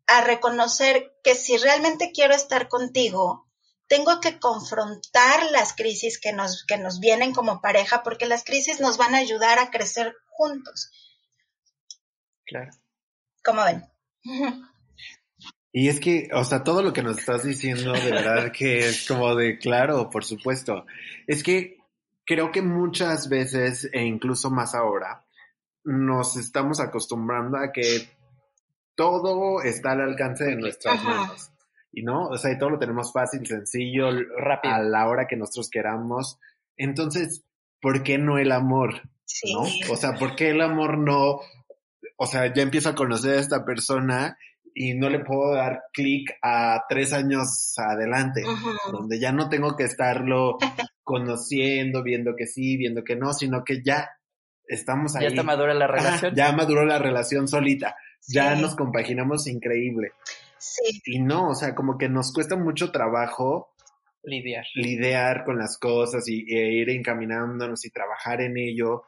a 0.06 0.22
reconocer 0.22 1.12
que 1.22 1.34
si 1.34 1.56
realmente 1.58 2.12
quiero 2.12 2.34
estar 2.34 2.68
contigo, 2.68 3.46
tengo 3.88 4.20
que 4.20 4.38
confrontar 4.38 5.50
las 5.50 5.72
crisis 5.72 6.20
que 6.20 6.32
nos, 6.32 6.64
que 6.64 6.76
nos 6.76 7.00
vienen 7.00 7.32
como 7.32 7.60
pareja, 7.60 8.02
porque 8.02 8.26
las 8.26 8.44
crisis 8.44 8.80
nos 8.80 8.98
van 8.98 9.14
a 9.14 9.18
ayudar 9.18 9.58
a 9.58 9.70
crecer 9.70 10.14
juntos. 10.26 10.90
Claro. 12.44 12.70
¿Cómo 13.42 13.64
ven? 13.64 13.90
Y 15.70 15.88
es 15.88 16.00
que, 16.00 16.28
o 16.32 16.44
sea, 16.44 16.64
todo 16.64 16.82
lo 16.82 16.92
que 16.92 17.02
nos 17.02 17.18
estás 17.18 17.44
diciendo, 17.44 17.92
de 17.92 18.10
verdad 18.10 18.50
que 18.52 18.78
es 18.78 19.06
como 19.06 19.34
de, 19.34 19.58
claro, 19.58 20.08
por 20.08 20.24
supuesto. 20.24 20.86
Es 21.26 21.42
que 21.42 21.76
creo 22.24 22.50
que 22.50 22.62
muchas 22.62 23.28
veces, 23.28 23.88
e 23.92 24.02
incluso 24.02 24.50
más 24.50 24.74
ahora, 24.74 25.24
nos 25.84 26.36
estamos 26.36 26.80
acostumbrando 26.80 27.58
a 27.58 27.70
que 27.70 28.08
todo 28.94 29.62
está 29.62 29.92
al 29.92 30.00
alcance 30.00 30.44
de 30.44 30.56
nuestras 30.56 31.04
manos. 31.04 31.50
Y 31.92 32.02
no, 32.02 32.28
o 32.28 32.36
sea, 32.38 32.52
y 32.52 32.58
todo 32.58 32.70
lo 32.70 32.78
tenemos 32.78 33.12
fácil, 33.12 33.46
sencillo, 33.46 34.10
rápido, 34.36 34.74
a 34.74 34.80
la 34.80 35.06
hora 35.06 35.26
que 35.26 35.36
nosotros 35.36 35.70
queramos. 35.70 36.38
Entonces, 36.76 37.44
¿por 37.80 38.02
qué 38.02 38.18
no 38.18 38.38
el 38.38 38.52
amor? 38.52 39.02
¿No? 39.52 39.92
O 39.92 39.96
sea, 39.96 40.14
¿por 40.14 40.34
qué 40.34 40.50
el 40.50 40.60
amor 40.60 40.98
no 40.98 41.40
o 42.18 42.26
sea, 42.26 42.52
ya 42.52 42.62
empiezo 42.62 42.90
a 42.90 42.94
conocer 42.94 43.36
a 43.36 43.40
esta 43.40 43.64
persona 43.64 44.36
y 44.74 44.94
no 44.94 45.08
le 45.08 45.20
puedo 45.20 45.54
dar 45.54 45.84
clic 45.92 46.36
a 46.42 46.84
tres 46.88 47.12
años 47.12 47.72
adelante, 47.78 48.42
donde 48.92 49.18
ya 49.18 49.32
no 49.32 49.48
tengo 49.48 49.76
que 49.76 49.84
estarlo 49.84 50.58
conociendo, 51.02 52.02
viendo 52.02 52.36
que 52.36 52.46
sí, 52.46 52.76
viendo 52.76 53.02
que 53.04 53.16
no, 53.16 53.32
sino 53.32 53.64
que 53.64 53.82
ya 53.82 54.10
estamos 54.66 55.16
ahí. 55.16 55.22
Ya 55.22 55.28
está 55.28 55.42
madura 55.42 55.74
la 55.74 55.86
relación. 55.86 56.34
ya 56.34 56.52
maduró 56.52 56.84
la 56.84 56.98
relación 56.98 57.48
solita. 57.48 57.96
Ya 58.26 58.54
nos 58.56 58.74
compaginamos 58.74 59.46
increíble. 59.46 60.12
Sí. 60.58 61.00
Y 61.06 61.20
no, 61.20 61.50
o 61.50 61.54
sea, 61.54 61.74
como 61.74 61.96
que 61.96 62.08
nos 62.08 62.32
cuesta 62.32 62.56
mucho 62.56 62.90
trabajo 62.90 63.70
lidiar. 64.24 64.64
Lidiar 64.74 65.44
con 65.44 65.58
las 65.58 65.78
cosas 65.78 66.28
y, 66.28 66.44
e 66.52 66.72
ir 66.72 66.90
encaminándonos 66.90 67.84
y 67.84 67.90
trabajar 67.90 68.40
en 68.40 68.56
ello. 68.56 69.04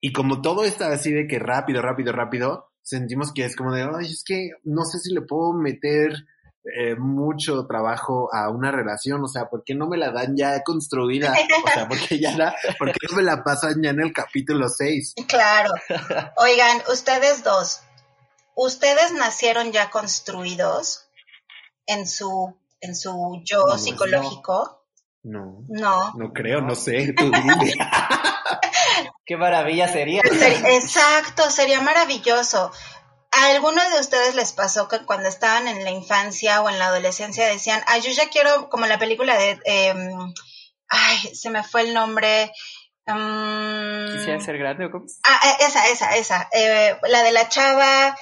Y 0.00 0.12
como 0.12 0.42
todo 0.42 0.64
está 0.64 0.92
así 0.92 1.12
de 1.12 1.26
que 1.26 1.38
rápido, 1.38 1.82
rápido, 1.82 2.12
rápido, 2.12 2.70
sentimos 2.82 3.32
que 3.32 3.44
es 3.44 3.56
como 3.56 3.72
de, 3.72 3.82
ay, 3.82 4.06
es 4.06 4.22
que 4.24 4.50
no 4.64 4.84
sé 4.84 4.98
si 4.98 5.12
le 5.12 5.22
puedo 5.22 5.52
meter 5.52 6.12
eh, 6.74 6.96
mucho 6.96 7.66
trabajo 7.66 8.28
a 8.32 8.50
una 8.50 8.72
relación, 8.72 9.22
o 9.22 9.28
sea, 9.28 9.48
¿por 9.48 9.62
qué 9.64 9.74
no 9.74 9.88
me 9.88 9.96
la 9.96 10.10
dan 10.10 10.36
ya 10.36 10.62
construida? 10.62 11.32
O 11.32 11.68
sea, 11.72 11.88
porque 11.88 12.18
ya 12.18 12.36
la, 12.36 12.54
¿por 12.78 12.90
qué 12.92 13.06
no 13.08 13.16
me 13.16 13.22
la 13.22 13.44
pasan 13.44 13.82
ya 13.82 13.90
en 13.90 14.00
el 14.00 14.12
capítulo 14.12 14.68
6? 14.68 15.14
Claro. 15.28 15.70
Oigan, 16.36 16.82
ustedes 16.92 17.44
dos, 17.44 17.82
¿ustedes 18.54 19.12
nacieron 19.12 19.72
ya 19.72 19.90
construidos 19.90 21.08
en 21.86 22.06
su, 22.06 22.56
en 22.80 22.96
su 22.96 23.42
yo 23.44 23.78
psicológico? 23.78 24.84
No. 25.22 25.64
No. 25.68 26.12
No 26.14 26.32
creo, 26.32 26.60
no 26.60 26.74
sé, 26.74 27.12
tú 27.16 27.30
dime. 27.30 27.74
Qué 29.26 29.36
maravilla 29.36 29.88
sería. 29.88 30.22
Exacto, 30.22 31.50
sería 31.50 31.80
maravilloso. 31.80 32.70
¿A 33.32 33.50
algunos 33.50 33.92
de 33.92 34.00
ustedes 34.00 34.34
les 34.36 34.52
pasó 34.52 34.88
que 34.88 35.00
cuando 35.00 35.28
estaban 35.28 35.66
en 35.66 35.84
la 35.84 35.90
infancia 35.90 36.62
o 36.62 36.70
en 36.70 36.78
la 36.78 36.86
adolescencia 36.86 37.46
decían, 37.46 37.82
ay, 37.86 38.00
yo 38.00 38.12
ya 38.12 38.30
quiero, 38.30 38.70
como 38.70 38.86
la 38.86 38.98
película 38.98 39.36
de, 39.36 39.58
em, 39.64 40.32
ay, 40.88 41.18
se 41.34 41.50
me 41.50 41.64
fue 41.64 41.82
el 41.82 41.92
nombre. 41.92 42.52
Um, 43.06 44.12
¿Quisiera 44.12 44.40
ser 44.40 44.58
grande 44.58 44.86
o 44.86 44.90
cómo? 44.90 45.04
Ah, 45.24 45.40
eh, 45.44 45.66
esa, 45.66 45.88
esa, 45.88 46.16
esa. 46.16 46.48
Eh, 46.52 46.96
la 47.08 47.22
de 47.24 47.32
la 47.32 47.48
chava 47.48 48.16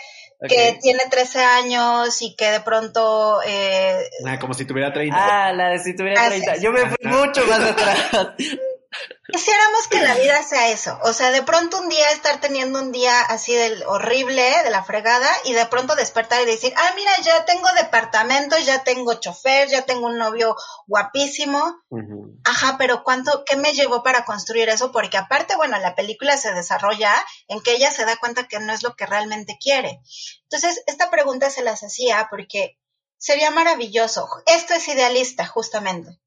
que 0.48 0.78
tiene 0.82 1.04
13 1.10 1.38
años 1.42 2.20
y 2.22 2.34
que 2.36 2.50
de 2.50 2.60
pronto... 2.60 3.40
Eh, 3.46 3.98
ah, 4.26 4.38
como 4.38 4.54
si 4.54 4.64
tuviera 4.64 4.92
30. 4.92 5.16
Ah, 5.16 5.52
la 5.52 5.70
de 5.70 5.78
si 5.78 5.94
tuviera 5.94 6.28
30. 6.28 6.56
Yo 6.56 6.72
me 6.72 6.80
fui 6.86 6.98
mucho 7.02 7.46
más 7.46 7.60
atrás. 7.60 8.34
Quisiéramos 9.26 9.88
que 9.88 10.02
la 10.02 10.14
vida 10.16 10.42
sea 10.42 10.68
eso, 10.68 10.98
o 11.02 11.14
sea, 11.14 11.30
de 11.30 11.42
pronto 11.42 11.80
un 11.80 11.88
día 11.88 12.10
estar 12.10 12.40
teniendo 12.40 12.78
un 12.78 12.92
día 12.92 13.22
así 13.22 13.54
del 13.54 13.82
horrible, 13.84 14.42
de 14.62 14.70
la 14.70 14.84
fregada, 14.84 15.30
y 15.44 15.54
de 15.54 15.64
pronto 15.64 15.94
despertar 15.94 16.42
y 16.42 16.44
decir, 16.44 16.74
ah, 16.76 16.92
mira, 16.94 17.10
ya 17.22 17.46
tengo 17.46 17.66
departamento, 17.72 18.58
ya 18.58 18.84
tengo 18.84 19.14
chofer, 19.14 19.68
ya 19.68 19.82
tengo 19.82 20.08
un 20.08 20.18
novio 20.18 20.56
guapísimo. 20.86 21.74
Ajá, 22.44 22.76
pero 22.76 23.02
¿cuánto, 23.02 23.44
qué 23.46 23.56
me 23.56 23.72
llevó 23.72 24.02
para 24.02 24.26
construir 24.26 24.68
eso? 24.68 24.92
Porque 24.92 25.16
aparte, 25.16 25.56
bueno, 25.56 25.78
la 25.78 25.94
película 25.94 26.36
se 26.36 26.52
desarrolla 26.52 27.14
en 27.48 27.62
que 27.62 27.72
ella 27.72 27.90
se 27.90 28.04
da 28.04 28.16
cuenta 28.16 28.46
que 28.46 28.60
no 28.60 28.74
es 28.74 28.82
lo 28.82 28.94
que 28.94 29.06
realmente 29.06 29.56
quiere. 29.58 30.00
Entonces, 30.42 30.82
esta 30.86 31.10
pregunta 31.10 31.48
se 31.48 31.62
las 31.62 31.82
hacía 31.82 32.28
porque 32.30 32.78
sería 33.16 33.50
maravilloso. 33.50 34.28
Esto 34.44 34.74
es 34.74 34.86
idealista, 34.86 35.46
justamente 35.46 36.20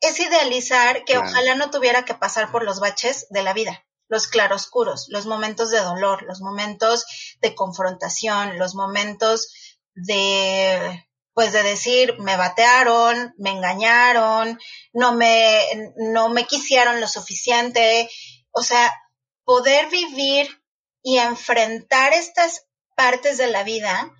es 0.00 0.20
idealizar 0.20 1.04
que 1.04 1.18
ojalá 1.18 1.54
no 1.54 1.70
tuviera 1.70 2.04
que 2.04 2.14
pasar 2.14 2.50
por 2.50 2.64
los 2.64 2.80
baches 2.80 3.26
de 3.30 3.42
la 3.42 3.52
vida, 3.52 3.84
los 4.08 4.26
claroscuros, 4.26 5.06
los 5.08 5.26
momentos 5.26 5.70
de 5.70 5.80
dolor, 5.80 6.22
los 6.24 6.40
momentos 6.40 7.04
de 7.40 7.54
confrontación, 7.54 8.58
los 8.58 8.74
momentos 8.74 9.48
de 9.94 11.06
pues 11.34 11.52
de 11.52 11.62
decir 11.62 12.18
me 12.18 12.36
batearon, 12.36 13.34
me 13.38 13.50
engañaron, 13.50 14.58
no 14.92 15.14
me 15.14 15.92
no 15.96 16.28
me 16.28 16.46
quisieron 16.46 17.00
lo 17.00 17.08
suficiente, 17.08 18.10
o 18.50 18.62
sea, 18.62 18.92
poder 19.44 19.88
vivir 19.88 20.62
y 21.02 21.18
enfrentar 21.18 22.12
estas 22.12 22.66
partes 22.94 23.38
de 23.38 23.48
la 23.48 23.64
vida 23.64 24.12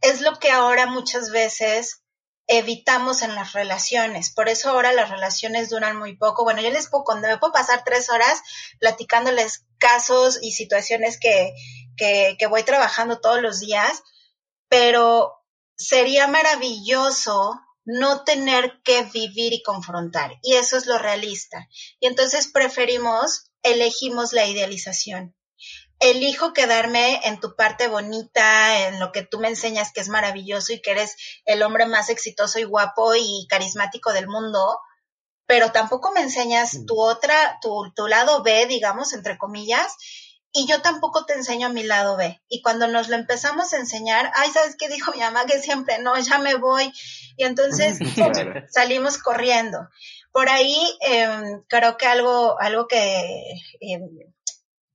es 0.00 0.20
lo 0.20 0.38
que 0.38 0.50
ahora 0.50 0.86
muchas 0.86 1.30
veces 1.30 2.02
evitamos 2.46 3.22
en 3.22 3.34
las 3.34 3.52
relaciones. 3.52 4.32
Por 4.32 4.48
eso 4.48 4.70
ahora 4.70 4.92
las 4.92 5.10
relaciones 5.10 5.68
duran 5.70 5.98
muy 5.98 6.16
poco. 6.16 6.44
Bueno, 6.44 6.60
yo 6.62 6.70
les 6.70 6.88
puedo, 6.88 7.04
cuando 7.04 7.28
me 7.28 7.38
puedo 7.38 7.52
pasar 7.52 7.82
tres 7.84 8.10
horas 8.10 8.42
platicándoles 8.78 9.66
casos 9.78 10.38
y 10.42 10.52
situaciones 10.52 11.18
que, 11.18 11.54
que, 11.96 12.36
que 12.38 12.46
voy 12.46 12.62
trabajando 12.62 13.20
todos 13.20 13.42
los 13.42 13.60
días, 13.60 14.02
pero 14.68 15.32
sería 15.76 16.26
maravilloso 16.26 17.60
no 17.84 18.24
tener 18.24 18.80
que 18.82 19.04
vivir 19.04 19.52
y 19.52 19.62
confrontar. 19.62 20.38
Y 20.42 20.54
eso 20.54 20.76
es 20.76 20.86
lo 20.86 20.98
realista. 20.98 21.68
Y 22.00 22.06
entonces 22.06 22.48
preferimos, 22.48 23.50
elegimos 23.62 24.32
la 24.32 24.46
idealización 24.46 25.35
elijo 26.00 26.52
quedarme 26.52 27.20
en 27.24 27.40
tu 27.40 27.56
parte 27.56 27.88
bonita, 27.88 28.88
en 28.88 29.00
lo 29.00 29.12
que 29.12 29.22
tú 29.22 29.38
me 29.38 29.48
enseñas 29.48 29.92
que 29.92 30.00
es 30.00 30.08
maravilloso 30.08 30.72
y 30.72 30.82
que 30.82 30.90
eres 30.92 31.16
el 31.44 31.62
hombre 31.62 31.86
más 31.86 32.10
exitoso 32.10 32.58
y 32.58 32.64
guapo 32.64 33.14
y 33.14 33.46
carismático 33.48 34.12
del 34.12 34.28
mundo, 34.28 34.78
pero 35.46 35.72
tampoco 35.72 36.12
me 36.12 36.20
enseñas 36.20 36.74
mm. 36.74 36.86
tu 36.86 37.00
otra, 37.00 37.58
tu, 37.62 37.92
tu 37.94 38.08
lado 38.08 38.42
B, 38.42 38.66
digamos, 38.66 39.12
entre 39.12 39.38
comillas, 39.38 39.96
y 40.52 40.66
yo 40.66 40.80
tampoco 40.80 41.26
te 41.26 41.34
enseño 41.34 41.68
mi 41.68 41.82
lado 41.82 42.16
B. 42.16 42.40
Y 42.48 42.62
cuando 42.62 42.88
nos 42.88 43.08
lo 43.08 43.16
empezamos 43.16 43.74
a 43.74 43.76
enseñar, 43.76 44.32
ay, 44.34 44.50
¿sabes 44.50 44.74
qué 44.78 44.88
dijo 44.88 45.12
mi 45.12 45.18
mamá? 45.18 45.44
Que 45.44 45.60
siempre, 45.60 45.98
no, 45.98 46.18
ya 46.18 46.38
me 46.38 46.54
voy. 46.54 46.90
Y 47.36 47.44
entonces 47.44 47.98
salimos 48.70 49.18
corriendo. 49.18 49.78
Por 50.32 50.48
ahí 50.48 50.78
em, 51.00 51.62
creo 51.68 51.98
que 51.98 52.06
algo, 52.06 52.58
algo 52.58 52.88
que 52.88 53.38
em, 53.80 54.08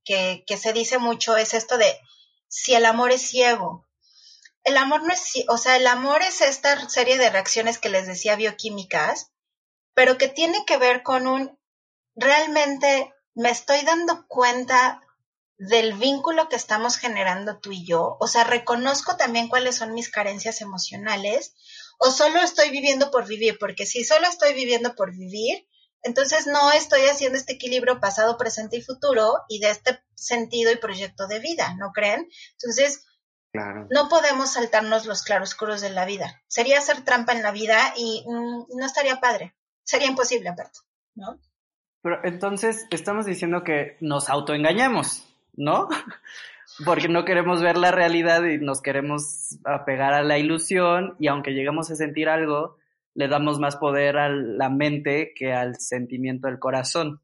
que, 0.04 0.44
se 0.60 0.72
dice 0.72 0.98
mucho 0.98 1.36
es 1.36 1.54
esto 1.54 1.78
de 1.78 1.98
si 2.48 2.74
el 2.74 2.84
amor 2.84 3.12
es 3.12 3.22
ciego. 3.22 3.86
El 4.64 4.76
amor 4.76 5.02
no 5.02 5.12
es, 5.12 5.44
o 5.48 5.58
sea, 5.58 5.76
el 5.76 5.86
amor 5.86 6.22
es 6.22 6.40
esta 6.40 6.88
serie 6.88 7.18
de 7.18 7.30
reacciones 7.30 7.78
que 7.78 7.88
les 7.88 8.06
decía 8.06 8.36
bioquímicas, 8.36 9.32
pero 9.94 10.18
que 10.18 10.28
tiene 10.28 10.64
que 10.66 10.76
ver 10.76 11.02
con 11.02 11.26
un, 11.26 11.58
realmente 12.14 13.12
me 13.34 13.50
estoy 13.50 13.80
dando 13.82 14.26
cuenta 14.28 15.02
del 15.58 15.94
vínculo 15.94 16.48
que 16.48 16.56
estamos 16.56 16.96
generando 16.96 17.58
tú 17.58 17.72
y 17.72 17.86
yo, 17.86 18.16
o 18.18 18.26
sea, 18.26 18.44
reconozco 18.44 19.16
también 19.16 19.48
cuáles 19.48 19.76
son 19.76 19.94
mis 19.94 20.10
carencias 20.10 20.60
emocionales, 20.60 21.54
o 21.98 22.10
solo 22.10 22.40
estoy 22.40 22.70
viviendo 22.70 23.10
por 23.10 23.26
vivir, 23.26 23.58
porque 23.60 23.86
si 23.86 24.04
solo 24.04 24.26
estoy 24.26 24.54
viviendo 24.54 24.96
por 24.96 25.12
vivir, 25.12 25.68
entonces 26.02 26.46
no 26.46 26.72
estoy 26.72 27.02
haciendo 27.02 27.38
este 27.38 27.54
equilibrio 27.54 28.00
pasado, 28.00 28.36
presente 28.36 28.76
y 28.76 28.82
futuro 28.82 29.34
y 29.48 29.60
de 29.60 29.70
este 29.70 30.00
sentido 30.14 30.72
y 30.72 30.76
proyecto 30.76 31.26
de 31.26 31.38
vida, 31.38 31.74
¿no 31.78 31.92
creen? 31.92 32.28
Entonces, 32.52 33.04
no 33.54 34.08
podemos 34.08 34.54
saltarnos 34.54 35.04
los 35.04 35.22
claroscuros 35.22 35.80
de 35.82 35.90
la 35.90 36.06
vida. 36.06 36.40
Sería 36.48 36.78
hacer 36.78 37.04
trampa 37.04 37.32
en 37.32 37.42
la 37.42 37.52
vida 37.52 37.78
y 37.96 38.24
mm, 38.26 38.78
no 38.78 38.86
estaría 38.86 39.20
padre. 39.20 39.54
Sería 39.84 40.08
imposible, 40.08 40.48
aparte, 40.48 40.78
¿no? 41.14 41.38
Pero 42.02 42.24
entonces 42.24 42.86
estamos 42.90 43.26
diciendo 43.26 43.62
que 43.62 43.96
nos 44.00 44.30
autoengañamos, 44.30 45.26
¿no? 45.54 45.88
Porque 46.84 47.08
no 47.08 47.24
queremos 47.24 47.60
ver 47.60 47.76
la 47.76 47.90
realidad 47.90 48.42
y 48.44 48.58
nos 48.58 48.80
queremos 48.80 49.58
apegar 49.64 50.14
a 50.14 50.22
la 50.22 50.38
ilusión 50.38 51.14
y 51.18 51.28
aunque 51.28 51.50
llegamos 51.50 51.90
a 51.90 51.96
sentir 51.96 52.30
algo, 52.30 52.78
le 53.14 53.28
damos 53.28 53.58
más 53.58 53.76
poder 53.76 54.18
a 54.18 54.28
la 54.28 54.68
mente 54.68 55.32
que 55.36 55.52
al 55.52 55.78
sentimiento 55.78 56.48
del 56.48 56.58
corazón. 56.58 57.22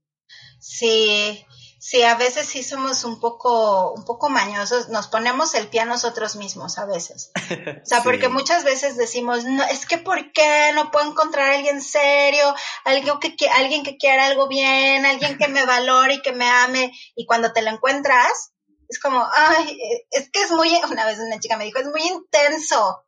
Sí, 0.61 1.47
sí, 1.79 2.03
a 2.03 2.17
veces 2.17 2.47
sí 2.47 2.63
somos 2.63 3.05
un 3.05 3.21
poco, 3.21 3.93
un 3.93 4.05
poco 4.05 4.29
mañosos, 4.29 4.89
nos 4.89 5.07
ponemos 5.07 5.55
el 5.55 5.69
pie 5.69 5.81
a 5.81 5.87
nosotros 5.87 6.37
mismos 6.37 6.79
a 6.79 6.87
veces. 6.87 7.31
O 7.83 7.87
sea, 7.89 8.03
porque 8.03 8.29
muchas 8.29 8.65
veces 8.65 8.97
decimos, 8.97 9.45
no, 9.45 9.63
es 9.65 9.87
que 9.87 9.99
¿por 9.99 10.33
qué 10.33 10.73
no 10.75 10.91
puedo 10.91 11.11
encontrar 11.11 11.51
a 11.51 11.57
alguien 11.57 11.81
serio, 11.81 12.55
alguien 12.85 13.19
que, 13.21 13.49
alguien 13.49 13.83
que 13.83 13.97
quiera 13.97 14.27
algo 14.27 14.49
bien, 14.49 15.07
alguien 15.07 15.39
que 15.39 15.49
me 15.49 15.65
valore 15.65 16.15
y 16.15 16.23
que 16.23 16.33
me 16.33 16.49
ame? 16.49 16.93
Y 17.15 17.25
cuando 17.25 17.53
te 17.53 17.63
lo 17.63 17.71
encuentras, 17.71 18.53
es 18.89 18.99
como, 18.99 19.27
ay, 19.35 19.79
es 20.11 20.31
que 20.31 20.43
es 20.43 20.51
muy, 20.51 20.71
una 20.91 21.07
vez 21.07 21.19
una 21.19 21.39
chica 21.39 21.57
me 21.57 21.65
dijo, 21.65 21.79
es 21.79 21.87
muy 21.87 22.03
intenso. 22.03 23.05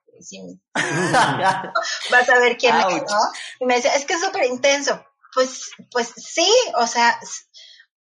vas 2.10 2.28
a 2.28 2.38
ver 2.38 2.56
quién 2.56 2.76
es, 2.76 3.02
¿no? 3.02 3.32
Y 3.60 3.66
me 3.66 3.76
decía, 3.76 3.94
es 3.94 4.04
que 4.04 4.14
es 4.14 4.20
súper 4.20 4.44
intenso. 4.44 5.04
Pues, 5.34 5.70
pues 5.90 6.12
sí, 6.16 6.50
o 6.76 6.86
sea, 6.86 7.18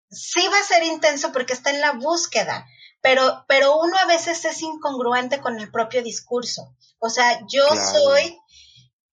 sí 0.09 0.47
va 0.47 0.57
a 0.57 0.63
ser 0.63 0.83
intenso 0.83 1.31
porque 1.31 1.53
está 1.53 1.69
en 1.71 1.81
la 1.81 1.93
búsqueda, 1.93 2.65
pero, 3.01 3.45
pero 3.47 3.77
uno 3.77 3.97
a 3.97 4.05
veces 4.05 4.45
es 4.45 4.61
incongruente 4.61 5.39
con 5.39 5.59
el 5.59 5.71
propio 5.71 6.01
discurso. 6.03 6.75
O 6.99 7.09
sea, 7.09 7.41
yo 7.47 7.67
soy 7.67 8.37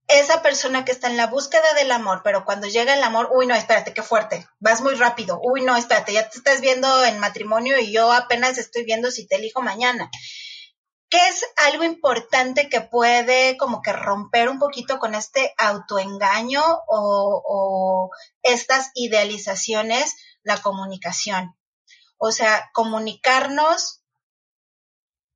esa 0.06 0.42
persona 0.42 0.84
que 0.84 0.92
está 0.92 1.08
en 1.08 1.16
la 1.16 1.26
búsqueda 1.26 1.72
del 1.74 1.90
amor, 1.90 2.20
pero 2.22 2.44
cuando 2.44 2.66
llega 2.66 2.94
el 2.94 3.02
amor, 3.02 3.30
uy, 3.32 3.46
no, 3.46 3.54
espérate, 3.54 3.94
qué 3.94 4.02
fuerte, 4.02 4.46
vas 4.60 4.80
muy 4.82 4.94
rápido, 4.94 5.40
uy, 5.42 5.62
no, 5.62 5.76
espérate, 5.76 6.12
ya 6.12 6.28
te 6.28 6.38
estás 6.38 6.60
viendo 6.60 7.04
en 7.04 7.18
matrimonio 7.18 7.78
y 7.78 7.90
yo 7.90 8.12
apenas 8.12 8.58
estoy 8.58 8.84
viendo 8.84 9.10
si 9.10 9.26
te 9.26 9.36
elijo 9.36 9.62
mañana. 9.62 10.10
¿Qué 11.08 11.18
es 11.28 11.44
algo 11.56 11.84
importante 11.84 12.68
que 12.68 12.80
puede 12.80 13.56
como 13.56 13.82
que 13.82 13.92
romper 13.92 14.48
un 14.48 14.58
poquito 14.58 14.98
con 14.98 15.14
este 15.14 15.54
autoengaño 15.58 16.62
o, 16.88 18.10
estas 18.42 18.90
idealizaciones? 18.94 20.16
La 20.42 20.60
comunicación. 20.60 21.56
O 22.18 22.32
sea, 22.32 22.70
comunicarnos, 22.72 24.02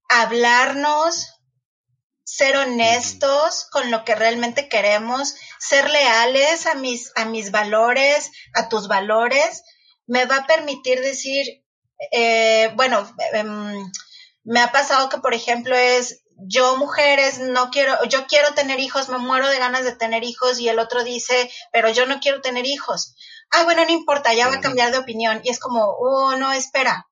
hablarnos, 0.09 1.39
ser 2.25 2.57
honestos 2.57 3.69
con 3.71 3.91
lo 3.91 4.05
que 4.05 4.15
realmente 4.15 4.69
queremos, 4.69 5.35
ser 5.59 5.89
leales 5.89 6.67
a 6.67 6.75
mis, 6.75 7.11
a 7.17 7.25
mis 7.25 7.51
valores, 7.51 8.31
a 8.55 8.69
tus 8.69 8.87
valores, 8.87 9.63
me 10.07 10.25
va 10.27 10.37
a 10.37 10.47
permitir 10.47 11.01
decir, 11.01 11.65
eh, 12.13 12.71
bueno, 12.75 13.11
em, 13.33 13.91
me 14.49 14.61
ha 14.61 14.73
pasado 14.73 15.11
que, 15.11 15.19
por 15.19 15.35
ejemplo, 15.35 15.77
es 15.77 16.23
yo 16.41 16.77
mujeres 16.77 17.39
no 17.39 17.71
quiero, 17.71 18.03
yo 18.05 18.27
quiero 18.27 18.55
tener 18.55 18.81
hijos, 18.81 19.11
me 19.11 19.19
muero 19.19 19.49
de 19.49 19.59
ganas 19.59 19.85
de 19.85 19.95
tener 19.95 20.25
hijos 20.25 20.59
y 20.59 20.69
el 20.69 20.79
otro 20.79 21.05
dice, 21.05 21.51
pero 21.71 21.91
yo 21.91 22.07
no 22.07 22.19
quiero 22.19 22.41
tener 22.41 22.65
hijos. 22.65 23.15
Ah, 23.51 23.65
bueno, 23.65 23.85
no 23.85 23.91
importa, 23.91 24.33
ya 24.33 24.49
va 24.49 24.55
a 24.55 24.61
cambiar 24.61 24.91
de 24.91 24.99
opinión. 24.99 25.41
Y 25.45 25.51
es 25.51 25.59
como, 25.59 25.85
oh, 25.85 26.37
no, 26.37 26.53
espera. 26.53 27.07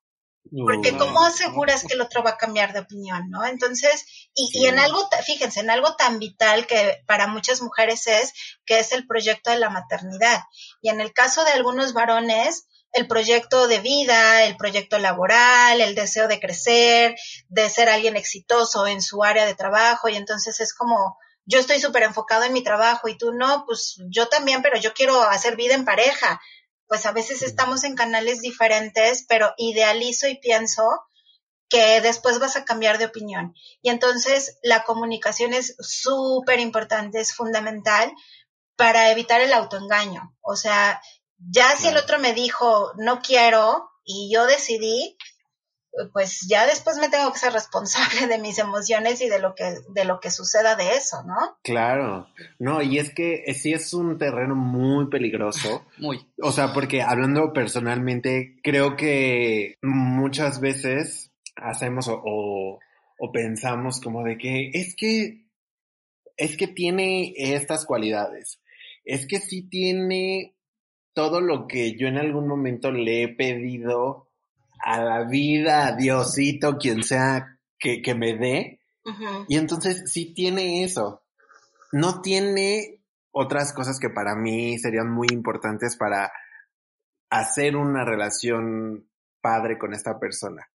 Porque 0.64 0.96
¿cómo 0.96 1.24
aseguras 1.24 1.84
que 1.84 1.94
el 1.94 2.00
otro 2.00 2.22
va 2.22 2.30
a 2.30 2.36
cambiar 2.36 2.72
de 2.72 2.78
opinión, 2.78 3.28
no? 3.30 3.44
Entonces, 3.44 4.06
y, 4.32 4.48
y 4.54 4.66
en 4.66 4.78
algo, 4.78 5.06
fíjense, 5.24 5.60
en 5.60 5.70
algo 5.70 5.96
tan 5.96 6.20
vital 6.20 6.66
que 6.66 7.02
para 7.06 7.26
muchas 7.26 7.60
mujeres 7.60 8.06
es, 8.06 8.32
que 8.64 8.78
es 8.78 8.92
el 8.92 9.06
proyecto 9.08 9.50
de 9.50 9.58
la 9.58 9.70
maternidad. 9.70 10.40
Y 10.80 10.88
en 10.88 11.00
el 11.00 11.12
caso 11.12 11.44
de 11.44 11.50
algunos 11.50 11.92
varones, 11.92 12.68
el 12.96 13.06
proyecto 13.06 13.68
de 13.68 13.80
vida, 13.80 14.44
el 14.44 14.56
proyecto 14.56 14.98
laboral, 14.98 15.80
el 15.80 15.94
deseo 15.94 16.28
de 16.28 16.40
crecer, 16.40 17.14
de 17.48 17.68
ser 17.70 17.88
alguien 17.88 18.16
exitoso 18.16 18.86
en 18.86 19.02
su 19.02 19.22
área 19.22 19.44
de 19.44 19.54
trabajo 19.54 20.08
y 20.08 20.16
entonces 20.16 20.60
es 20.60 20.74
como 20.74 21.18
yo 21.44 21.60
estoy 21.60 21.80
súper 21.80 22.02
enfocado 22.02 22.44
en 22.44 22.52
mi 22.52 22.62
trabajo 22.62 23.08
y 23.08 23.16
tú 23.16 23.32
no, 23.32 23.64
pues 23.66 23.96
yo 24.10 24.28
también, 24.28 24.62
pero 24.62 24.78
yo 24.78 24.92
quiero 24.94 25.22
hacer 25.22 25.56
vida 25.56 25.74
en 25.74 25.84
pareja. 25.84 26.40
Pues 26.88 27.06
a 27.06 27.12
veces 27.12 27.42
estamos 27.42 27.84
en 27.84 27.94
canales 27.94 28.40
diferentes, 28.40 29.24
pero 29.28 29.54
idealizo 29.56 30.26
y 30.28 30.38
pienso 30.38 30.82
que 31.68 32.00
después 32.00 32.38
vas 32.38 32.56
a 32.56 32.64
cambiar 32.64 32.98
de 32.98 33.06
opinión. 33.06 33.54
Y 33.80 33.90
entonces 33.90 34.58
la 34.62 34.84
comunicación 34.84 35.54
es 35.54 35.76
súper 35.78 36.60
importante, 36.60 37.20
es 37.20 37.34
fundamental 37.34 38.12
para 38.76 39.10
evitar 39.10 39.40
el 39.40 39.52
autoengaño. 39.52 40.34
O 40.42 40.56
sea, 40.56 41.00
Ya 41.38 41.76
si 41.76 41.88
el 41.88 41.96
otro 41.96 42.18
me 42.18 42.32
dijo, 42.32 42.92
no 42.96 43.20
quiero, 43.20 43.90
y 44.04 44.32
yo 44.32 44.46
decidí, 44.46 45.16
pues 46.12 46.46
ya 46.48 46.66
después 46.66 46.98
me 46.98 47.08
tengo 47.08 47.32
que 47.32 47.38
ser 47.38 47.52
responsable 47.52 48.26
de 48.26 48.38
mis 48.38 48.58
emociones 48.58 49.20
y 49.20 49.28
de 49.28 49.38
lo 49.38 49.54
que 49.54 49.76
de 49.88 50.04
lo 50.04 50.20
que 50.20 50.30
suceda 50.30 50.76
de 50.76 50.94
eso, 50.94 51.22
¿no? 51.24 51.58
Claro. 51.62 52.28
No, 52.58 52.82
y 52.82 52.98
es 52.98 53.14
que 53.14 53.42
sí 53.54 53.72
es 53.72 53.92
un 53.94 54.18
terreno 54.18 54.54
muy 54.54 55.08
peligroso. 55.08 55.86
Muy. 55.98 56.26
O 56.42 56.52
sea, 56.52 56.72
porque 56.72 57.02
hablando 57.02 57.52
personalmente, 57.52 58.56
creo 58.62 58.96
que 58.96 59.76
muchas 59.82 60.60
veces 60.60 61.32
hacemos 61.56 62.08
o, 62.08 62.78
o 63.18 63.32
pensamos 63.32 64.00
como 64.00 64.22
de 64.22 64.36
que 64.36 64.70
es 64.74 64.94
que 64.96 65.46
es 66.36 66.56
que 66.56 66.68
tiene 66.68 67.32
estas 67.36 67.86
cualidades. 67.86 68.60
Es 69.04 69.26
que 69.26 69.38
sí 69.38 69.68
tiene 69.68 70.55
todo 71.16 71.40
lo 71.40 71.66
que 71.66 71.96
yo 71.96 72.08
en 72.08 72.18
algún 72.18 72.46
momento 72.46 72.92
le 72.92 73.22
he 73.22 73.28
pedido 73.28 74.28
a 74.84 75.00
la 75.00 75.24
vida, 75.24 75.86
a 75.86 75.96
Diosito, 75.96 76.76
quien 76.76 77.02
sea 77.02 77.58
que, 77.78 78.02
que 78.02 78.14
me 78.14 78.36
dé. 78.36 78.80
Y 79.48 79.56
entonces 79.56 80.12
sí 80.12 80.34
tiene 80.34 80.84
eso. 80.84 81.22
No 81.90 82.20
tiene 82.20 83.00
otras 83.30 83.72
cosas 83.72 83.98
que 83.98 84.10
para 84.10 84.34
mí 84.36 84.78
serían 84.78 85.10
muy 85.10 85.28
importantes 85.32 85.96
para 85.96 86.30
hacer 87.30 87.76
una 87.76 88.04
relación 88.04 89.08
padre 89.40 89.78
con 89.78 89.94
esta 89.94 90.18
persona. 90.18 90.68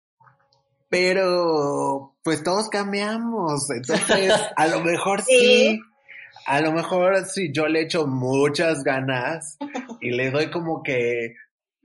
Pero, 0.88 2.16
pues 2.24 2.42
todos 2.42 2.70
cambiamos. 2.70 3.68
Entonces, 3.68 4.32
a 4.56 4.66
lo 4.68 4.80
mejor 4.80 5.20
sí. 5.20 5.78
A 6.46 6.62
lo 6.62 6.72
mejor 6.72 7.26
sí, 7.26 7.52
yo 7.52 7.66
le 7.66 7.82
echo 7.82 8.06
muchas 8.06 8.82
ganas 8.82 9.58
y 10.00 10.10
le 10.10 10.30
doy 10.30 10.50
como 10.50 10.82
que 10.82 11.34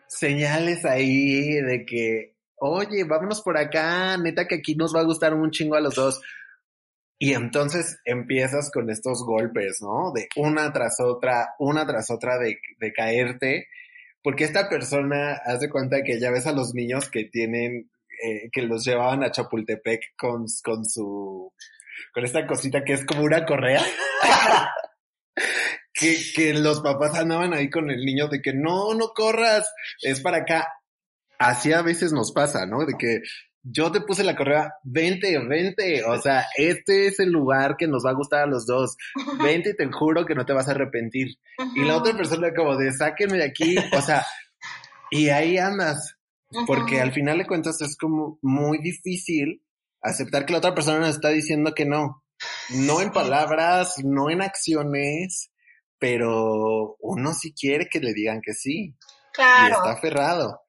señales 0.07 0.85
ahí 0.85 1.61
de 1.61 1.85
que, 1.85 2.35
oye, 2.57 3.03
vámonos 3.03 3.41
por 3.41 3.57
acá, 3.57 4.17
neta 4.17 4.47
que 4.47 4.55
aquí 4.55 4.75
nos 4.75 4.95
va 4.95 5.01
a 5.01 5.05
gustar 5.05 5.33
un 5.33 5.51
chingo 5.51 5.75
a 5.75 5.81
los 5.81 5.95
dos. 5.95 6.21
Y 7.17 7.33
entonces 7.33 7.99
empiezas 8.03 8.71
con 8.71 8.89
estos 8.89 9.23
golpes, 9.25 9.77
¿no? 9.81 10.11
De 10.13 10.27
una 10.35 10.71
tras 10.73 10.99
otra, 10.99 11.55
una 11.59 11.85
tras 11.85 12.11
otra 12.11 12.37
de, 12.37 12.59
de 12.79 12.93
caerte, 12.93 13.67
porque 14.21 14.43
esta 14.43 14.69
persona 14.69 15.33
hace 15.45 15.69
cuenta 15.69 16.03
que 16.03 16.19
ya 16.19 16.31
ves 16.31 16.45
a 16.47 16.51
los 16.51 16.73
niños 16.73 17.09
que 17.09 17.25
tienen, 17.25 17.89
eh, 18.23 18.49
que 18.51 18.63
los 18.63 18.83
llevaban 18.83 19.23
a 19.23 19.31
Chapultepec 19.31 20.01
con, 20.17 20.45
con 20.63 20.85
su, 20.85 21.53
con 22.13 22.25
esta 22.25 22.45
cosita 22.45 22.83
que 22.83 22.93
es 22.93 23.05
como 23.05 23.23
una 23.23 23.45
correa. 23.45 23.81
que, 25.95 26.17
que 26.35 26.53
los 26.53 26.81
papás 26.81 27.15
andaban 27.15 27.53
ahí 27.53 27.69
con 27.69 27.89
el 27.89 28.05
niño 28.05 28.27
de 28.27 28.41
que 28.41 28.53
no, 28.53 28.93
no 28.93 29.09
corras, 29.15 29.65
es 30.01 30.19
para 30.19 30.37
acá. 30.39 30.67
Así 31.39 31.73
a 31.73 31.81
veces 31.81 32.11
nos 32.11 32.31
pasa, 32.31 32.65
¿no? 32.65 32.85
De 32.85 32.93
que 32.97 33.21
yo 33.63 33.91
te 33.91 34.01
puse 34.01 34.23
la 34.23 34.35
correa, 34.35 34.75
vente, 34.83 35.39
vente, 35.39 36.03
o 36.03 36.21
sea, 36.21 36.45
este 36.55 37.07
es 37.07 37.19
el 37.19 37.31
lugar 37.31 37.77
que 37.77 37.87
nos 37.87 38.05
va 38.05 38.11
a 38.11 38.15
gustar 38.15 38.41
a 38.41 38.45
los 38.45 38.67
dos, 38.67 38.95
vente 39.43 39.71
y 39.71 39.75
te 39.75 39.91
juro 39.91 40.25
que 40.25 40.35
no 40.35 40.45
te 40.45 40.53
vas 40.53 40.67
a 40.67 40.71
arrepentir. 40.71 41.29
Y 41.75 41.83
la 41.83 41.97
otra 41.97 42.15
persona 42.15 42.53
como 42.53 42.77
de, 42.77 42.93
sáquenme 42.93 43.37
de 43.37 43.45
aquí, 43.45 43.75
o 43.91 44.01
sea, 44.01 44.23
y 45.09 45.29
ahí 45.29 45.57
andas, 45.57 46.15
porque 46.67 47.01
al 47.01 47.11
final 47.11 47.39
de 47.39 47.47
cuentas 47.47 47.81
es 47.81 47.97
como 47.97 48.37
muy 48.43 48.77
difícil 48.77 49.63
aceptar 50.01 50.45
que 50.45 50.53
la 50.53 50.59
otra 50.59 50.75
persona 50.75 50.99
nos 50.99 51.15
está 51.15 51.29
diciendo 51.29 51.73
que 51.73 51.85
no, 51.85 52.23
no 52.69 53.01
en 53.01 53.11
palabras, 53.11 53.95
no 54.03 54.29
en 54.29 54.43
acciones, 54.43 55.49
pero 55.99 56.95
uno 56.99 57.33
sí 57.33 57.53
quiere 57.53 57.87
que 57.89 57.99
le 57.99 58.13
digan 58.13 58.41
que 58.41 58.53
sí. 58.53 58.95
Claro. 59.33 59.75
Y 59.75 59.77
está 59.77 59.91
aferrado. 59.91 60.61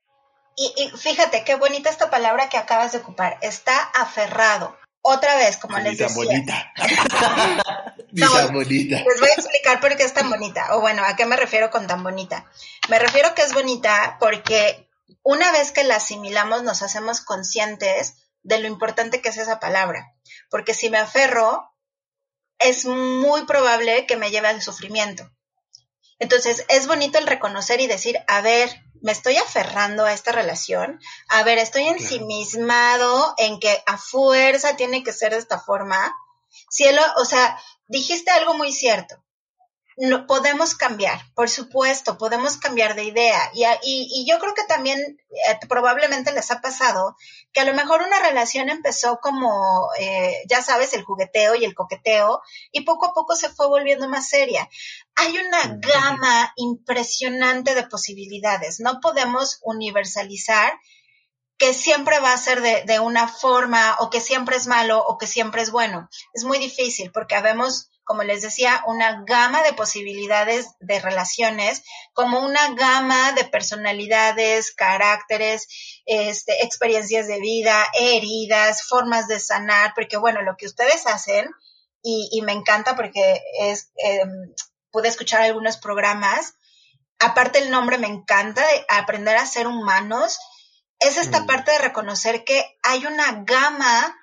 Y, 0.57 0.91
fíjate 0.97 1.45
qué 1.45 1.55
bonita 1.55 1.91
esta 1.91 2.11
palabra 2.11 2.49
que 2.49 2.57
acabas 2.57 2.93
de 2.93 2.99
ocupar. 2.99 3.39
Está 3.43 3.79
aferrado. 3.79 4.77
Otra 5.03 5.37
vez, 5.37 5.57
como 5.59 5.79
les 5.79 5.99
decía. 5.99 6.17
bonita. 6.17 6.73
no, 8.13 8.53
bonita. 8.53 8.97
Les 8.97 9.21
voy 9.21 9.29
a 9.29 9.35
explicar 9.35 9.81
por 9.81 9.97
qué 9.97 10.03
es 10.03 10.15
tan 10.15 10.31
bonita. 10.31 10.75
O 10.75 10.81
bueno, 10.81 11.05
¿a 11.05 11.15
qué 11.15 11.27
me 11.27 11.37
refiero 11.37 11.71
con 11.71 11.87
tan 11.87 12.03
bonita? 12.03 12.45
Me 12.89 12.99
refiero 12.99 13.35
que 13.35 13.43
es 13.43 13.53
bonita 13.53 14.17
porque 14.19 14.89
una 15.23 15.53
vez 15.53 15.73
que 15.73 15.85
la 15.85 15.97
asimilamos 15.97 16.63
nos 16.63 16.83
hacemos 16.83 17.21
conscientes 17.21 18.17
de 18.43 18.59
lo 18.59 18.67
importante 18.67 19.21
que 19.21 19.29
es 19.29 19.37
esa 19.37 19.61
palabra. 19.61 20.15
Porque 20.51 20.73
si 20.73 20.89
me 20.89 20.99
aferro, 20.99 21.71
es 22.59 22.85
muy 22.87 23.45
probable 23.45 24.07
que 24.07 24.17
me 24.17 24.31
lleve 24.31 24.49
al 24.49 24.63
sufrimiento. 24.63 25.31
Entonces, 26.19 26.65
es 26.69 26.87
bonito 26.87 27.19
el 27.19 27.27
reconocer 27.27 27.81
y 27.81 27.87
decir, 27.87 28.19
a 28.27 28.41
ver, 28.41 28.71
me 29.03 29.13
estoy 29.13 29.37
aferrando 29.37 30.05
a 30.05 30.13
esta 30.13 30.33
relación, 30.33 30.99
a 31.29 31.43
ver, 31.43 31.59
estoy 31.59 31.85
ensimismado 31.85 33.35
en 33.37 33.61
que 33.61 33.83
a 33.87 33.99
fuerza 33.99 34.77
tiene 34.77 35.03
que 35.03 35.13
ser 35.13 35.33
de 35.33 35.39
esta 35.39 35.61
forma. 35.61 36.15
Cielo, 36.71 37.03
o 37.17 37.25
sea, 37.25 37.61
dijiste 37.87 38.31
algo 38.31 38.55
muy 38.55 38.73
cierto 38.73 39.26
no, 39.97 40.27
podemos 40.27 40.75
cambiar, 40.75 41.19
por 41.35 41.49
supuesto, 41.49 42.19
podemos 42.19 42.59
cambiar 42.59 42.95
de 42.95 43.05
idea. 43.05 43.51
Y, 43.55 43.65
y, 43.83 44.31
yo 44.31 44.39
creo 44.39 44.53
que 44.53 44.65
también 44.65 44.99
eh, 45.01 45.59
probablemente 45.69 46.33
les 46.33 46.51
ha 46.51 46.61
pasado 46.61 47.17
que 47.53 47.61
a 47.61 47.65
lo 47.65 47.73
mejor 47.73 48.03
una 48.03 48.21
relación 48.21 48.69
empezó 48.69 49.19
como, 49.23 49.89
eh, 49.99 50.45
ya 50.49 50.63
sabes, 50.63 50.93
el 50.93 51.03
jugueteo 51.03 51.55
y 51.55 51.65
el 51.65 51.75
coqueteo, 51.75 52.43
y 52.73 52.83
poco 52.83 53.07
a 53.07 53.15
poco 53.15 53.37
se 53.37 53.49
fue 53.49 53.69
volviendo 53.69 54.07
más 54.07 54.29
seria. 54.29 54.69
Hay 55.15 55.39
una 55.39 55.79
gama 55.79 56.53
impresionante 56.57 57.75
de 57.75 57.87
posibilidades. 57.87 58.81
No 58.81 59.01
podemos 59.01 59.61
universalizar 59.63 60.75
que 61.57 61.73
siempre 61.73 62.19
va 62.21 62.35
a 62.35 62.39
ser 62.39 62.61
de, 62.61 62.83
de 62.85 63.01
una 63.01 63.29
forma 63.29 63.97
o 64.01 64.11
que 64.11 64.21
siempre 64.21 64.57
es 64.57 64.67
malo 64.67 65.03
o 65.03 65.17
que 65.17 65.27
siempre 65.27 65.63
es 65.63 65.71
bueno. 65.71 66.11
Es 66.35 66.45
muy 66.45 66.59
difícil 66.59 67.11
porque 67.13 67.35
habemos 67.35 67.91
como 68.07 68.23
les 68.23 68.41
decía, 68.41 68.85
una 68.87 69.25
gama 69.27 69.65
de 69.65 69.73
posibilidades 69.73 70.69
de 70.79 71.01
relaciones, 71.01 71.83
como 72.15 72.39
una 72.39 72.73
gama 72.75 73.33
de 73.33 73.45
personalidades, 73.45 74.73
caracteres, 74.73 75.67
este, 76.07 76.65
experiencias 76.65 77.27
de 77.27 77.41
vida, 77.41 77.85
heridas, 77.99 78.87
formas 78.87 79.27
de 79.27 79.41
sanar, 79.41 79.93
porque 79.97 80.17
bueno, 80.17 80.41
lo 80.43 80.57
que 80.57 80.67
ustedes 80.67 81.05
hacen, 81.09 81.51
y, 82.01 82.41
me 82.43 82.53
encanta 82.53 82.95
porque 82.95 83.43
es, 83.59 83.91
em, 83.97 84.55
pude 84.93 85.09
escuchar 85.09 85.43
algunos 85.43 85.77
programas, 85.77 86.55
aparte 87.19 87.59
el 87.59 87.73
nombre 87.73 87.99
me 87.99 88.07
encanta, 88.07 88.65
de 88.65 88.87
aprender 88.89 89.37
a 89.37 89.47
ser 89.47 89.67
humanos, 89.67 90.39
es 91.01 91.17
esta 91.17 91.41
mm. 91.41 91.47
parte 91.47 91.73
de 91.73 91.79
reconocer 91.79 92.45
que 92.45 92.79
hay 92.85 93.05
una 93.05 93.43
gama 93.45 94.17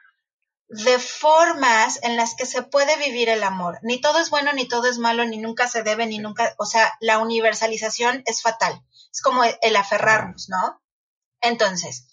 de 0.73 0.97
formas 0.97 1.99
en 2.01 2.17
las 2.17 2.35
que 2.35 2.45
se 2.45 2.63
puede 2.63 2.97
vivir 2.97 3.29
el 3.29 3.43
amor. 3.43 3.77
Ni 3.83 4.01
todo 4.01 4.19
es 4.19 4.29
bueno, 4.29 4.53
ni 4.53 4.67
todo 4.67 4.87
es 4.87 4.97
malo, 4.97 5.23
ni 5.25 5.37
nunca 5.37 5.67
se 5.67 5.83
debe, 5.83 6.07
ni 6.07 6.17
nunca, 6.17 6.55
o 6.57 6.65
sea, 6.65 6.93
la 6.99 7.19
universalización 7.19 8.23
es 8.25 8.41
fatal. 8.41 8.81
Es 9.11 9.21
como 9.21 9.43
el 9.43 9.75
aferrarnos, 9.75 10.49
¿no? 10.49 10.81
Entonces, 11.41 12.07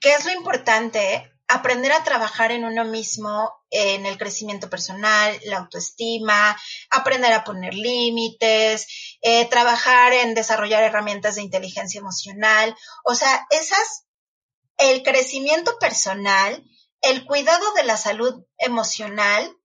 ¿qué 0.00 0.14
es 0.14 0.24
lo 0.26 0.32
importante? 0.32 1.30
Aprender 1.48 1.92
a 1.92 2.04
trabajar 2.04 2.52
en 2.52 2.64
uno 2.64 2.84
mismo, 2.84 3.50
en 3.70 4.04
el 4.04 4.18
crecimiento 4.18 4.68
personal, 4.68 5.38
la 5.44 5.58
autoestima, 5.58 6.58
aprender 6.90 7.32
a 7.32 7.44
poner 7.44 7.72
límites, 7.72 9.16
eh, 9.22 9.46
trabajar 9.46 10.12
en 10.12 10.34
desarrollar 10.34 10.82
herramientas 10.82 11.36
de 11.36 11.42
inteligencia 11.42 12.00
emocional. 12.00 12.74
O 13.04 13.14
sea, 13.14 13.46
esas, 13.50 14.06
el 14.76 15.02
crecimiento 15.02 15.78
personal 15.78 16.62
el 17.04 17.24
cuidado 17.24 17.72
de 17.74 17.84
la 17.84 17.96
salud 17.96 18.44
emocional, 18.58 19.56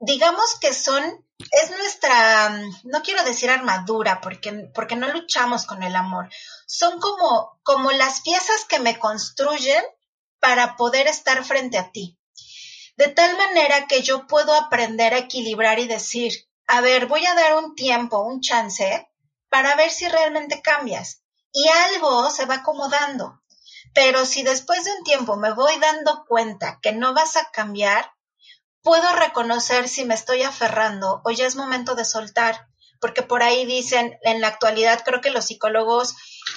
digamos 0.00 0.58
que 0.60 0.72
son, 0.72 1.02
es 1.38 1.70
nuestra, 1.70 2.50
no 2.84 3.02
quiero 3.02 3.24
decir 3.24 3.50
armadura, 3.50 4.20
porque, 4.20 4.70
porque 4.74 4.96
no 4.96 5.08
luchamos 5.12 5.66
con 5.66 5.82
el 5.82 5.96
amor, 5.96 6.28
son 6.66 7.00
como, 7.00 7.58
como 7.62 7.92
las 7.92 8.20
piezas 8.20 8.64
que 8.68 8.78
me 8.78 8.98
construyen 8.98 9.82
para 10.40 10.76
poder 10.76 11.06
estar 11.06 11.44
frente 11.44 11.78
a 11.78 11.90
ti. 11.90 12.18
De 12.96 13.08
tal 13.08 13.36
manera 13.36 13.86
que 13.86 14.02
yo 14.02 14.26
puedo 14.26 14.54
aprender 14.54 15.12
a 15.12 15.18
equilibrar 15.18 15.78
y 15.78 15.86
decir, 15.86 16.32
a 16.66 16.80
ver, 16.80 17.06
voy 17.06 17.24
a 17.26 17.34
dar 17.34 17.56
un 17.56 17.74
tiempo, 17.74 18.22
un 18.22 18.40
chance, 18.40 19.08
para 19.48 19.74
ver 19.76 19.90
si 19.90 20.08
realmente 20.08 20.62
cambias. 20.62 21.22
Y 21.52 21.68
algo 21.68 22.30
se 22.30 22.46
va 22.46 22.56
acomodando. 22.56 23.40
Pero 23.94 24.24
si 24.24 24.42
después 24.42 24.84
de 24.84 24.92
un 24.92 25.04
tiempo 25.04 25.36
me 25.36 25.52
voy 25.52 25.78
dando 25.78 26.24
cuenta 26.26 26.78
que 26.82 26.92
no 26.92 27.14
vas 27.14 27.36
a 27.36 27.50
cambiar, 27.50 28.10
puedo 28.82 29.10
reconocer 29.14 29.88
si 29.88 30.04
me 30.04 30.14
estoy 30.14 30.42
aferrando 30.42 31.20
o 31.24 31.30
ya 31.30 31.46
es 31.46 31.56
momento 31.56 31.94
de 31.94 32.04
soltar. 32.04 32.68
Porque 33.00 33.22
por 33.22 33.42
ahí 33.42 33.66
dicen, 33.66 34.18
en 34.22 34.40
la 34.40 34.48
actualidad 34.48 35.02
creo 35.04 35.20
que 35.20 35.30
los 35.30 35.46
psicólogos, 35.46 36.14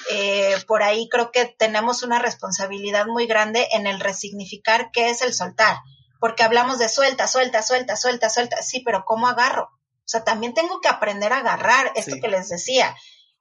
eh, 0.10 0.56
por 0.68 0.84
ahí 0.84 1.10
creo 1.10 1.32
que 1.32 1.46
tenemos 1.46 2.02
una 2.04 2.20
responsabilidad 2.20 3.08
muy 3.08 3.28
grande 3.28 3.68
en 3.72 3.88
el 3.88 4.00
resignificar 4.00 4.90
qué 4.94 5.10
es 5.10 5.22
el 5.22 5.34
soltar. 5.34 5.78
Porque 6.20 6.44
hablamos 6.44 6.80
de 6.80 6.88
suelta, 6.88 7.28
suelta, 7.28 7.62
suelta, 7.62 7.96
suelta, 7.96 8.30
suelta. 8.30 8.62
Sí, 8.62 8.82
pero 8.86 9.04
¿cómo 9.06 9.28
agarro? 9.28 9.64
O 9.64 10.12
sea, 10.12 10.24
también 10.24 10.54
tengo 10.54 10.82
que 10.82 10.88
aprender 10.88 11.34
a 11.34 11.40
agarrar 11.40 11.92
esto 11.96 12.16
que 12.22 12.30
les 12.30 12.50
decía 12.50 12.96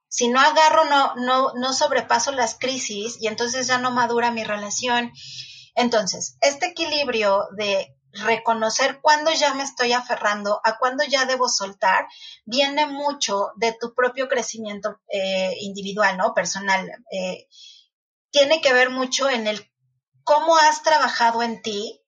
Si 0.09 0.27
no 0.27 0.39
agarro, 0.39 0.85
no, 0.85 1.15
no, 1.15 1.53
no 1.53 1.73
sobrepaso 1.73 2.31
las 2.31 2.57
crisis 2.57 3.17
y 3.21 3.27
entonces 3.27 3.67
ya 3.67 3.77
no 3.77 3.91
madura 3.91 4.31
mi 4.31 4.43
relación. 4.43 5.11
Entonces, 5.75 6.37
este 6.41 6.67
equilibrio 6.67 7.47
de 7.55 7.95
reconocer 8.11 8.99
cuándo 9.01 9.31
ya 9.31 9.53
me 9.53 9.63
estoy 9.63 9.93
aferrando, 9.93 10.61
a 10.63 10.77
cuándo 10.77 11.03
ya 11.05 11.25
debo 11.25 11.47
soltar, 11.47 12.07
viene 12.45 12.87
mucho 12.87 13.51
de 13.55 13.75
tu 13.79 13.93
propio 13.93 14.27
crecimiento 14.27 14.99
eh, 15.13 15.55
individual, 15.59 16.17
¿no? 16.17 16.33
Personal. 16.33 16.89
Eh, 17.11 17.47
tiene 18.31 18.61
que 18.61 18.73
ver 18.73 18.89
mucho 18.89 19.29
en 19.29 19.47
el 19.47 19.71
cómo 20.23 20.57
has 20.57 20.83
trabajado 20.83 21.43
en 21.43 21.61
ti, 21.61 22.01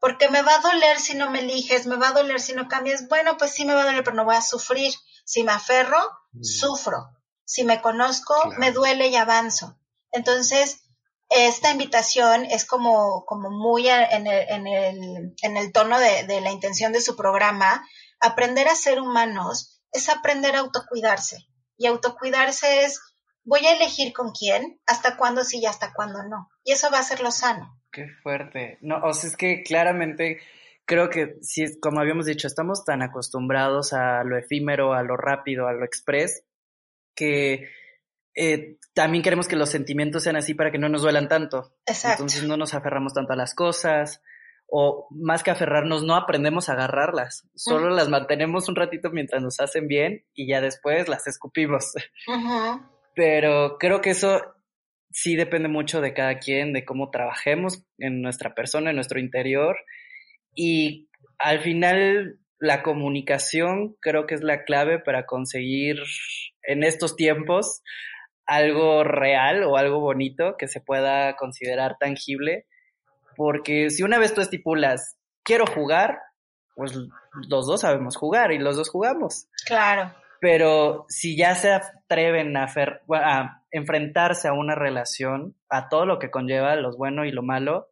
porque 0.00 0.28
me 0.28 0.42
va 0.42 0.54
a 0.56 0.60
doler 0.60 1.00
si 1.00 1.14
no 1.14 1.30
me 1.30 1.40
eliges, 1.40 1.86
me 1.86 1.96
va 1.96 2.08
a 2.08 2.12
doler 2.12 2.40
si 2.40 2.52
no 2.52 2.68
cambias. 2.68 3.08
Bueno, 3.08 3.36
pues 3.36 3.52
sí 3.52 3.64
me 3.64 3.74
va 3.74 3.82
a 3.82 3.86
doler, 3.86 4.04
pero 4.04 4.16
no 4.16 4.24
voy 4.24 4.36
a 4.36 4.42
sufrir. 4.42 4.92
Si 5.24 5.42
me 5.42 5.52
aferro, 5.52 5.98
mm. 6.32 6.44
sufro. 6.44 7.17
Si 7.48 7.64
me 7.64 7.80
conozco, 7.80 8.34
me 8.58 8.72
duele 8.72 9.08
y 9.08 9.16
avanzo. 9.16 9.80
Entonces, 10.12 10.82
esta 11.30 11.70
invitación 11.70 12.44
es 12.44 12.66
como, 12.66 13.24
como 13.24 13.48
muy 13.48 13.88
en 13.88 14.26
el, 14.26 14.48
en 14.50 14.66
el, 14.66 15.34
en 15.40 15.56
el 15.56 15.72
tono 15.72 15.98
de, 15.98 16.24
de, 16.24 16.42
la 16.42 16.50
intención 16.50 16.92
de 16.92 17.00
su 17.00 17.16
programa. 17.16 17.88
Aprender 18.20 18.68
a 18.68 18.74
ser 18.74 19.00
humanos 19.00 19.80
es 19.92 20.10
aprender 20.10 20.56
a 20.56 20.58
autocuidarse. 20.58 21.38
Y 21.78 21.86
autocuidarse 21.86 22.84
es, 22.84 23.00
voy 23.44 23.64
a 23.64 23.72
elegir 23.72 24.12
con 24.12 24.32
quién, 24.32 24.78
hasta 24.86 25.16
cuándo 25.16 25.42
sí 25.42 25.60
y 25.60 25.64
hasta 25.66 25.94
cuándo 25.94 26.22
no. 26.24 26.50
Y 26.64 26.72
eso 26.72 26.90
va 26.92 26.98
a 26.98 27.02
ser 27.02 27.20
lo 27.20 27.30
sano. 27.30 27.80
Qué 27.90 28.08
fuerte. 28.22 28.76
No, 28.82 29.00
o 29.02 29.14
sea, 29.14 29.30
es 29.30 29.38
que 29.38 29.62
claramente 29.62 30.42
creo 30.84 31.08
que, 31.08 31.36
si, 31.40 31.80
como 31.80 32.00
habíamos 32.00 32.26
dicho, 32.26 32.46
estamos 32.46 32.84
tan 32.84 33.00
acostumbrados 33.00 33.94
a 33.94 34.22
lo 34.22 34.36
efímero, 34.36 34.92
a 34.92 35.02
lo 35.02 35.16
rápido, 35.16 35.66
a 35.66 35.72
lo 35.72 35.86
express, 35.86 36.44
que 37.18 37.68
eh, 38.34 38.76
también 38.94 39.22
queremos 39.22 39.48
que 39.48 39.56
los 39.56 39.70
sentimientos 39.70 40.22
sean 40.22 40.36
así 40.36 40.54
para 40.54 40.70
que 40.70 40.78
no 40.78 40.88
nos 40.88 41.02
duelan 41.02 41.28
tanto. 41.28 41.74
Exacto. 41.86 42.22
Entonces 42.22 42.44
no 42.44 42.56
nos 42.56 42.74
aferramos 42.74 43.14
tanto 43.14 43.32
a 43.32 43.36
las 43.36 43.54
cosas, 43.54 44.22
o 44.70 45.08
más 45.10 45.42
que 45.42 45.50
aferrarnos, 45.50 46.04
no 46.04 46.14
aprendemos 46.14 46.68
a 46.68 46.74
agarrarlas, 46.74 47.48
solo 47.54 47.88
las 47.88 48.10
mantenemos 48.10 48.68
un 48.68 48.76
ratito 48.76 49.10
mientras 49.10 49.42
nos 49.42 49.60
hacen 49.60 49.88
bien 49.88 50.26
y 50.34 50.46
ya 50.46 50.60
después 50.60 51.08
las 51.08 51.26
escupimos. 51.26 51.92
Pero 53.14 53.78
creo 53.78 54.00
que 54.02 54.10
eso 54.10 54.42
sí 55.10 55.36
depende 55.36 55.68
mucho 55.68 56.02
de 56.02 56.12
cada 56.12 56.38
quien, 56.38 56.74
de 56.74 56.84
cómo 56.84 57.10
trabajemos 57.10 57.82
en 57.96 58.20
nuestra 58.20 58.54
persona, 58.54 58.90
en 58.90 58.96
nuestro 58.96 59.18
interior. 59.18 59.76
Y 60.54 61.08
al 61.38 61.60
final 61.60 62.38
la 62.58 62.82
comunicación 62.82 63.96
creo 64.00 64.26
que 64.26 64.34
es 64.34 64.42
la 64.42 64.64
clave 64.64 64.98
para 64.98 65.26
conseguir 65.26 66.02
en 66.62 66.82
estos 66.82 67.16
tiempos 67.16 67.82
algo 68.46 69.04
real 69.04 69.62
o 69.62 69.76
algo 69.76 70.00
bonito 70.00 70.56
que 70.58 70.68
se 70.68 70.80
pueda 70.80 71.36
considerar 71.36 71.96
tangible. 71.98 72.66
Porque 73.36 73.90
si 73.90 74.02
una 74.02 74.18
vez 74.18 74.34
tú 74.34 74.40
estipulas, 74.40 75.16
quiero 75.44 75.66
jugar, 75.66 76.18
pues 76.74 76.94
los 77.48 77.66
dos 77.66 77.82
sabemos 77.82 78.16
jugar 78.16 78.52
y 78.52 78.58
los 78.58 78.76
dos 78.76 78.88
jugamos. 78.88 79.46
Claro. 79.66 80.14
Pero 80.40 81.04
si 81.08 81.36
ya 81.36 81.54
se 81.54 81.72
atreven 81.72 82.56
a, 82.56 82.66
a 83.12 83.62
enfrentarse 83.70 84.48
a 84.48 84.52
una 84.52 84.74
relación, 84.74 85.56
a 85.68 85.88
todo 85.88 86.06
lo 86.06 86.18
que 86.18 86.30
conlleva, 86.30 86.74
lo 86.76 86.96
bueno 86.96 87.24
y 87.24 87.32
lo 87.32 87.42
malo, 87.42 87.88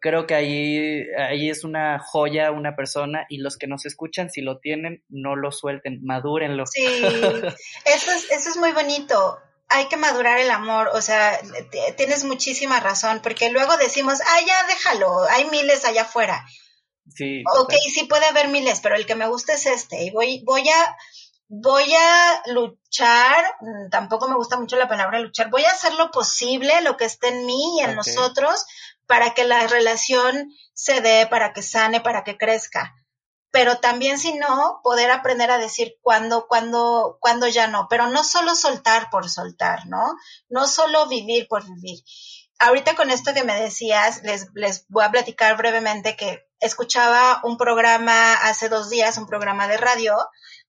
creo 0.00 0.26
que 0.26 0.34
ahí, 0.34 1.04
ahí 1.18 1.50
es 1.50 1.64
una 1.64 1.98
joya 1.98 2.50
una 2.52 2.76
persona 2.76 3.26
y 3.28 3.38
los 3.38 3.56
que 3.56 3.66
nos 3.66 3.86
escuchan, 3.86 4.30
si 4.30 4.40
lo 4.40 4.58
tienen, 4.58 5.04
no 5.08 5.36
lo 5.36 5.52
suelten, 5.52 6.00
madúrenlo. 6.04 6.66
Sí, 6.66 6.84
eso 6.84 8.10
es, 8.10 8.30
eso 8.30 8.50
es 8.50 8.56
muy 8.56 8.72
bonito 8.72 9.38
hay 9.68 9.86
que 9.88 9.96
madurar 9.96 10.38
el 10.38 10.50
amor, 10.50 10.90
o 10.94 11.02
sea, 11.02 11.38
tienes 11.96 12.24
muchísima 12.24 12.80
razón, 12.80 13.20
porque 13.22 13.50
luego 13.50 13.76
decimos, 13.76 14.18
ah, 14.20 14.40
ya 14.46 14.66
déjalo, 14.66 15.24
hay 15.28 15.44
miles 15.50 15.84
allá 15.84 16.02
afuera. 16.02 16.46
Sí. 17.14 17.42
Ok, 17.58 17.74
sí 17.92 18.04
puede 18.04 18.26
haber 18.26 18.48
miles, 18.48 18.80
pero 18.80 18.96
el 18.96 19.06
que 19.06 19.14
me 19.14 19.28
gusta 19.28 19.54
es 19.54 19.66
este, 19.66 20.04
y 20.04 20.10
voy, 20.10 20.42
voy 20.44 20.66
a, 20.68 20.96
voy 21.48 21.94
a 21.94 22.42
luchar, 22.46 23.44
tampoco 23.90 24.28
me 24.28 24.36
gusta 24.36 24.58
mucho 24.58 24.76
la 24.76 24.88
palabra 24.88 25.20
luchar, 25.20 25.50
voy 25.50 25.64
a 25.64 25.70
hacer 25.70 25.94
lo 25.94 26.10
posible, 26.10 26.80
lo 26.80 26.96
que 26.96 27.04
esté 27.04 27.28
en 27.28 27.44
mí 27.44 27.78
y 27.78 27.84
en 27.84 27.94
nosotros, 27.94 28.64
para 29.08 29.34
que 29.34 29.42
la 29.42 29.66
relación 29.66 30.52
se 30.74 31.00
dé, 31.00 31.26
para 31.26 31.52
que 31.52 31.62
sane, 31.62 32.00
para 32.00 32.22
que 32.22 32.38
crezca 32.38 32.94
pero 33.50 33.78
también 33.78 34.18
si 34.18 34.34
no, 34.34 34.80
poder 34.82 35.10
aprender 35.10 35.50
a 35.50 35.58
decir 35.58 35.96
cuándo, 36.02 36.46
cuándo, 36.46 37.18
cuándo 37.20 37.48
ya 37.48 37.66
no, 37.66 37.86
pero 37.88 38.08
no 38.08 38.22
solo 38.22 38.54
soltar 38.54 39.10
por 39.10 39.28
soltar, 39.30 39.86
¿no? 39.86 40.14
No 40.48 40.68
solo 40.68 41.06
vivir 41.06 41.48
por 41.48 41.64
vivir. 41.64 42.04
Ahorita 42.58 42.94
con 42.94 43.10
esto 43.10 43.32
que 43.32 43.44
me 43.44 43.58
decías, 43.58 44.22
les, 44.22 44.48
les 44.54 44.86
voy 44.88 45.04
a 45.04 45.10
platicar 45.10 45.56
brevemente 45.56 46.16
que 46.16 46.46
escuchaba 46.60 47.40
un 47.44 47.56
programa 47.56 48.34
hace 48.34 48.68
dos 48.68 48.90
días, 48.90 49.16
un 49.16 49.26
programa 49.26 49.68
de 49.68 49.76
radio, 49.76 50.16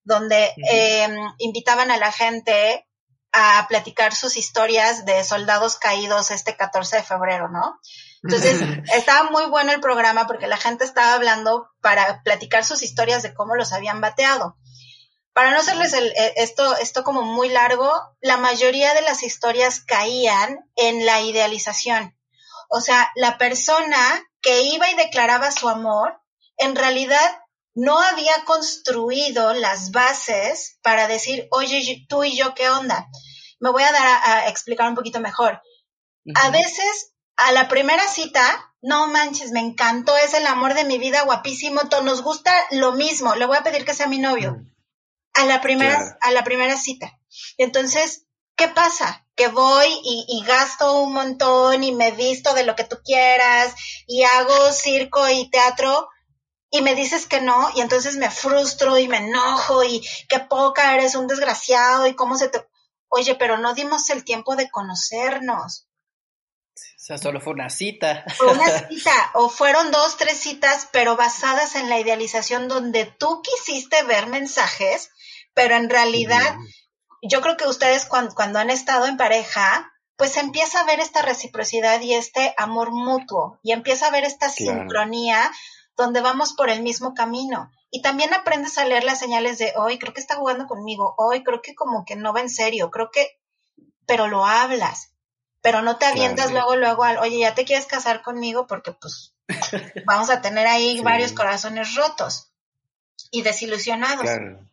donde 0.02 0.54
em, 0.70 1.16
invitaban 1.38 1.90
a 1.90 1.98
la 1.98 2.12
gente 2.12 2.86
a 3.32 3.66
platicar 3.68 4.14
sus 4.14 4.36
historias 4.36 5.04
de 5.04 5.22
soldados 5.24 5.76
caídos 5.76 6.30
este 6.30 6.56
14 6.56 6.96
de 6.96 7.02
febrero, 7.02 7.48
¿no? 7.48 7.78
Entonces, 8.22 8.60
estaba 8.94 9.30
muy 9.30 9.46
bueno 9.46 9.72
el 9.72 9.80
programa 9.80 10.26
porque 10.26 10.46
la 10.46 10.56
gente 10.56 10.84
estaba 10.84 11.14
hablando 11.14 11.70
para 11.80 12.22
platicar 12.22 12.64
sus 12.64 12.82
historias 12.82 13.22
de 13.22 13.34
cómo 13.34 13.54
los 13.56 13.72
habían 13.72 14.00
bateado. 14.00 14.56
Para 15.32 15.52
no 15.52 15.58
hacerles 15.58 15.92
el, 15.92 16.08
eh, 16.08 16.34
esto, 16.36 16.76
esto 16.76 17.04
como 17.04 17.22
muy 17.22 17.48
largo, 17.48 17.90
la 18.20 18.36
mayoría 18.36 18.94
de 18.94 19.02
las 19.02 19.22
historias 19.22 19.80
caían 19.80 20.68
en 20.76 21.06
la 21.06 21.20
idealización. 21.22 22.16
O 22.68 22.80
sea, 22.80 23.10
la 23.14 23.38
persona 23.38 23.98
que 24.42 24.62
iba 24.62 24.90
y 24.90 24.94
declaraba 24.94 25.50
su 25.50 25.68
amor, 25.68 26.20
en 26.56 26.76
realidad 26.76 27.40
no 27.74 28.00
había 28.00 28.44
construido 28.44 29.54
las 29.54 29.92
bases 29.92 30.78
para 30.82 31.06
decir, 31.06 31.46
oye, 31.50 32.04
tú 32.08 32.24
y 32.24 32.36
yo, 32.36 32.54
¿qué 32.54 32.68
onda? 32.68 33.08
Me 33.60 33.70
voy 33.70 33.82
a 33.82 33.92
dar 33.92 34.06
a, 34.06 34.34
a 34.34 34.48
explicar 34.48 34.88
un 34.88 34.94
poquito 34.94 35.20
mejor. 35.20 35.62
A 36.34 36.50
veces 36.50 37.12
a 37.40 37.52
la 37.52 37.68
primera 37.68 38.06
cita, 38.06 38.42
no 38.82 39.06
manches, 39.08 39.50
me 39.50 39.60
encantó, 39.60 40.16
es 40.16 40.34
el 40.34 40.46
amor 40.46 40.74
de 40.74 40.84
mi 40.84 40.98
vida, 40.98 41.22
guapísimo, 41.22 41.80
nos 42.02 42.22
gusta 42.22 42.52
lo 42.72 42.92
mismo, 42.92 43.34
le 43.34 43.46
voy 43.46 43.56
a 43.56 43.62
pedir 43.62 43.84
que 43.84 43.94
sea 43.94 44.06
mi 44.06 44.18
novio. 44.18 44.52
Mm. 44.52 44.70
A 45.34 45.44
la 45.46 45.60
primera, 45.60 46.18
a 46.20 46.32
la 46.32 46.44
primera 46.44 46.76
cita. 46.76 47.18
Entonces, 47.56 48.26
¿qué 48.56 48.68
pasa? 48.68 49.26
Que 49.36 49.48
voy 49.48 49.86
y, 49.86 50.26
y, 50.28 50.44
gasto 50.44 51.00
un 51.00 51.14
montón 51.14 51.82
y 51.82 51.92
me 51.92 52.10
visto 52.10 52.52
de 52.52 52.64
lo 52.64 52.76
que 52.76 52.84
tú 52.84 52.98
quieras 53.02 53.74
y 54.06 54.24
hago 54.24 54.72
circo 54.72 55.28
y 55.30 55.48
teatro 55.50 56.08
y 56.68 56.82
me 56.82 56.94
dices 56.94 57.26
que 57.26 57.40
no 57.40 57.70
y 57.74 57.80
entonces 57.80 58.16
me 58.16 58.30
frustro 58.30 58.98
y 58.98 59.08
me 59.08 59.18
enojo 59.18 59.82
y 59.84 60.06
qué 60.28 60.40
poca 60.40 60.94
eres 60.94 61.14
un 61.14 61.26
desgraciado 61.26 62.06
y 62.06 62.14
cómo 62.14 62.36
se 62.36 62.48
te... 62.48 62.68
Oye, 63.08 63.34
pero 63.36 63.56
no 63.56 63.72
dimos 63.72 64.10
el 64.10 64.24
tiempo 64.24 64.56
de 64.56 64.70
conocernos. 64.70 65.89
O 67.00 67.02
sea, 67.02 67.16
solo 67.16 67.40
fue 67.40 67.54
una 67.54 67.70
cita. 67.70 68.26
Fue 68.36 68.52
una 68.52 68.66
cita, 68.88 69.30
o 69.32 69.48
fueron 69.48 69.90
dos, 69.90 70.18
tres 70.18 70.38
citas, 70.38 70.86
pero 70.92 71.16
basadas 71.16 71.74
en 71.74 71.88
la 71.88 71.98
idealización 71.98 72.68
donde 72.68 73.06
tú 73.06 73.40
quisiste 73.40 74.02
ver 74.02 74.26
mensajes, 74.26 75.08
pero 75.54 75.76
en 75.76 75.88
realidad, 75.88 76.58
yo 77.22 77.40
creo 77.40 77.56
que 77.56 77.66
ustedes 77.66 78.04
cuando, 78.04 78.34
cuando, 78.34 78.58
han 78.58 78.68
estado 78.68 79.06
en 79.06 79.16
pareja, 79.16 79.90
pues 80.16 80.36
empieza 80.36 80.80
a 80.80 80.84
ver 80.84 81.00
esta 81.00 81.22
reciprocidad 81.22 82.02
y 82.02 82.12
este 82.12 82.54
amor 82.58 82.90
mutuo, 82.92 83.58
y 83.62 83.72
empieza 83.72 84.08
a 84.08 84.10
ver 84.10 84.24
esta 84.24 84.50
sincronía 84.50 85.50
donde 85.96 86.20
vamos 86.20 86.52
por 86.52 86.68
el 86.68 86.82
mismo 86.82 87.14
camino. 87.14 87.70
Y 87.90 88.02
también 88.02 88.34
aprendes 88.34 88.76
a 88.76 88.84
leer 88.84 89.04
las 89.04 89.18
señales 89.18 89.56
de 89.56 89.72
hoy, 89.74 89.98
creo 89.98 90.12
que 90.12 90.20
está 90.20 90.36
jugando 90.36 90.66
conmigo, 90.66 91.14
hoy 91.16 91.44
creo 91.44 91.62
que 91.62 91.74
como 91.74 92.04
que 92.04 92.16
no 92.16 92.34
va 92.34 92.42
en 92.42 92.50
serio, 92.50 92.90
creo 92.90 93.08
que, 93.10 93.40
pero 94.04 94.28
lo 94.28 94.44
hablas 94.44 95.09
pero 95.62 95.82
no 95.82 95.98
te 95.98 96.06
avientas 96.06 96.52
luego, 96.52 96.76
luego 96.76 97.04
al, 97.04 97.18
oye, 97.18 97.40
ya 97.40 97.54
te 97.54 97.64
quieres 97.64 97.86
casar 97.86 98.22
conmigo 98.22 98.66
porque 98.66 98.92
pues 98.92 99.34
vamos 100.06 100.30
a 100.30 100.40
tener 100.40 100.66
ahí 100.66 101.00
varios 101.02 101.32
corazones 101.32 101.94
rotos 101.94 102.52
y 103.30 103.42
desilusionados. 103.42 104.22
Claro. 104.22 104.66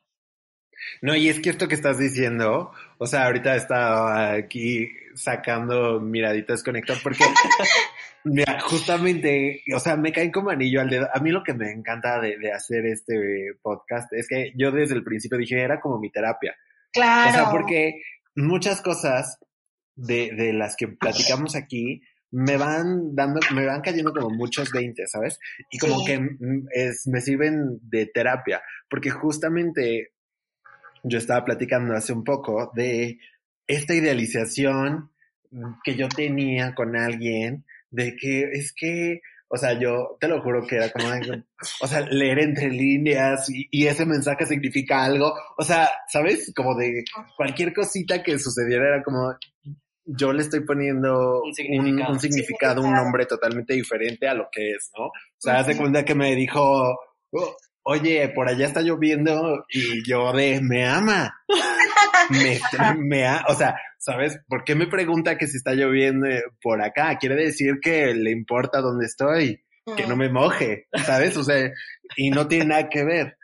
No, 1.01 1.15
y 1.15 1.29
es 1.29 1.39
que 1.39 1.49
esto 1.49 1.67
que 1.67 1.75
estás 1.75 1.97
diciendo, 1.97 2.71
o 2.97 3.05
sea, 3.05 3.25
ahorita 3.25 3.55
estaba 3.55 4.31
aquí 4.31 4.87
sacando 5.15 5.99
miraditas 5.99 6.63
conectadas 6.63 7.01
porque, 7.01 7.23
mira, 8.23 8.59
justamente, 8.61 9.63
o 9.75 9.79
sea, 9.79 9.95
me 9.97 10.11
caen 10.11 10.31
como 10.31 10.49
anillo 10.49 10.81
al 10.81 10.89
dedo. 10.89 11.07
A 11.13 11.19
mí 11.19 11.31
lo 11.31 11.43
que 11.43 11.53
me 11.53 11.71
encanta 11.71 12.19
de, 12.19 12.37
de 12.37 12.51
hacer 12.51 12.85
este 12.85 13.53
podcast 13.61 14.11
es 14.13 14.27
que 14.27 14.53
yo 14.55 14.71
desde 14.71 14.95
el 14.95 15.03
principio 15.03 15.37
dije, 15.37 15.61
era 15.61 15.79
como 15.79 15.99
mi 15.99 16.09
terapia. 16.09 16.55
Claro. 16.93 17.29
O 17.29 17.33
sea, 17.33 17.51
porque 17.51 18.01
muchas 18.35 18.81
cosas 18.81 19.39
de, 19.97 20.31
de 20.33 20.53
las 20.53 20.75
que 20.77 20.87
platicamos 20.87 21.55
aquí, 21.55 22.01
me 22.31 22.57
van 22.57 23.15
dando, 23.15 23.39
me 23.53 23.65
van 23.65 23.81
cayendo 23.81 24.13
como 24.13 24.29
muchos 24.29 24.71
20, 24.71 25.05
¿sabes? 25.07 25.39
Y 25.71 25.77
como 25.77 26.05
que 26.05 26.19
es, 26.71 27.07
me 27.07 27.21
sirven 27.21 27.79
de 27.81 28.05
terapia, 28.05 28.61
porque 28.89 29.09
justamente 29.09 30.13
yo 31.03 31.17
estaba 31.17 31.45
platicando 31.45 31.93
hace 31.93 32.13
un 32.13 32.23
poco 32.23 32.71
de 32.75 33.19
esta 33.65 33.93
idealización 33.93 35.11
que 35.83 35.95
yo 35.95 36.09
tenía 36.09 36.73
con 36.75 36.95
alguien 36.95 37.65
de 37.89 38.15
que 38.15 38.43
es 38.51 38.73
que, 38.73 39.21
o 39.47 39.57
sea, 39.57 39.79
yo 39.79 40.17
te 40.19 40.27
lo 40.27 40.41
juro 40.41 40.65
que 40.67 40.75
era 40.75 40.91
como, 40.91 41.07
o 41.81 41.87
sea, 41.87 42.01
leer 42.01 42.39
entre 42.39 42.69
líneas 42.69 43.47
y, 43.49 43.87
ese 43.87 44.05
mensaje 44.05 44.45
significa 44.45 45.05
algo, 45.05 45.33
o 45.57 45.63
sea, 45.63 45.89
¿sabes? 46.09 46.51
Como 46.53 46.75
de 46.75 47.05
cualquier 47.37 47.73
cosita 47.73 48.21
que 48.21 48.37
sucediera 48.37 48.95
era 48.95 49.03
como, 49.03 49.33
yo 50.07 50.31
le 50.31 50.41
estoy 50.41 50.61
poniendo 50.61 51.41
un 51.43 52.19
significado, 52.19 52.81
un, 52.81 52.93
nombre 52.93 53.25
totalmente 53.25 53.73
diferente 53.73 54.27
a 54.27 54.33
lo 54.33 54.47
que 54.51 54.71
es, 54.71 54.89
¿no? 54.97 55.05
O 55.07 55.11
sea, 55.37 55.59
hace 55.59 55.75
cuenta 55.75 56.05
que 56.05 56.15
me 56.15 56.33
dijo, 56.35 56.61
oh, 57.31 57.57
oye, 57.83 58.29
por 58.29 58.47
allá 58.47 58.65
está 58.65 58.81
lloviendo 58.81 59.65
y 59.69 60.03
yo 60.07 60.31
de, 60.31 60.61
me 60.61 60.87
ama. 60.87 61.37
me, 62.29 62.59
me 62.97 63.25
o 63.47 63.53
sea, 63.53 63.75
¿sabes? 63.97 64.39
¿Por 64.47 64.63
qué 64.63 64.75
me 64.75 64.87
pregunta 64.87 65.37
que 65.37 65.47
si 65.47 65.57
está 65.57 65.73
lloviendo 65.73 66.27
por 66.61 66.81
acá? 66.81 67.17
Quiere 67.17 67.35
decir 67.35 67.79
que 67.81 68.13
le 68.13 68.31
importa 68.31 68.81
dónde 68.81 69.05
estoy, 69.05 69.63
que 69.95 70.07
no 70.07 70.15
me 70.15 70.29
moje, 70.29 70.87
¿sabes? 71.05 71.35
O 71.37 71.43
sea, 71.43 71.71
y 72.15 72.29
no 72.29 72.47
tiene 72.47 72.65
nada 72.65 72.89
que 72.89 73.03
ver. 73.03 73.36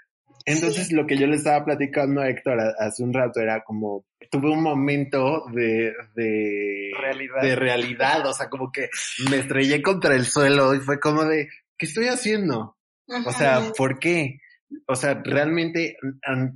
Entonces, 0.45 0.91
lo 0.91 1.07
que 1.07 1.17
yo 1.17 1.27
le 1.27 1.35
estaba 1.35 1.63
platicando 1.63 2.21
a 2.21 2.29
Héctor 2.29 2.59
hace 2.79 3.03
un 3.03 3.13
rato 3.13 3.39
era 3.39 3.63
como, 3.63 4.05
tuve 4.29 4.51
un 4.51 4.61
momento 4.61 5.45
de, 5.53 5.93
de 6.15 6.91
realidad. 6.99 7.41
de 7.41 7.55
realidad, 7.55 8.27
o 8.27 8.33
sea, 8.33 8.49
como 8.49 8.71
que 8.71 8.89
me 9.29 9.37
estrellé 9.37 9.81
contra 9.81 10.15
el 10.15 10.25
suelo 10.25 10.73
y 10.75 10.79
fue 10.79 10.99
como 10.99 11.23
de, 11.23 11.47
¿qué 11.77 11.85
estoy 11.85 12.07
haciendo? 12.07 12.77
O 13.25 13.31
sea, 13.31 13.71
¿por 13.77 13.99
qué? 13.99 14.39
O 14.87 14.95
sea, 14.95 15.21
realmente 15.23 15.97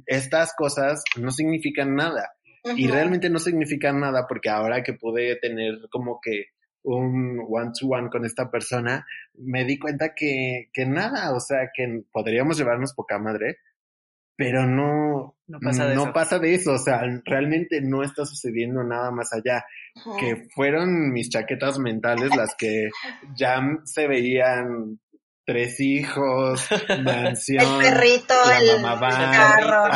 estas 0.06 0.54
cosas 0.56 1.04
no 1.20 1.32
significan 1.32 1.96
nada. 1.96 2.34
Y 2.76 2.88
realmente 2.88 3.30
no 3.30 3.40
significan 3.40 4.02
nada 4.02 4.26
porque 4.28 4.50
ahora 4.50 4.84
que 4.84 4.94
pude 4.94 5.38
tener 5.38 5.76
como 5.90 6.20
que 6.22 6.48
un 6.84 7.46
one-to-one 7.50 8.10
con 8.10 8.26
esta 8.26 8.50
persona, 8.50 9.06
me 9.34 9.66
di 9.66 9.78
cuenta 9.78 10.14
que, 10.16 10.70
que 10.74 10.86
nada, 10.86 11.34
o 11.34 11.40
sea, 11.40 11.70
que 11.74 12.04
podríamos 12.12 12.58
llevarnos 12.58 12.94
poca 12.94 13.20
madre, 13.20 13.58
pero 14.38 14.68
no, 14.68 15.36
no, 15.48 15.60
pasa 15.60 15.88
de, 15.88 15.96
no 15.96 16.04
eso. 16.04 16.14
pasa 16.14 16.40
de 16.40 16.54
eso, 16.54 16.74
o 16.74 16.78
sea, 16.78 17.02
realmente 17.26 17.82
no 17.82 18.04
está 18.04 18.24
sucediendo 18.24 18.84
nada 18.84 19.10
más 19.12 19.34
allá, 19.34 19.66
que 20.20 20.48
fueron 20.54 21.12
mis 21.12 21.30
chaquetas 21.30 21.80
mentales 21.80 22.36
las 22.36 22.56
que 22.56 22.90
ya 23.36 23.60
se 23.84 24.08
veían 24.08 25.00
tres 25.44 25.80
hijos, 25.80 26.68
mansión, 27.04 27.84
el 27.84 27.92
perrito, 27.92 28.36
el, 28.52 28.82
carro, 28.84 29.90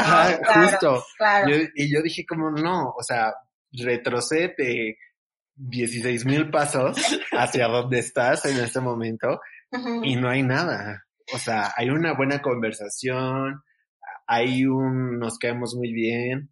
justo. 0.48 1.06
y 1.76 1.94
yo 1.94 2.02
dije 2.02 2.26
como 2.26 2.50
no, 2.50 2.90
o 2.98 3.04
sea, 3.04 3.34
retrocede 3.72 4.98
16 5.56 6.26
mil 6.26 6.50
pasos 6.50 6.98
hacia 7.32 7.68
donde 7.68 8.00
estás 8.00 8.46
en 8.46 8.58
este 8.58 8.80
momento 8.80 9.40
y 10.04 10.16
no 10.16 10.30
hay 10.30 10.42
nada. 10.42 11.06
O 11.34 11.38
sea, 11.38 11.72
hay 11.78 11.90
una 11.90 12.14
buena 12.14 12.42
conversación, 12.42 13.62
hay 14.28 14.66
un, 14.66 15.20
nos 15.20 15.38
quedamos 15.38 15.76
muy 15.76 15.92
bien, 15.94 16.52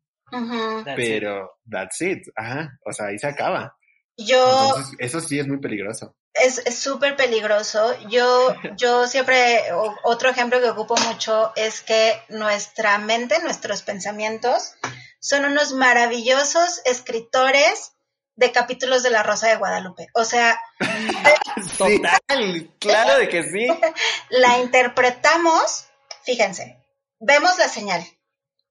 pero 0.96 1.52
that's 1.70 2.02
it, 2.02 2.28
ajá, 2.36 2.78
o 2.86 2.92
sea, 2.94 3.08
ahí 3.08 3.18
se 3.18 3.28
acaba. 3.28 3.76
Yo, 4.18 4.76
eso 4.98 5.22
sí 5.22 5.40
es 5.40 5.48
muy 5.48 5.60
peligroso 5.60 6.16
es 6.34 6.80
súper 6.80 7.16
peligroso. 7.16 7.96
Yo, 8.10 8.56
yo 8.78 9.08
siempre, 9.08 9.62
otro 10.04 10.30
ejemplo 10.30 10.60
que 10.60 10.70
ocupo 10.70 10.96
mucho 11.08 11.52
es 11.56 11.82
que 11.82 12.22
nuestra 12.30 12.98
mente, 12.98 13.40
nuestros 13.42 13.84
pensamientos, 13.84 14.74
son 15.20 15.46
unos 15.46 15.74
maravillosos 15.74 16.82
escritores 16.86 17.94
de 18.36 18.52
capítulos 18.54 19.04
de 19.04 19.10
La 19.10 19.24
Rosa 19.24 19.48
de 19.48 19.58
Guadalupe. 19.58 20.08
O 20.14 20.24
sea, 20.24 20.60
total, 21.78 22.70
claro 22.80 23.20
de 23.20 23.28
que 23.28 23.44
sí. 23.44 23.68
La 24.30 24.60
interpretamos, 24.60 25.88
fíjense, 26.24 26.79
vemos 27.20 27.58
la 27.58 27.70
señal, 27.70 28.06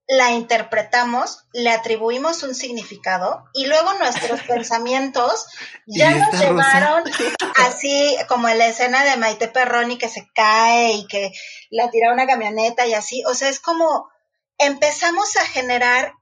la 0.09 0.31
interpretamos, 0.31 1.45
le 1.53 1.71
atribuimos 1.71 2.43
un 2.43 2.55
significado 2.55 3.45
y 3.53 3.67
luego 3.67 3.93
nuestros 3.95 4.41
pensamientos 4.49 5.47
ya 5.87 6.11
nos 6.13 6.41
llevaron 6.41 7.05
así 7.57 8.17
como 8.27 8.49
en 8.49 8.59
la 8.59 8.69
escena 8.69 9.05
de 9.05 9.19
Maite 9.19 9.49
Perroni 9.49 9.99
que 9.99 10.09
se 10.09 10.27
cae 10.35 10.93
y 10.93 11.07
que 11.07 11.31
la 11.71 11.91
tira 11.91 12.13
una 12.13 12.27
camioneta 12.27 12.87
y 12.87 12.95
así. 12.95 13.23
O 13.27 13.35
sea, 13.35 13.51
es 13.51 13.61
como 13.61 14.09
empezamos 14.57 15.37
a 15.37 15.45
generar 15.45 16.15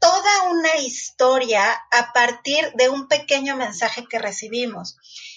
toda 0.00 0.50
una 0.50 0.76
historia 0.78 1.80
a 1.92 2.12
partir 2.12 2.72
de 2.74 2.88
un 2.88 3.06
pequeño 3.06 3.56
mensaje 3.56 4.04
que 4.10 4.18
recibimos. 4.18 4.96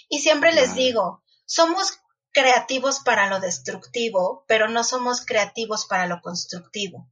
Y 0.09 0.21
siempre 0.21 0.53
les 0.53 0.73
digo, 0.73 1.23
somos 1.45 1.99
creativos 2.36 2.99
para 2.99 3.27
lo 3.27 3.39
destructivo, 3.39 4.45
pero 4.47 4.67
no 4.67 4.83
somos 4.83 5.25
creativos 5.25 5.88
para 5.88 6.05
lo 6.05 6.21
constructivo 6.21 7.09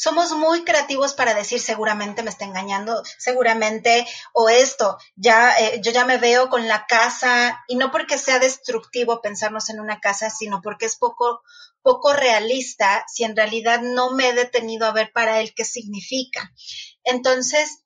somos 0.00 0.32
muy 0.32 0.64
creativos 0.64 1.12
para 1.12 1.34
decir 1.34 1.60
seguramente 1.60 2.22
me 2.22 2.30
está 2.30 2.46
engañando, 2.46 3.02
seguramente, 3.18 4.06
o 4.32 4.48
esto, 4.48 4.96
ya, 5.14 5.54
eh, 5.58 5.82
yo 5.84 5.92
ya 5.92 6.06
me 6.06 6.16
veo 6.16 6.48
con 6.48 6.66
la 6.66 6.86
casa, 6.86 7.62
y 7.68 7.76
no 7.76 7.90
porque 7.90 8.16
sea 8.16 8.38
destructivo 8.38 9.20
pensarnos 9.20 9.68
en 9.68 9.78
una 9.78 10.00
casa, 10.00 10.30
sino 10.30 10.62
porque 10.62 10.86
es 10.86 10.96
poco, 10.96 11.42
poco 11.82 12.14
realista 12.14 13.04
si 13.08 13.24
en 13.24 13.36
realidad 13.36 13.82
no 13.82 14.12
me 14.12 14.30
he 14.30 14.32
detenido 14.32 14.86
a 14.86 14.92
ver 14.92 15.12
para 15.12 15.38
él 15.40 15.52
qué 15.54 15.66
significa. 15.66 16.50
Entonces, 17.04 17.84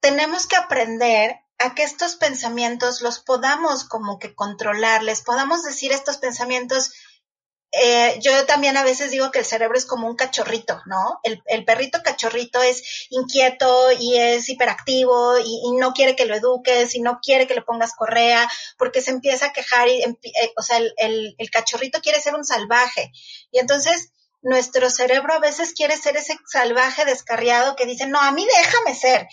tenemos 0.00 0.48
que 0.48 0.56
aprender 0.56 1.43
a 1.58 1.74
que 1.74 1.82
estos 1.82 2.16
pensamientos 2.16 3.00
los 3.00 3.20
podamos 3.20 3.84
como 3.84 4.18
que 4.18 4.34
controlar, 4.34 5.02
les 5.02 5.22
podamos 5.22 5.62
decir 5.62 5.92
estos 5.92 6.18
pensamientos 6.18 6.92
eh, 7.76 8.20
yo 8.20 8.46
también 8.46 8.76
a 8.76 8.84
veces 8.84 9.10
digo 9.10 9.32
que 9.32 9.40
el 9.40 9.44
cerebro 9.44 9.76
es 9.76 9.84
como 9.84 10.06
un 10.06 10.14
cachorrito, 10.14 10.80
¿no? 10.86 11.18
El, 11.24 11.64
perrito 11.64 12.02
cachorrito 12.04 12.62
es 12.62 13.08
inquieto 13.10 13.90
y 13.98 14.16
es 14.16 14.48
hiperactivo 14.48 15.38
y, 15.38 15.72
no 15.76 15.92
quiere 15.92 16.14
que 16.14 16.24
lo 16.24 16.36
eduques 16.36 16.94
y 16.94 17.00
no 17.00 17.18
quiere 17.20 17.48
que 17.48 17.54
le 17.54 17.62
pongas 17.62 17.94
correa 17.94 18.48
porque 18.78 19.02
se 19.02 19.10
empieza 19.10 19.46
a 19.46 19.52
quejar 19.52 19.88
y, 19.88 20.02
eh, 20.02 20.52
o 20.56 20.62
sea, 20.62 20.78
el, 20.78 21.34
el 21.36 21.50
cachorrito 21.50 22.00
quiere 22.00 22.20
ser 22.20 22.36
un 22.36 22.44
salvaje. 22.44 23.10
Y 23.50 23.58
entonces 23.58 24.12
nuestro 24.40 24.88
cerebro 24.88 25.32
a 25.32 25.40
veces 25.40 25.72
quiere 25.72 25.96
ser 25.96 26.16
ese 26.16 26.36
salvaje 26.46 27.04
descarriado 27.04 27.74
que 27.74 27.86
dice, 27.86 28.06
no, 28.06 28.20
a 28.20 28.30
mí 28.30 28.46
déjame 28.56 28.94
ser. 28.94 29.26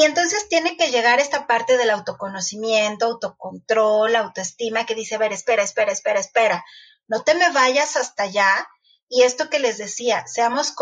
Y 0.00 0.04
entonces 0.04 0.48
tiene 0.48 0.78
que 0.78 0.90
llegar 0.90 1.20
esta 1.20 1.46
parte 1.46 1.76
del 1.76 1.90
autoconocimiento, 1.90 3.04
autocontrol, 3.04 4.16
autoestima, 4.16 4.86
que 4.86 4.94
dice, 4.94 5.16
a 5.16 5.18
ver, 5.18 5.34
espera, 5.34 5.62
espera, 5.62 5.92
espera, 5.92 6.20
espera 6.20 6.64
no 7.10 7.22
te 7.22 7.34
me 7.34 7.50
vayas 7.50 7.96
hasta 7.96 8.22
allá. 8.22 8.66
Y 9.10 9.24
esto 9.24 9.50
que 9.50 9.58
les 9.58 9.76
decía, 9.76 10.24
seamos, 10.26 10.72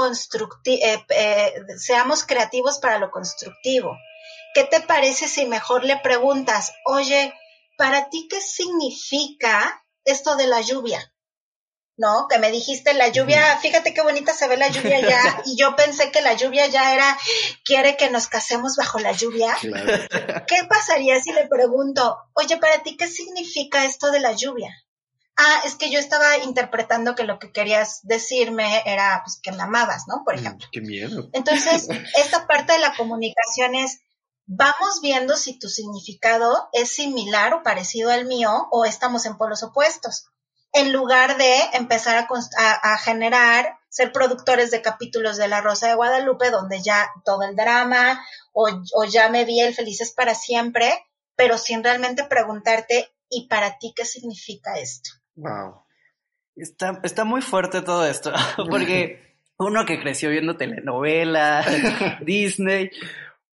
eh, 0.66 1.04
eh, 1.08 1.54
seamos 1.78 2.24
creativos 2.24 2.78
para 2.78 3.00
lo 3.00 3.10
constructivo. 3.10 3.96
¿Qué 4.54 4.62
te 4.62 4.82
parece 4.82 5.26
si 5.26 5.46
mejor 5.46 5.82
le 5.82 5.96
preguntas, 5.96 6.72
oye, 6.84 7.34
¿para 7.76 8.10
ti 8.10 8.28
qué 8.30 8.40
significa 8.40 9.82
esto 10.04 10.36
de 10.36 10.46
la 10.46 10.60
lluvia? 10.60 11.12
¿No? 11.98 12.26
Que 12.28 12.38
me 12.38 12.50
dijiste 12.50 12.94
la 12.94 13.08
lluvia, 13.08 13.58
fíjate 13.58 13.92
qué 13.92 14.00
bonita 14.00 14.32
se 14.32 14.48
ve 14.48 14.56
la 14.56 14.68
lluvia 14.68 15.00
ya, 15.08 15.42
y 15.44 15.56
yo 15.56 15.76
pensé 15.76 16.10
que 16.10 16.22
la 16.22 16.32
lluvia 16.32 16.66
ya 16.68 16.94
era, 16.94 17.18
quiere 17.64 17.96
que 17.96 18.08
nos 18.08 18.28
casemos 18.28 18.76
bajo 18.76 18.98
la 18.98 19.12
lluvia. 19.12 19.54
¿Qué 19.60 20.64
pasaría 20.68 21.20
si 21.20 21.32
le 21.32 21.46
pregunto, 21.46 22.16
oye, 22.32 22.56
para 22.56 22.82
ti 22.82 22.96
qué 22.96 23.06
significa 23.06 23.84
esto 23.84 24.10
de 24.10 24.20
la 24.20 24.32
lluvia? 24.32 24.74
ah, 25.38 25.62
es 25.64 25.76
que 25.76 25.90
yo 25.90 25.98
estaba 25.98 26.38
interpretando 26.38 27.14
que 27.14 27.24
lo 27.24 27.38
que 27.38 27.52
querías 27.52 28.00
decirme 28.02 28.82
era 28.84 29.22
pues, 29.24 29.40
que 29.40 29.52
me 29.52 29.62
amabas, 29.62 30.04
¿no? 30.08 30.22
Por 30.24 30.34
mm, 30.34 30.38
ejemplo. 30.38 30.68
Qué 30.70 30.80
miedo. 30.80 31.30
Entonces, 31.32 31.88
esta 32.18 32.46
parte 32.46 32.74
de 32.74 32.80
la 32.80 32.94
comunicación 32.94 33.74
es, 33.74 34.00
vamos 34.46 35.00
viendo 35.00 35.36
si 35.36 35.58
tu 35.58 35.68
significado 35.68 36.68
es 36.72 36.90
similar 36.90 37.54
o 37.54 37.62
parecido 37.62 38.10
al 38.10 38.26
mío 38.26 38.68
o 38.70 38.84
estamos 38.84 39.24
en 39.26 39.38
polos 39.38 39.62
opuestos. 39.62 40.26
En 40.72 40.92
lugar 40.92 41.36
de 41.38 41.60
empezar 41.74 42.26
a, 42.58 42.98
generar, 42.98 43.78
ser 43.88 44.12
productores 44.12 44.70
de 44.70 44.82
capítulos 44.82 45.36
de 45.36 45.48
La 45.48 45.60
Rosa 45.60 45.88
de 45.88 45.94
Guadalupe, 45.94 46.50
donde 46.50 46.82
ya 46.82 47.10
todo 47.24 47.42
el 47.42 47.56
drama 47.56 48.24
o, 48.52 48.68
o 48.94 49.04
ya 49.04 49.28
me 49.30 49.44
vi 49.44 49.60
el 49.60 49.74
Felices 49.74 50.12
para 50.12 50.34
siempre, 50.34 50.92
pero 51.36 51.56
sin 51.56 51.82
realmente 51.82 52.24
preguntarte, 52.24 53.08
¿y 53.30 53.48
para 53.48 53.78
ti 53.78 53.92
qué 53.96 54.04
significa 54.04 54.78
esto? 54.78 55.10
Wow. 55.36 55.84
Está, 56.56 57.00
está 57.04 57.24
muy 57.24 57.40
fuerte 57.40 57.82
todo 57.82 58.04
esto, 58.04 58.32
porque 58.70 59.36
uno 59.58 59.84
que 59.86 60.00
creció 60.00 60.30
viendo 60.30 60.56
telenovela, 60.56 61.64
Disney, 62.20 62.90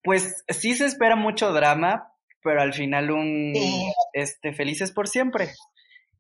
pues 0.03 0.43
sí 0.49 0.75
se 0.75 0.85
espera 0.85 1.15
mucho 1.15 1.51
drama, 1.51 2.11
pero 2.43 2.61
al 2.61 2.73
final 2.73 3.11
un 3.11 3.53
este 4.13 4.53
felices 4.53 4.91
por 4.91 5.07
siempre. 5.07 5.51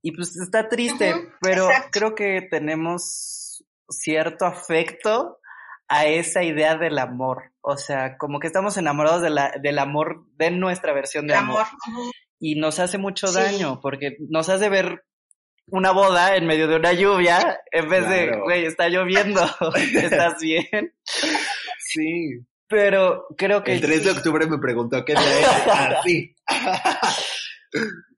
Y 0.05 0.11
pues 0.11 0.37
está 0.37 0.69
triste, 0.69 1.15
pero 1.41 1.67
creo 1.91 2.13
que 2.13 2.47
tenemos 2.51 3.65
cierto 3.89 4.45
afecto 4.45 5.39
a 5.87 6.05
esa 6.05 6.43
idea 6.43 6.75
del 6.75 6.99
amor. 6.99 7.53
O 7.61 7.75
sea, 7.75 8.15
como 8.19 8.39
que 8.39 8.45
estamos 8.45 8.77
enamorados 8.77 9.23
de 9.23 9.31
la, 9.31 9.53
del 9.59 9.79
amor, 9.79 10.27
de 10.35 10.51
nuestra 10.51 10.93
versión 10.93 11.25
de 11.25 11.33
amor. 11.33 11.65
Y 12.37 12.53
nos 12.59 12.77
hace 12.77 12.99
mucho 12.99 13.31
daño 13.31 13.79
porque 13.81 14.15
nos 14.29 14.47
hace 14.49 14.69
ver 14.69 15.05
una 15.71 15.89
boda 15.89 16.35
en 16.35 16.45
medio 16.45 16.67
de 16.67 16.75
una 16.75 16.93
lluvia 16.93 17.59
en 17.71 17.89
vez 17.89 18.07
de, 18.07 18.37
güey, 18.43 18.63
está 18.63 18.89
lloviendo, 18.89 19.41
¿estás 19.75 20.39
bien? 20.39 20.93
Sí. 21.79 22.45
Pero 22.67 23.25
creo 23.35 23.63
que... 23.63 23.73
El 23.73 23.81
3 23.81 24.03
de 24.03 24.11
octubre 24.11 24.45
me 24.45 24.59
preguntó 24.59 25.03
qué 25.03 25.13
día 25.13 25.39
es 25.41 25.67
así. 25.97 26.35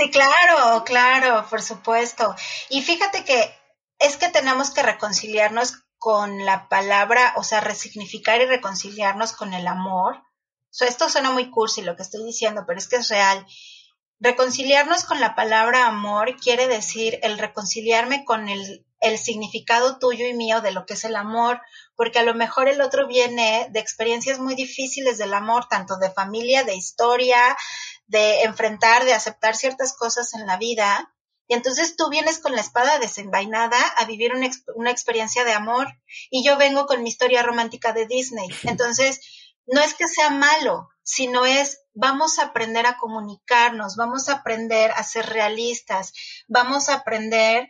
Sí, 0.00 0.10
claro, 0.10 0.82
claro, 0.84 1.46
por 1.50 1.60
supuesto. 1.60 2.34
Y 2.70 2.80
fíjate 2.80 3.22
que 3.22 3.54
es 3.98 4.16
que 4.16 4.30
tenemos 4.30 4.70
que 4.70 4.82
reconciliarnos 4.82 5.74
con 5.98 6.46
la 6.46 6.70
palabra, 6.70 7.34
o 7.36 7.42
sea, 7.44 7.60
resignificar 7.60 8.40
y 8.40 8.46
reconciliarnos 8.46 9.34
con 9.34 9.52
el 9.52 9.66
amor. 9.66 10.16
O 10.16 10.72
sea, 10.72 10.88
esto 10.88 11.10
suena 11.10 11.32
muy 11.32 11.50
cursi 11.50 11.82
lo 11.82 11.96
que 11.96 12.02
estoy 12.02 12.24
diciendo, 12.24 12.64
pero 12.66 12.78
es 12.78 12.88
que 12.88 12.96
es 12.96 13.10
real. 13.10 13.46
Reconciliarnos 14.20 15.04
con 15.04 15.20
la 15.20 15.34
palabra 15.34 15.86
amor 15.86 16.34
quiere 16.36 16.66
decir 16.66 17.18
el 17.22 17.36
reconciliarme 17.36 18.24
con 18.24 18.48
el, 18.48 18.86
el 19.00 19.18
significado 19.18 19.98
tuyo 19.98 20.26
y 20.26 20.32
mío 20.32 20.62
de 20.62 20.72
lo 20.72 20.86
que 20.86 20.94
es 20.94 21.04
el 21.04 21.16
amor, 21.16 21.60
porque 21.94 22.20
a 22.20 22.22
lo 22.22 22.34
mejor 22.34 22.68
el 22.68 22.80
otro 22.80 23.06
viene 23.06 23.68
de 23.70 23.80
experiencias 23.80 24.38
muy 24.38 24.54
difíciles 24.54 25.18
del 25.18 25.34
amor, 25.34 25.66
tanto 25.68 25.98
de 25.98 26.10
familia, 26.10 26.64
de 26.64 26.74
historia, 26.74 27.54
de 28.10 28.42
enfrentar, 28.42 29.04
de 29.04 29.14
aceptar 29.14 29.56
ciertas 29.56 29.96
cosas 29.96 30.34
en 30.34 30.44
la 30.46 30.56
vida. 30.56 31.14
Y 31.46 31.54
entonces 31.54 31.96
tú 31.96 32.10
vienes 32.10 32.40
con 32.40 32.52
la 32.52 32.60
espada 32.60 32.98
desenvainada 32.98 33.78
a 33.96 34.04
vivir 34.04 34.34
una, 34.34 34.50
una 34.74 34.90
experiencia 34.90 35.44
de 35.44 35.52
amor 35.52 35.86
y 36.28 36.44
yo 36.44 36.56
vengo 36.56 36.86
con 36.86 37.02
mi 37.02 37.08
historia 37.08 37.42
romántica 37.42 37.92
de 37.92 38.06
Disney. 38.06 38.48
Entonces, 38.64 39.20
no 39.66 39.80
es 39.80 39.94
que 39.94 40.08
sea 40.08 40.30
malo, 40.30 40.88
sino 41.04 41.46
es 41.46 41.82
vamos 41.94 42.38
a 42.38 42.46
aprender 42.46 42.86
a 42.86 42.98
comunicarnos, 42.98 43.94
vamos 43.96 44.28
a 44.28 44.34
aprender 44.34 44.90
a 44.90 45.04
ser 45.04 45.26
realistas, 45.26 46.12
vamos 46.48 46.88
a 46.88 46.94
aprender 46.94 47.68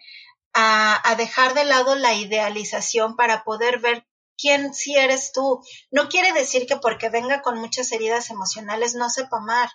a, 0.55 1.11
a, 1.11 1.17
dejar 1.17 1.53
de 1.53 1.65
lado 1.65 1.95
la 1.97 2.15
idealización 2.15 3.15
para 3.15 3.45
poder 3.45 3.79
ver 3.81 4.07
quién 4.39 4.73
sí 4.73 4.97
eres 4.97 5.33
tú. 5.33 5.63
No 5.91 6.09
quiere 6.09 6.33
decir 6.33 6.67
que 6.67 6.77
porque 6.77 7.11
venga 7.11 7.43
con 7.43 7.59
muchas 7.59 7.93
heridas 7.93 8.31
emocionales 8.31 8.95
no 8.95 9.11
sepa 9.11 9.37
amar. 9.37 9.69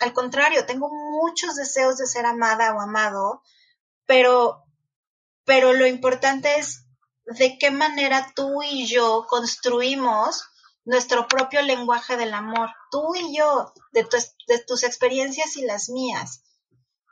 Al 0.00 0.12
contrario, 0.12 0.66
tengo 0.66 0.88
muchos 0.90 1.56
deseos 1.56 1.98
de 1.98 2.06
ser 2.06 2.26
amada 2.26 2.74
o 2.74 2.80
amado, 2.80 3.42
pero, 4.06 4.64
pero 5.44 5.72
lo 5.72 5.86
importante 5.86 6.58
es 6.58 6.84
de 7.24 7.58
qué 7.58 7.70
manera 7.70 8.32
tú 8.34 8.62
y 8.62 8.86
yo 8.86 9.26
construimos 9.28 10.44
nuestro 10.84 11.28
propio 11.28 11.60
lenguaje 11.62 12.16
del 12.16 12.32
amor, 12.32 12.70
tú 12.90 13.14
y 13.14 13.36
yo, 13.36 13.72
de, 13.92 14.08
de 14.46 14.64
tus 14.64 14.84
experiencias 14.84 15.56
y 15.56 15.62
las 15.62 15.90
mías. 15.90 16.42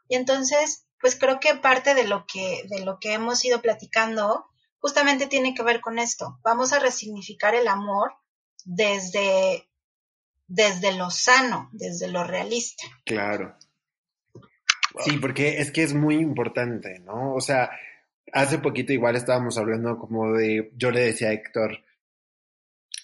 Y 0.09 0.17
entonces, 0.17 0.87
pues 1.01 1.19
creo 1.19 1.41
que 1.41 1.57
parte 1.57 1.95
de 1.95 2.05
lo 2.05 2.25
que, 2.27 2.65
de 2.69 2.81
lo 2.81 2.99
que 2.99 3.13
hemos 3.13 3.45
ido 3.45 3.61
platicando 3.61 4.47
justamente 4.79 5.27
tiene 5.27 5.55
que 5.55 5.63
ver 5.63 5.81
con 5.81 5.99
esto. 5.99 6.39
Vamos 6.43 6.73
a 6.73 6.79
resignificar 6.79 7.55
el 7.55 7.69
amor 7.69 8.15
desde 8.65 9.69
desde 10.47 10.97
lo 10.97 11.11
sano, 11.11 11.69
desde 11.73 12.09
lo 12.09 12.25
realista. 12.25 12.85
Claro. 13.05 13.57
Sí, 15.01 15.19
porque 15.19 15.59
es 15.59 15.71
que 15.71 15.83
es 15.83 15.95
muy 15.95 16.17
importante, 16.17 17.01
¿no? 17.01 17.35
O 17.35 17.41
sea, 17.41 17.71
hace 18.33 18.59
poquito 18.59 18.93
igual 18.93 19.17
estábamos 19.17 19.59
hablando 19.59 19.99
como 19.99 20.33
de, 20.33 20.73
yo 20.75 20.91
le 20.91 21.01
decía 21.01 21.29
a 21.29 21.33
Héctor, 21.33 21.85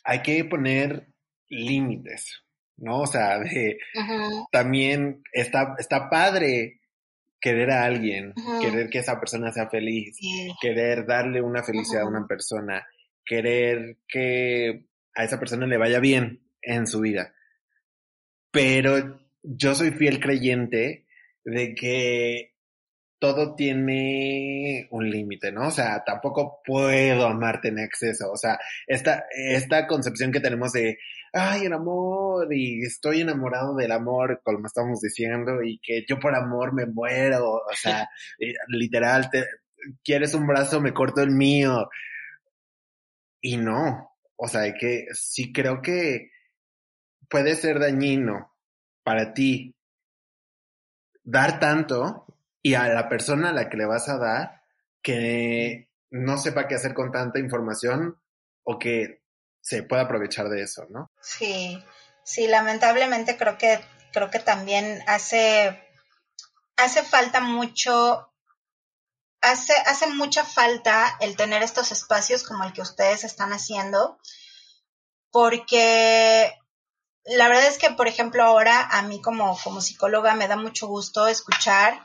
hay 0.04 0.22
que 0.22 0.44
poner 0.44 1.08
límites, 1.48 2.44
¿no? 2.78 3.00
O 3.00 3.06
sea, 3.06 3.38
de, 3.38 3.78
también 4.50 5.22
está, 5.32 5.74
está 5.78 6.08
padre 6.08 6.80
querer 7.40 7.72
a 7.72 7.84
alguien, 7.84 8.32
querer 8.60 8.88
que 8.88 8.98
esa 8.98 9.18
persona 9.18 9.52
sea 9.52 9.68
feliz, 9.68 10.16
querer 10.60 11.04
darle 11.04 11.42
una 11.42 11.62
felicidad 11.62 12.02
a 12.02 12.08
una 12.08 12.26
persona, 12.26 12.86
querer 13.24 13.98
que 14.08 14.86
a 15.14 15.24
esa 15.24 15.38
persona 15.38 15.66
le 15.66 15.76
vaya 15.76 15.98
bien, 15.98 16.41
en 16.62 16.86
su 16.86 17.00
vida. 17.00 17.34
Pero 18.50 19.20
yo 19.42 19.74
soy 19.74 19.90
fiel 19.90 20.20
creyente 20.20 21.06
de 21.44 21.74
que 21.74 22.52
todo 23.22 23.54
tiene 23.54 24.88
un 24.90 25.08
límite, 25.08 25.52
¿no? 25.52 25.68
O 25.68 25.70
sea, 25.70 26.02
tampoco 26.04 26.60
puedo 26.64 27.24
amarte 27.28 27.68
en 27.68 27.78
exceso. 27.78 28.32
O 28.32 28.36
sea, 28.36 28.58
esta, 28.88 29.26
esta 29.30 29.86
concepción 29.86 30.32
que 30.32 30.40
tenemos 30.40 30.72
de, 30.72 30.98
ay, 31.32 31.66
el 31.66 31.72
amor, 31.72 32.52
y 32.52 32.82
estoy 32.84 33.20
enamorado 33.20 33.76
del 33.76 33.92
amor, 33.92 34.40
como 34.42 34.66
estamos 34.66 35.00
diciendo, 35.00 35.62
y 35.62 35.78
que 35.78 36.04
yo 36.08 36.18
por 36.18 36.34
amor 36.34 36.74
me 36.74 36.86
muero. 36.86 37.52
O 37.52 37.74
sea, 37.74 38.08
literal, 38.66 39.30
te, 39.30 39.44
quieres 40.02 40.34
un 40.34 40.48
brazo, 40.48 40.80
me 40.80 40.92
corto 40.92 41.22
el 41.22 41.30
mío. 41.30 41.88
Y 43.40 43.56
no. 43.56 44.16
O 44.34 44.48
sea, 44.48 44.74
que 44.74 45.06
sí 45.12 45.52
creo 45.52 45.80
que 45.80 46.31
puede 47.32 47.56
ser 47.56 47.80
dañino 47.80 48.54
para 49.02 49.32
ti 49.32 49.74
dar 51.24 51.58
tanto 51.58 52.26
y 52.60 52.74
a 52.74 52.88
la 52.88 53.08
persona 53.08 53.48
a 53.48 53.52
la 53.54 53.70
que 53.70 53.78
le 53.78 53.86
vas 53.86 54.10
a 54.10 54.18
dar 54.18 54.62
que 55.02 55.88
no 56.10 56.36
sepa 56.36 56.68
qué 56.68 56.74
hacer 56.74 56.92
con 56.92 57.10
tanta 57.10 57.38
información 57.38 58.20
o 58.64 58.78
que 58.78 59.22
se 59.62 59.82
pueda 59.82 60.02
aprovechar 60.02 60.50
de 60.50 60.62
eso, 60.62 60.86
¿no? 60.90 61.10
Sí, 61.22 61.82
sí, 62.22 62.48
lamentablemente 62.48 63.38
creo 63.38 63.56
que 63.56 63.80
creo 64.12 64.30
que 64.30 64.38
también 64.38 65.02
hace 65.06 65.82
hace 66.76 67.02
falta 67.02 67.40
mucho 67.40 68.30
hace 69.40 69.72
hace 69.86 70.06
mucha 70.08 70.44
falta 70.44 71.16
el 71.20 71.34
tener 71.34 71.62
estos 71.62 71.92
espacios 71.92 72.42
como 72.42 72.64
el 72.64 72.74
que 72.74 72.82
ustedes 72.82 73.24
están 73.24 73.54
haciendo 73.54 74.18
porque 75.30 76.52
la 77.24 77.48
verdad 77.48 77.66
es 77.66 77.78
que, 77.78 77.90
por 77.90 78.08
ejemplo, 78.08 78.42
ahora 78.42 78.88
a 78.90 79.02
mí 79.02 79.20
como, 79.20 79.58
como 79.62 79.80
psicóloga 79.80 80.34
me 80.34 80.48
da 80.48 80.56
mucho 80.56 80.86
gusto 80.86 81.26
escuchar 81.26 82.02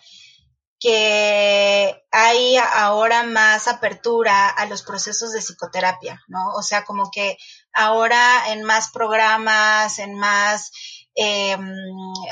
que 0.80 2.06
hay 2.12 2.58
ahora 2.58 3.24
más 3.24 3.68
apertura 3.68 4.48
a 4.50 4.66
los 4.68 4.84
procesos 4.84 5.34
de 5.34 5.42
psicoterapia, 5.42 6.22
¿no? 6.28 6.54
O 6.54 6.62
sea, 6.62 6.86
como 6.86 7.10
que 7.10 7.38
ahora 7.74 8.52
en 8.52 8.64
más 8.64 8.92
programas, 8.92 9.98
en 9.98 10.16
más 10.16 10.72
eh, 11.16 11.58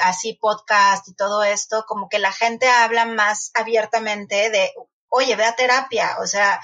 así 0.04 0.34
podcast 0.34 1.08
y 1.08 1.16
todo 1.16 1.44
esto, 1.44 1.86
como 1.88 2.08
que 2.08 2.20
la 2.20 2.32
gente 2.32 2.68
habla 2.70 3.06
más 3.06 3.50
abiertamente 3.56 4.52
de, 4.52 4.72
oye, 5.10 5.36
ve 5.36 5.46
a 5.46 5.56
terapia, 5.56 6.18
o 6.22 6.28
sea, 6.28 6.62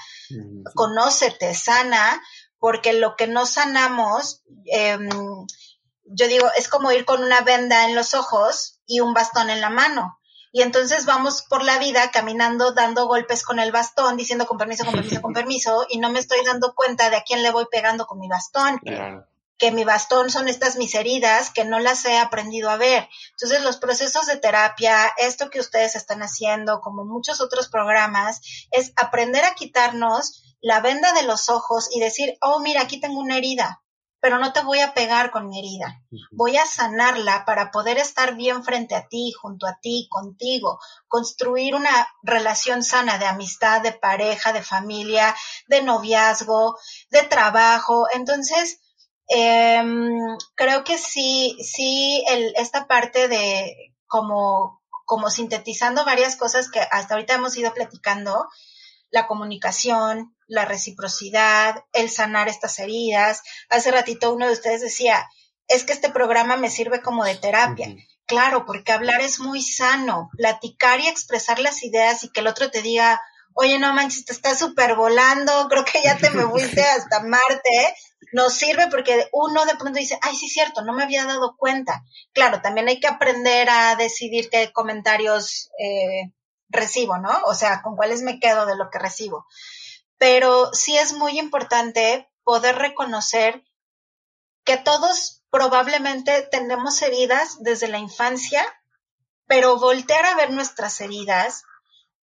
conócete, 0.74 1.52
sana, 1.54 2.22
porque 2.58 2.92
lo 2.92 3.16
que 3.16 3.26
no 3.26 3.44
sanamos, 3.44 4.44
eh, 4.66 4.98
yo 6.04 6.28
digo, 6.28 6.48
es 6.56 6.68
como 6.68 6.92
ir 6.92 7.04
con 7.04 7.22
una 7.22 7.40
venda 7.40 7.86
en 7.86 7.94
los 7.94 8.14
ojos 8.14 8.80
y 8.86 9.00
un 9.00 9.14
bastón 9.14 9.50
en 9.50 9.60
la 9.60 9.70
mano. 9.70 10.18
Y 10.54 10.60
entonces 10.60 11.06
vamos 11.06 11.42
por 11.48 11.64
la 11.64 11.78
vida 11.78 12.10
caminando, 12.10 12.74
dando 12.74 13.06
golpes 13.06 13.42
con 13.42 13.58
el 13.58 13.72
bastón, 13.72 14.18
diciendo 14.18 14.46
con 14.46 14.58
permiso, 14.58 14.84
con 14.84 14.94
permiso, 14.94 15.22
con 15.22 15.32
permiso, 15.34 15.86
y 15.88 15.98
no 15.98 16.10
me 16.10 16.18
estoy 16.18 16.44
dando 16.44 16.74
cuenta 16.74 17.08
de 17.08 17.16
a 17.16 17.22
quién 17.22 17.42
le 17.42 17.50
voy 17.50 17.66
pegando 17.70 18.06
con 18.06 18.18
mi 18.18 18.28
bastón. 18.28 18.78
Que 19.58 19.70
mi 19.70 19.84
bastón 19.84 20.28
son 20.28 20.48
estas 20.48 20.76
mis 20.76 20.94
heridas 20.94 21.50
que 21.50 21.64
no 21.64 21.78
las 21.78 22.04
he 22.04 22.18
aprendido 22.18 22.68
a 22.68 22.76
ver. 22.76 23.08
Entonces 23.30 23.62
los 23.62 23.76
procesos 23.76 24.26
de 24.26 24.36
terapia, 24.36 25.10
esto 25.16 25.50
que 25.50 25.60
ustedes 25.60 25.94
están 25.94 26.22
haciendo, 26.22 26.80
como 26.80 27.04
muchos 27.04 27.40
otros 27.40 27.68
programas, 27.68 28.40
es 28.72 28.92
aprender 28.96 29.44
a 29.44 29.54
quitarnos 29.54 30.42
la 30.60 30.80
venda 30.80 31.12
de 31.12 31.22
los 31.22 31.48
ojos 31.48 31.88
y 31.94 32.00
decir, 32.00 32.36
oh, 32.40 32.60
mira, 32.60 32.82
aquí 32.82 33.00
tengo 33.00 33.20
una 33.20 33.38
herida 33.38 33.81
pero 34.22 34.38
no 34.38 34.52
te 34.52 34.62
voy 34.62 34.78
a 34.78 34.94
pegar 34.94 35.32
con 35.32 35.48
mi 35.48 35.58
herida. 35.58 36.00
Voy 36.30 36.56
a 36.56 36.64
sanarla 36.64 37.44
para 37.44 37.72
poder 37.72 37.98
estar 37.98 38.36
bien 38.36 38.62
frente 38.62 38.94
a 38.94 39.08
ti, 39.08 39.32
junto 39.32 39.66
a 39.66 39.80
ti, 39.82 40.06
contigo, 40.08 40.78
construir 41.08 41.74
una 41.74 41.90
relación 42.22 42.84
sana 42.84 43.18
de 43.18 43.26
amistad, 43.26 43.82
de 43.82 43.90
pareja, 43.90 44.52
de 44.52 44.62
familia, 44.62 45.34
de 45.66 45.82
noviazgo, 45.82 46.78
de 47.10 47.22
trabajo. 47.24 48.06
Entonces, 48.14 48.78
em, 49.26 50.16
creo 50.54 50.84
que 50.84 50.98
sí, 50.98 51.58
sí, 51.60 52.24
el, 52.28 52.52
esta 52.54 52.86
parte 52.86 53.26
de 53.26 53.92
como, 54.06 54.80
como 55.04 55.30
sintetizando 55.30 56.04
varias 56.04 56.36
cosas 56.36 56.70
que 56.70 56.78
hasta 56.78 57.14
ahorita 57.14 57.34
hemos 57.34 57.56
ido 57.56 57.74
platicando, 57.74 58.46
la 59.12 59.28
comunicación, 59.28 60.34
la 60.48 60.64
reciprocidad, 60.64 61.84
el 61.92 62.10
sanar 62.10 62.48
estas 62.48 62.78
heridas. 62.80 63.42
Hace 63.68 63.92
ratito 63.92 64.32
uno 64.34 64.46
de 64.46 64.54
ustedes 64.54 64.80
decía, 64.80 65.28
es 65.68 65.84
que 65.84 65.92
este 65.92 66.10
programa 66.10 66.56
me 66.56 66.70
sirve 66.70 67.00
como 67.00 67.24
de 67.24 67.36
terapia. 67.36 67.94
Claro, 68.26 68.64
porque 68.64 68.92
hablar 68.92 69.20
es 69.20 69.38
muy 69.38 69.62
sano, 69.62 70.30
platicar 70.36 71.00
y 71.00 71.08
expresar 71.08 71.58
las 71.58 71.82
ideas 71.82 72.24
y 72.24 72.30
que 72.30 72.40
el 72.40 72.46
otro 72.46 72.70
te 72.70 72.82
diga, 72.82 73.20
oye, 73.54 73.78
no 73.78 73.92
manches, 73.92 74.24
te 74.24 74.32
estás 74.32 74.58
súper 74.58 74.96
volando, 74.96 75.68
creo 75.70 75.84
que 75.84 76.02
ya 76.02 76.16
te 76.16 76.30
me 76.30 76.44
fuiste 76.44 76.82
hasta 76.96 77.20
Marte, 77.20 77.94
nos 78.32 78.54
sirve 78.54 78.86
porque 78.88 79.28
uno 79.32 79.66
de 79.66 79.76
pronto 79.76 79.98
dice, 79.98 80.18
ay, 80.22 80.34
sí, 80.34 80.48
cierto, 80.48 80.82
no 80.82 80.94
me 80.94 81.02
había 81.02 81.26
dado 81.26 81.54
cuenta. 81.58 82.02
Claro, 82.32 82.62
también 82.62 82.88
hay 82.88 82.98
que 82.98 83.08
aprender 83.08 83.68
a 83.68 83.94
decidir 83.96 84.48
qué 84.50 84.72
comentarios 84.72 85.70
eh, 85.78 86.32
recibo, 86.72 87.18
¿no? 87.18 87.42
O 87.44 87.54
sea, 87.54 87.82
con 87.82 87.96
cuáles 87.96 88.22
me 88.22 88.40
quedo 88.40 88.66
de 88.66 88.76
lo 88.76 88.90
que 88.90 88.98
recibo. 88.98 89.46
Pero 90.18 90.72
sí 90.72 90.96
es 90.96 91.12
muy 91.12 91.38
importante 91.38 92.28
poder 92.42 92.76
reconocer 92.76 93.62
que 94.64 94.76
todos 94.76 95.42
probablemente 95.50 96.42
tenemos 96.50 97.02
heridas 97.02 97.56
desde 97.60 97.88
la 97.88 97.98
infancia, 97.98 98.64
pero 99.46 99.78
voltear 99.78 100.24
a 100.24 100.34
ver 100.34 100.50
nuestras 100.50 101.00
heridas, 101.00 101.64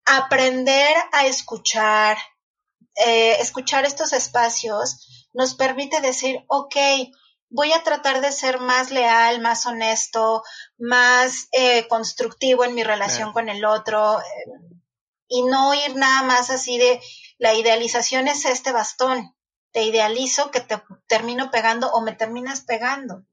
aprender 0.06 0.96
a 1.12 1.26
escuchar, 1.28 2.18
eh, 2.96 3.38
escuchar 3.40 3.86
estos 3.86 4.14
espacios, 4.14 5.30
nos 5.34 5.54
permite 5.54 6.02
decir, 6.02 6.44
ok, 6.48 6.76
voy 7.50 7.74
a 7.74 7.84
tratar 7.84 8.22
de 8.22 8.32
ser 8.32 8.60
más 8.60 8.92
leal, 8.92 9.42
más 9.42 9.66
honesto, 9.66 10.44
más 10.78 11.50
eh, 11.52 11.88
constructivo 11.88 12.64
en 12.64 12.76
mi 12.76 12.84
relación 12.84 13.34
con 13.34 13.50
el 13.50 13.66
otro 13.66 14.20
eh, 14.20 14.24
y 15.28 15.44
no 15.44 15.74
ir 15.74 15.96
nada 15.96 16.24
más 16.24 16.50
así 16.50 16.78
de 16.78 17.00
la 17.38 17.54
idealización 17.54 18.28
es 18.28 18.46
este 18.46 18.72
bastón. 18.72 19.36
Te 19.72 19.84
idealizo 19.84 20.50
que 20.52 20.62
te 20.62 20.82
termino 21.08 21.52
pegando 21.52 21.92
o 21.92 22.02
me 22.02 22.14
terminas 22.14 22.62
pegando, 22.62 23.24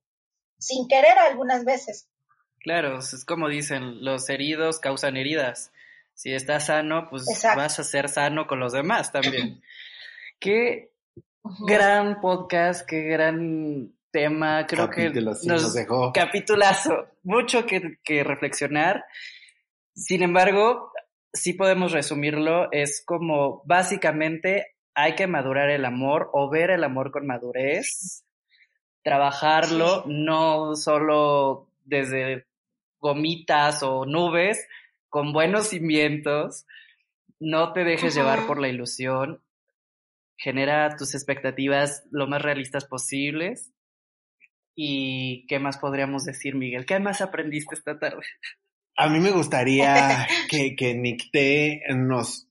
sin 0.59 0.87
querer 0.87 1.19
algunas 1.19 1.65
veces. 1.65 2.09
Claro, 2.61 2.99
es 2.99 3.25
como 3.25 3.49
dicen, 3.49 4.05
los 4.05 4.29
heridos 4.29 4.79
causan 4.79 5.17
heridas. 5.17 5.73
Si 6.15 6.33
estás 6.35 6.67
sano, 6.67 7.09
pues 7.09 7.25
vas 7.57 7.79
a 7.79 7.85
ser 7.85 8.09
sano 8.09 8.47
con 8.47 8.61
los 8.61 8.73
demás 8.73 9.13
también. 9.13 9.63
Qué 10.41 10.93
gran 11.67 12.21
podcast, 12.21 12.87
qué 12.87 13.03
gran 13.03 13.96
tema, 14.17 14.67
creo 14.67 14.89
que 14.89 15.11
nos, 15.11 15.75
dejó. 15.75 16.11
Capitulazo, 16.15 17.07
mucho 17.23 17.67
que, 17.67 17.99
que 18.03 18.25
reflexionar. 18.25 19.05
Sin 19.95 20.23
embargo, 20.23 20.91
sí 21.35 21.53
podemos 21.53 21.93
resumirlo, 21.93 22.73
es 22.73 23.03
como 23.05 23.63
básicamente 23.67 24.75
hay 24.95 25.17
que 25.17 25.27
madurar 25.27 25.69
el 25.69 25.85
amor 25.85 26.31
o 26.33 26.49
ver 26.49 26.71
el 26.71 26.83
amor 26.83 27.11
con 27.11 27.27
madurez, 27.27 28.25
trabajarlo, 29.03 30.05
no 30.07 30.75
solo 30.77 31.69
desde 31.85 32.47
gomitas 32.99 33.83
o 33.83 34.07
nubes, 34.07 34.67
con 35.11 35.35
buenos 35.35 35.69
cimientos, 35.69 36.65
no 37.39 37.75
te 37.75 37.85
dejes 37.85 38.15
llevar 38.15 38.47
por 38.47 38.59
la 38.59 38.69
ilusión, 38.69 39.43
genera 40.39 40.97
tus 40.97 41.15
expectativas 41.15 42.07
lo 42.11 42.27
más 42.27 42.41
realistas 42.41 42.87
posibles. 42.87 43.75
¿Y 44.77 45.47
qué 45.47 45.59
más 45.59 45.79
podríamos 45.79 46.25
decir, 46.25 46.55
Miguel? 46.55 46.85
¿Qué 46.85 47.01
más 47.01 47.23
aprendiste 47.23 47.75
esta 47.75 47.99
tarde? 47.99 48.23
A 48.95 49.09
mí 49.09 49.21
me 49.21 49.31
gustaría 49.31 50.29
que, 50.51 50.77
que 50.77 50.95
Nick 50.95 51.31
T 51.33 51.83
nos, 51.97 52.49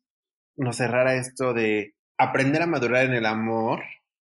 nos 0.57 0.75
cerrara 0.75 1.15
esto 1.15 1.53
de 1.53 1.93
aprender 2.17 2.63
a 2.63 2.67
madurar 2.67 3.05
en 3.05 3.13
el 3.13 3.27
amor, 3.27 3.83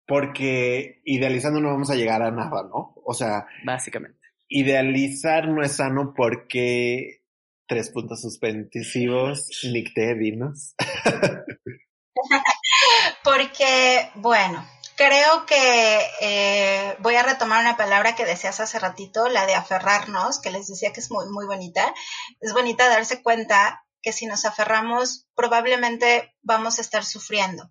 porque 0.08 1.02
idealizando 1.06 1.62
no 1.62 1.70
vamos 1.70 1.92
a 1.92 1.96
llegar 1.96 2.24
a 2.24 2.32
nada, 2.32 2.64
¿no? 2.64 2.96
O 3.06 3.14
sea, 3.14 3.46
básicamente. 3.64 4.20
Idealizar 4.48 5.48
no 5.48 5.64
es 5.64 5.74
sano 5.74 6.14
porque 6.16 7.22
tres 7.68 7.92
puntos 7.92 8.22
suspensivos, 8.22 9.50
Nick 9.72 9.94
T, 9.94 10.16
dinos. 10.16 10.74
porque, 13.24 14.10
bueno, 14.16 14.66
Creo 14.96 15.46
que 15.46 16.10
eh, 16.22 16.96
voy 17.00 17.16
a 17.16 17.24
retomar 17.24 17.60
una 17.62 17.76
palabra 17.76 18.16
que 18.16 18.26
decías 18.26 18.62
hace 18.62 18.80
ratito, 18.80 19.28
la 19.28 19.46
de 19.46 19.54
aferrarnos, 19.54 20.40
que 20.40 20.52
les 20.52 20.68
decía 20.68 20.94
que 20.94 21.02
es 21.02 21.12
muy, 21.12 21.26
muy 21.30 21.46
bonita. 21.46 21.94
Es 22.40 22.54
bonita 22.54 22.88
darse 22.88 23.22
cuenta 23.22 23.84
que 24.02 24.14
si 24.14 24.26
nos 24.26 24.46
aferramos, 24.46 25.28
probablemente 25.36 26.34
vamos 26.44 26.78
a 26.78 26.82
estar 26.82 27.04
sufriendo. 27.04 27.70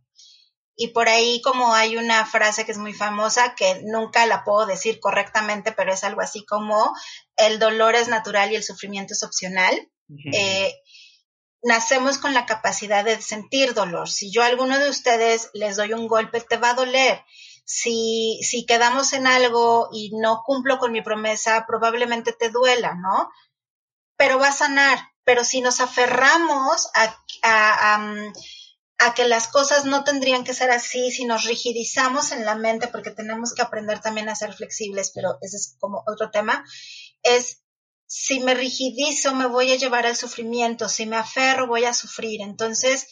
Y 0.77 0.89
por 0.89 1.09
ahí 1.09 1.41
como 1.43 1.73
hay 1.73 1.97
una 1.97 2.27
frase 2.27 2.67
que 2.67 2.73
es 2.73 2.79
muy 2.79 2.93
famosa, 2.93 3.55
que 3.55 3.81
nunca 3.85 4.27
la 4.27 4.45
puedo 4.45 4.67
decir 4.67 5.01
correctamente, 5.01 5.73
pero 5.73 5.93
es 5.93 6.05
algo 6.05 6.21
así 6.21 6.45
como 6.45 6.93
el 7.37 7.59
dolor 7.59 7.95
es 7.95 8.09
natural 8.09 8.53
y 8.53 8.57
el 8.57 8.65
sufrimiento 8.65 9.15
es 9.15 9.23
opcional 9.23 9.89
nacemos 11.65 12.19
con 12.19 12.35
la 12.35 12.47
capacidad 12.47 13.05
de 13.05 13.21
sentir 13.21 13.75
dolor. 13.75 14.09
Si 14.09 14.31
yo 14.31 14.43
a 14.43 14.47
alguno 14.47 14.79
de 14.79 14.91
ustedes 14.91 15.51
les 15.55 15.77
doy 15.77 15.93
un 15.95 16.07
golpe, 16.07 16.41
te 16.41 16.59
va 16.59 16.71
a 16.71 16.75
doler. 16.75 17.25
Si, 17.65 18.41
si 18.43 18.67
quedamos 18.67 19.15
en 19.15 19.27
algo 19.27 19.89
y 19.93 20.11
no 20.15 20.43
cumplo 20.45 20.79
con 20.79 20.93
mi 20.93 21.01
promesa, 21.01 21.65
probablemente 21.67 22.33
te 22.33 22.51
duela, 22.51 22.95
¿no? 22.95 23.31
Pero 24.17 24.39
va 24.39 24.49
a 24.49 24.53
sanar. 24.53 24.99
Pero 25.25 25.43
si 25.43 25.63
nos 25.63 25.81
aferramos 25.81 26.91
a, 26.95 27.17
a, 27.43 28.21
a, 28.99 29.15
que 29.15 29.27
las 29.27 29.49
cosas 29.49 29.87
no 29.87 30.05
tendrían 30.05 30.45
que 30.45 30.53
ser 30.53 30.71
así, 30.71 31.11
si 31.11 31.25
nos 31.25 31.45
rigidizamos 31.45 32.33
en 32.33 32.45
la 32.45 32.57
mente, 32.57 32.89
porque 32.89 33.11
tenemos 33.11 33.55
que 33.55 33.63
aprender 33.63 34.01
también 34.01 34.29
a 34.29 34.37
ser 34.37 34.53
flexibles, 34.53 35.13
pero 35.15 35.39
ese 35.41 35.57
es 35.57 35.77
como 35.81 36.05
otro 36.07 36.31
tema, 36.31 36.63
es 37.23 37.64
si 38.17 38.39
me 38.39 38.55
rigidizo 38.55 39.35
me 39.35 39.47
voy 39.47 39.73
a 39.73 39.77
llevar 39.77 40.07
al 40.07 40.15
sufrimiento, 40.15 40.89
si 40.89 41.05
me 41.05 41.17
aferro 41.17 41.67
voy 41.67 41.85
a 41.85 41.93
sufrir. 41.93 42.43
Entonces, 42.43 43.09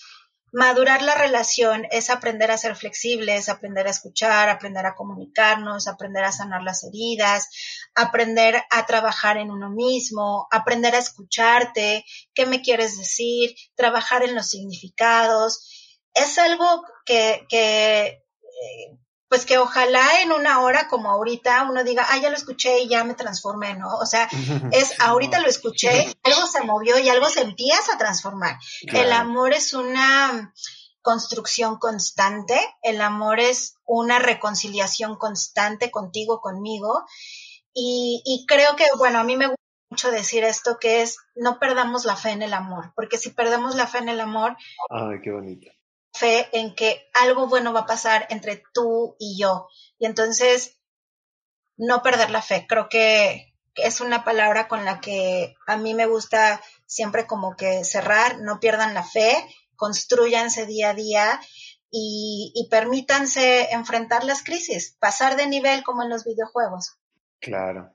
madurar 0.53 1.03
la 1.03 1.17
relación 1.17 1.89
es 1.91 2.09
aprender 2.09 2.53
a 2.53 2.57
ser 2.57 2.77
flexibles, 2.77 3.49
aprender 3.49 3.89
a 3.89 3.91
escuchar, 3.91 4.49
aprender 4.49 4.87
a 4.87 4.95
comunicarnos, 4.95 5.89
aprender 5.89 6.23
a 6.23 6.31
sanar 6.31 6.63
las 6.63 6.85
heridas, 6.85 7.49
aprender 7.97 8.63
a 8.71 8.87
trabajar 8.87 9.39
en 9.39 9.51
uno 9.51 9.71
mismo, 9.71 10.47
aprender 10.53 10.95
a 10.95 11.01
escucharte, 11.01 12.05
qué 12.33 12.47
me 12.47 12.63
quieres 12.63 12.97
decir, 12.97 13.57
trabajar 13.75 14.23
en 14.23 14.37
los 14.37 14.51
significados. 14.51 15.99
Es 16.15 16.39
algo 16.39 16.85
que, 17.05 17.45
que 17.49 18.07
eh, 18.07 18.99
pues 19.33 19.47
que 19.47 19.57
ojalá 19.57 20.21
en 20.21 20.31
una 20.31 20.61
hora 20.61 20.89
como 20.89 21.11
ahorita 21.11 21.63
uno 21.63 21.85
diga, 21.85 22.05
ah, 22.11 22.19
ya 22.19 22.29
lo 22.29 22.37
escuché 22.37 22.81
y 22.81 22.89
ya 22.91 23.03
me 23.03 23.15
transformé, 23.15 23.73
¿no? 23.73 23.89
O 23.97 24.05
sea, 24.05 24.29
es 24.73 25.01
ahorita 25.01 25.41
lo 25.41 25.49
escuché, 25.49 26.15
algo 26.23 26.47
se 26.47 26.63
movió 26.65 26.99
y 26.99 27.09
algo 27.09 27.31
se 27.31 27.41
empieza 27.41 27.95
a 27.95 27.97
transformar. 27.97 28.59
El 28.83 29.11
amor 29.11 29.55
es 29.55 29.73
una 29.73 30.53
construcción 31.01 31.79
constante, 31.79 32.61
el 32.83 33.01
amor 33.01 33.41
es 33.41 33.77
una 33.87 34.19
reconciliación 34.19 35.17
constante 35.17 35.91
contigo, 35.91 36.43
conmigo. 36.43 37.07
Y, 37.73 38.21
y 38.27 38.45
creo 38.47 38.77
que, 38.77 38.85
bueno, 38.99 39.19
a 39.19 39.25
mí 39.25 39.39
me 39.39 39.47
gusta 39.47 39.63
mucho 39.89 40.11
decir 40.11 40.45
esto, 40.45 40.77
que 40.79 41.01
es 41.01 41.17
no 41.35 41.59
perdamos 41.59 42.05
la 42.05 42.17
fe 42.17 42.33
en 42.33 42.43
el 42.43 42.53
amor, 42.53 42.93
porque 42.95 43.17
si 43.17 43.31
perdemos 43.31 43.77
la 43.77 43.87
fe 43.87 43.97
en 43.97 44.11
el 44.11 44.21
amor, 44.21 44.59
ay, 44.91 45.23
qué 45.25 45.31
bonito 45.31 45.71
fe 46.23 46.49
en 46.53 46.75
que 46.77 47.11
algo 47.15 47.49
bueno 47.49 47.73
va 47.73 47.81
a 47.81 47.87
pasar 47.87 48.27
entre 48.31 48.63
tú 48.73 49.17
y 49.19 49.41
yo. 49.41 49.69
Y 49.99 50.07
entonces, 50.07 50.79
no 51.77 52.01
perder 52.03 52.31
la 52.31 52.43
fe. 52.43 52.67
Creo 52.69 52.89
que 52.89 53.53
es 53.75 54.01
una 54.01 54.25
palabra 54.25 54.69
con 54.69 54.85
la 54.85 55.01
que 55.01 55.57
a 55.67 55.77
mí 55.77 55.95
me 55.95 56.07
gusta 56.07 56.61
siempre 56.87 57.27
como 57.27 57.57
que 57.57 57.85
cerrar, 57.85 58.39
no 58.41 58.61
pierdan 58.61 58.95
la 58.95 59.03
fe, 59.03 59.33
construyanse 59.75 60.67
día 60.67 60.91
a 60.91 60.95
día 60.95 61.41
y, 61.91 62.53
y 62.55 62.69
permítanse 62.69 63.73
enfrentar 63.73 64.23
las 64.23 64.45
crisis, 64.45 64.97
pasar 65.01 65.37
de 65.37 65.49
nivel 65.49 65.83
como 65.83 66.05
en 66.05 66.11
los 66.11 66.25
videojuegos. 66.25 66.99
Claro. 67.41 67.93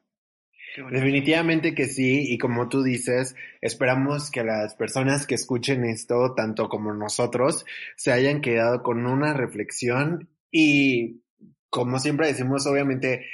Definitivamente 0.92 1.74
que 1.74 1.86
sí, 1.86 2.32
y 2.32 2.38
como 2.38 2.70
tú 2.70 2.84
dices, 2.84 3.36
esperamos 3.62 4.30
que 4.30 4.44
las 4.44 4.76
personas 4.76 5.26
que 5.26 5.36
escuchen 5.36 5.84
esto, 5.86 6.36
tanto 6.36 6.70
como 6.70 6.94
nosotros, 6.94 7.66
se 7.96 8.12
hayan 8.12 8.42
quedado 8.42 8.84
con 8.84 9.06
una 9.06 9.34
reflexión 9.34 10.30
y 10.52 11.22
como 11.70 12.00
siempre 12.00 12.28
decimos, 12.28 12.66
obviamente, 12.68 13.26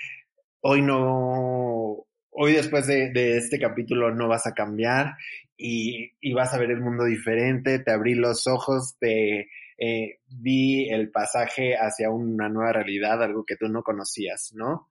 hoy 0.61 0.81
no, 0.81 2.05
hoy 2.29 2.53
después 2.53 2.87
de, 2.87 3.37
este 3.37 3.59
capítulo 3.59 4.13
no 4.13 4.27
vas 4.27 4.47
a 4.47 4.53
cambiar 4.53 5.15
y, 5.57 6.13
vas 6.33 6.53
a 6.53 6.57
ver 6.57 6.71
el 6.71 6.81
mundo 6.81 7.03
diferente, 7.03 7.79
te 7.79 7.91
abrí 7.91 8.15
los 8.15 8.47
ojos, 8.47 8.97
te 8.99 9.49
eh, 9.77 10.19
el 10.45 11.11
pasaje 11.11 11.75
hacia 11.75 12.09
una 12.09 12.47
nueva 12.49 12.73
realidad, 12.73 13.21
algo 13.21 13.45
que 13.45 13.57
tú 13.57 13.67
no 13.67 13.83
conocías, 13.83 14.53
¿no? 14.53 14.89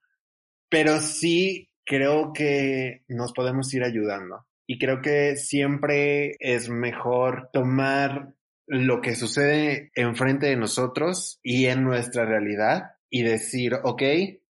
Pero 0.68 1.00
sí 1.00 1.71
creo 1.84 2.32
que 2.32 3.02
nos 3.08 3.32
podemos 3.32 3.72
ir 3.74 3.84
ayudando. 3.84 4.46
Y 4.66 4.78
creo 4.78 5.00
que 5.02 5.36
siempre 5.36 6.36
es 6.38 6.68
mejor 6.68 7.50
tomar 7.52 8.34
lo 8.66 9.00
que 9.00 9.16
sucede 9.16 9.90
enfrente 9.94 10.46
de 10.46 10.56
nosotros 10.56 11.40
y 11.42 11.66
en 11.66 11.84
nuestra 11.84 12.24
realidad 12.24 12.92
y 13.10 13.22
decir, 13.22 13.74
ok, 13.82 14.02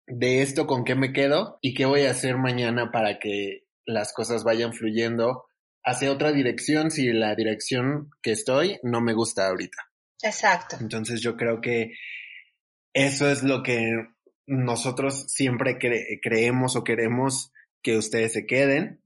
de 0.06 0.42
esto 0.42 0.66
con 0.66 0.84
qué 0.84 0.94
me 0.94 1.12
quedo 1.12 1.58
y 1.62 1.74
qué 1.74 1.86
voy 1.86 2.02
a 2.02 2.10
hacer 2.10 2.36
mañana 2.36 2.90
para 2.92 3.18
que 3.18 3.64
las 3.86 4.12
cosas 4.12 4.44
vayan 4.44 4.72
fluyendo 4.72 5.46
hacia 5.82 6.12
otra 6.12 6.32
dirección 6.32 6.90
si 6.90 7.12
la 7.12 7.34
dirección 7.34 8.10
que 8.22 8.32
estoy 8.32 8.78
no 8.82 9.00
me 9.00 9.14
gusta 9.14 9.48
ahorita. 9.48 9.78
Exacto. 10.22 10.76
Entonces 10.80 11.20
yo 11.20 11.36
creo 11.36 11.60
que 11.60 11.92
eso 12.92 13.28
es 13.28 13.42
lo 13.42 13.62
que 13.62 14.06
nosotros 14.46 15.26
siempre 15.28 15.78
creemos 16.22 16.76
o 16.76 16.84
queremos 16.84 17.52
que 17.82 17.96
ustedes 17.96 18.32
se 18.32 18.46
queden. 18.46 19.00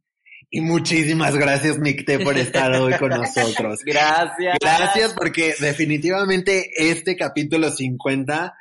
Y 0.51 0.63
muchísimas 0.63 1.37
gracias, 1.37 1.79
Nicte, 1.79 2.19
por 2.21 2.39
estar 2.39 2.73
hoy 2.73 2.95
con 2.95 3.11
nosotros. 3.11 3.81
Gracias. 3.85 4.57
Gracias 4.59 5.13
porque 5.13 5.55
definitivamente 5.61 6.71
este 6.75 7.17
capítulo 7.17 7.71
50 7.71 8.55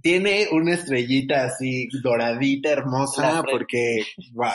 tiene 0.00 0.48
una 0.52 0.72
estrellita 0.72 1.44
así 1.44 1.88
doradita, 2.02 2.70
hermosa, 2.70 3.42
porque, 3.50 4.06
wow, 4.32 4.54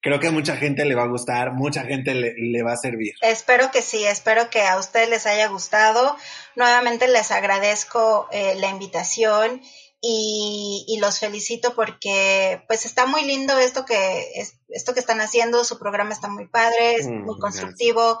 creo 0.00 0.20
que 0.20 0.28
a 0.28 0.32
mucha 0.32 0.56
gente 0.56 0.84
le 0.84 0.94
va 0.94 1.04
a 1.04 1.08
gustar, 1.08 1.52
mucha 1.52 1.82
gente 1.84 2.14
le, 2.14 2.62
va 2.62 2.72
a 2.72 2.76
servir. 2.76 3.14
Espero 3.22 3.70
que 3.70 3.82
sí, 3.82 4.04
espero 4.04 4.50
que 4.50 4.62
a 4.62 4.78
ustedes 4.78 5.08
les 5.08 5.26
haya 5.26 5.48
gustado. 5.48 6.16
Nuevamente 6.56 7.08
les 7.08 7.30
agradezco 7.30 8.28
eh, 8.32 8.54
la 8.56 8.68
invitación 8.68 9.60
y, 10.02 10.98
los 11.00 11.18
felicito 11.18 11.74
porque 11.74 12.62
pues 12.66 12.86
está 12.86 13.06
muy 13.06 13.22
lindo 13.22 13.58
esto 13.58 13.84
que 13.84 14.26
esto 14.68 14.94
que 14.94 15.00
están 15.00 15.20
haciendo, 15.20 15.64
su 15.64 15.78
programa 15.78 16.12
está 16.12 16.28
muy 16.28 16.46
padre, 16.46 16.94
es 16.94 17.06
mm, 17.06 17.24
muy 17.24 17.38
constructivo. 17.38 18.18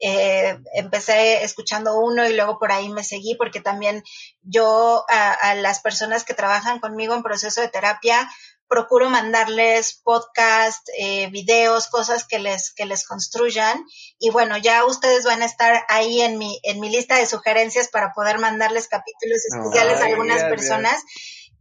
Eh, 0.00 0.58
empecé 0.74 1.44
escuchando 1.44 2.00
uno 2.00 2.26
y 2.26 2.34
luego 2.34 2.58
por 2.58 2.72
ahí 2.72 2.88
me 2.88 3.04
seguí 3.04 3.34
porque 3.34 3.60
también 3.60 4.02
yo 4.42 5.04
a, 5.08 5.54
las 5.56 5.80
personas 5.80 6.24
que 6.24 6.32
trabajan 6.34 6.80
conmigo 6.80 7.14
en 7.14 7.22
proceso 7.22 7.60
de 7.60 7.68
terapia 7.68 8.28
procuro 8.70 9.10
mandarles 9.10 10.00
podcast, 10.04 10.88
eh, 10.96 11.28
videos, 11.30 11.88
cosas 11.88 12.24
que 12.24 12.38
les, 12.38 12.72
que 12.72 12.86
les 12.86 13.04
construyan. 13.04 13.84
Y 14.20 14.30
bueno, 14.30 14.56
ya 14.56 14.84
ustedes 14.86 15.24
van 15.24 15.42
a 15.42 15.46
estar 15.46 15.84
ahí 15.88 16.20
en 16.20 16.38
mi, 16.38 16.60
en 16.62 16.78
mi 16.78 16.88
lista 16.88 17.18
de 17.18 17.26
sugerencias 17.26 17.88
para 17.88 18.12
poder 18.12 18.38
mandarles 18.38 18.86
capítulos 18.86 19.40
especiales 19.44 20.00
a 20.00 20.06
algunas 20.06 20.44
personas. 20.44 21.02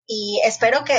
y 0.07 0.41
espero 0.45 0.85
que, 0.85 0.95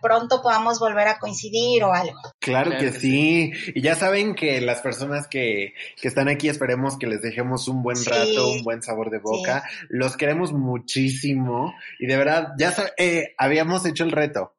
pronto 0.00 0.42
podamos 0.42 0.80
volver 0.80 1.06
a 1.06 1.18
coincidir 1.18 1.84
o 1.84 1.92
algo. 1.92 2.18
Claro, 2.40 2.72
que, 2.78 2.92
sí. 2.92 3.52
Y 3.74 3.82
ya 3.82 3.94
saben 3.94 4.34
que 4.34 4.60
las 4.60 4.80
personas 4.80 5.28
que, 5.28 5.74
que, 6.00 6.08
están 6.08 6.28
aquí 6.28 6.48
esperemos 6.48 6.98
que 6.98 7.06
les 7.06 7.22
dejemos 7.22 7.68
un 7.68 7.82
buen 7.82 8.02
rato, 8.04 8.50
un 8.50 8.64
buen 8.64 8.82
sabor 8.82 9.10
de 9.10 9.18
boca. 9.18 9.64
Los 9.88 10.16
queremos 10.16 10.52
muchísimo 10.52 11.74
y 11.98 12.06
de 12.06 12.16
verdad, 12.16 12.48
ya 12.58 12.74
eh, 12.96 13.34
habíamos 13.36 13.86
hecho 13.86 14.04
el 14.04 14.12
reto. 14.12 14.57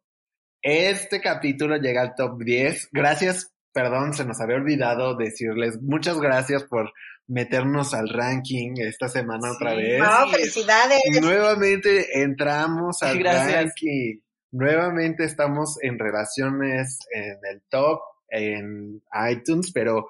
Este 0.62 1.22
capítulo 1.22 1.78
llega 1.78 2.02
al 2.02 2.16
top 2.16 2.44
10. 2.44 2.90
Gracias, 2.92 3.54
perdón, 3.74 4.14
se 4.14 4.26
nos 4.26 4.42
había 4.42 4.58
olvidado 4.58 5.16
decirles 5.16 5.82
muchas 5.82 6.20
gracias 6.20 6.64
por 6.64 6.92
meternos 7.28 7.94
al 7.94 8.10
ranking 8.10 8.74
esta 8.78 9.08
semana 9.08 9.52
otra 9.52 9.76
vez. 9.76 10.00
No, 10.00 10.30
felicidades. 10.30 11.02
Nuevamente 11.22 12.22
entramos 12.22 13.02
al 13.04 13.24
ranking. 13.24 14.20
Nuevamente 14.52 15.24
estamos 15.26 15.78
en 15.82 16.00
relaciones 16.00 16.98
en 17.12 17.38
el 17.50 17.62
top, 17.70 18.00
en 18.30 19.02
iTunes, 19.32 19.72
pero 19.72 20.08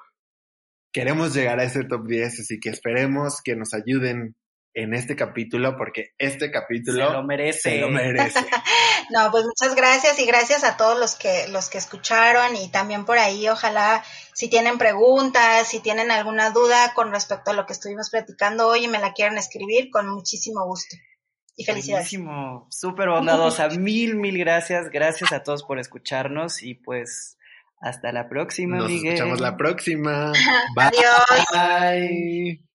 queremos 0.94 1.36
llegar 1.36 1.60
a 1.60 1.66
ese 1.66 1.84
top 1.84 2.08
10, 2.08 2.40
así 2.40 2.60
que 2.60 2.70
esperemos 2.70 3.42
que 3.44 3.56
nos 3.56 3.74
ayuden 3.74 4.36
en 4.74 4.94
este 4.94 5.16
capítulo 5.16 5.76
porque 5.78 6.14
este 6.18 6.52
capítulo 6.52 7.08
se 7.08 7.14
lo 7.14 7.24
merece. 7.24 7.62
Se 7.62 7.78
lo 7.80 7.90
merece. 7.90 8.40
no, 9.10 9.32
pues 9.32 9.46
muchas 9.46 9.76
gracias 9.76 10.20
y 10.20 10.26
gracias 10.26 10.64
a 10.64 10.78
todos 10.78 11.00
los 11.00 11.16
que 11.16 11.48
los 11.50 11.70
que 11.70 11.78
escucharon 11.78 12.56
y 12.56 12.70
también 12.70 13.06
por 13.06 13.18
ahí 13.18 13.48
ojalá 13.50 14.04
si 14.34 14.50
tienen 14.50 14.78
preguntas, 14.78 15.68
si 15.68 15.80
tienen 15.80 16.12
alguna 16.12 16.52
duda 16.52 16.94
con 16.94 17.12
respecto 17.12 17.52
a 17.52 17.54
lo 17.54 17.66
que 17.66 17.74
estuvimos 17.74 18.10
platicando 18.10 18.68
hoy 18.68 18.86
y 18.86 18.88
me 18.88 19.00
la 19.00 19.14
quieran 19.14 19.38
escribir 19.38 19.90
con 19.90 20.08
muchísimo 20.08 20.66
gusto. 20.66 20.96
Y 21.56 21.66
felicidades. 21.66 22.10
Buenísimo, 22.10 22.68
súper 22.70 23.10
bondadosa. 23.10 23.68
mil, 23.78 24.16
mil 24.16 24.38
gracias. 24.38 24.90
Gracias 24.90 25.34
a 25.34 25.44
todos 25.44 25.64
por 25.64 25.78
escucharnos 25.78 26.64
y 26.64 26.76
pues 26.76 27.38
hasta 27.82 28.14
la 28.14 28.30
próxima, 28.30 28.78
Nos 28.78 28.88
Miguel. 28.88 29.16
escuchamos 29.16 29.42
la 29.42 29.58
próxima. 29.58 30.32
Adiós. 30.78 31.46
Bye. 31.52 32.69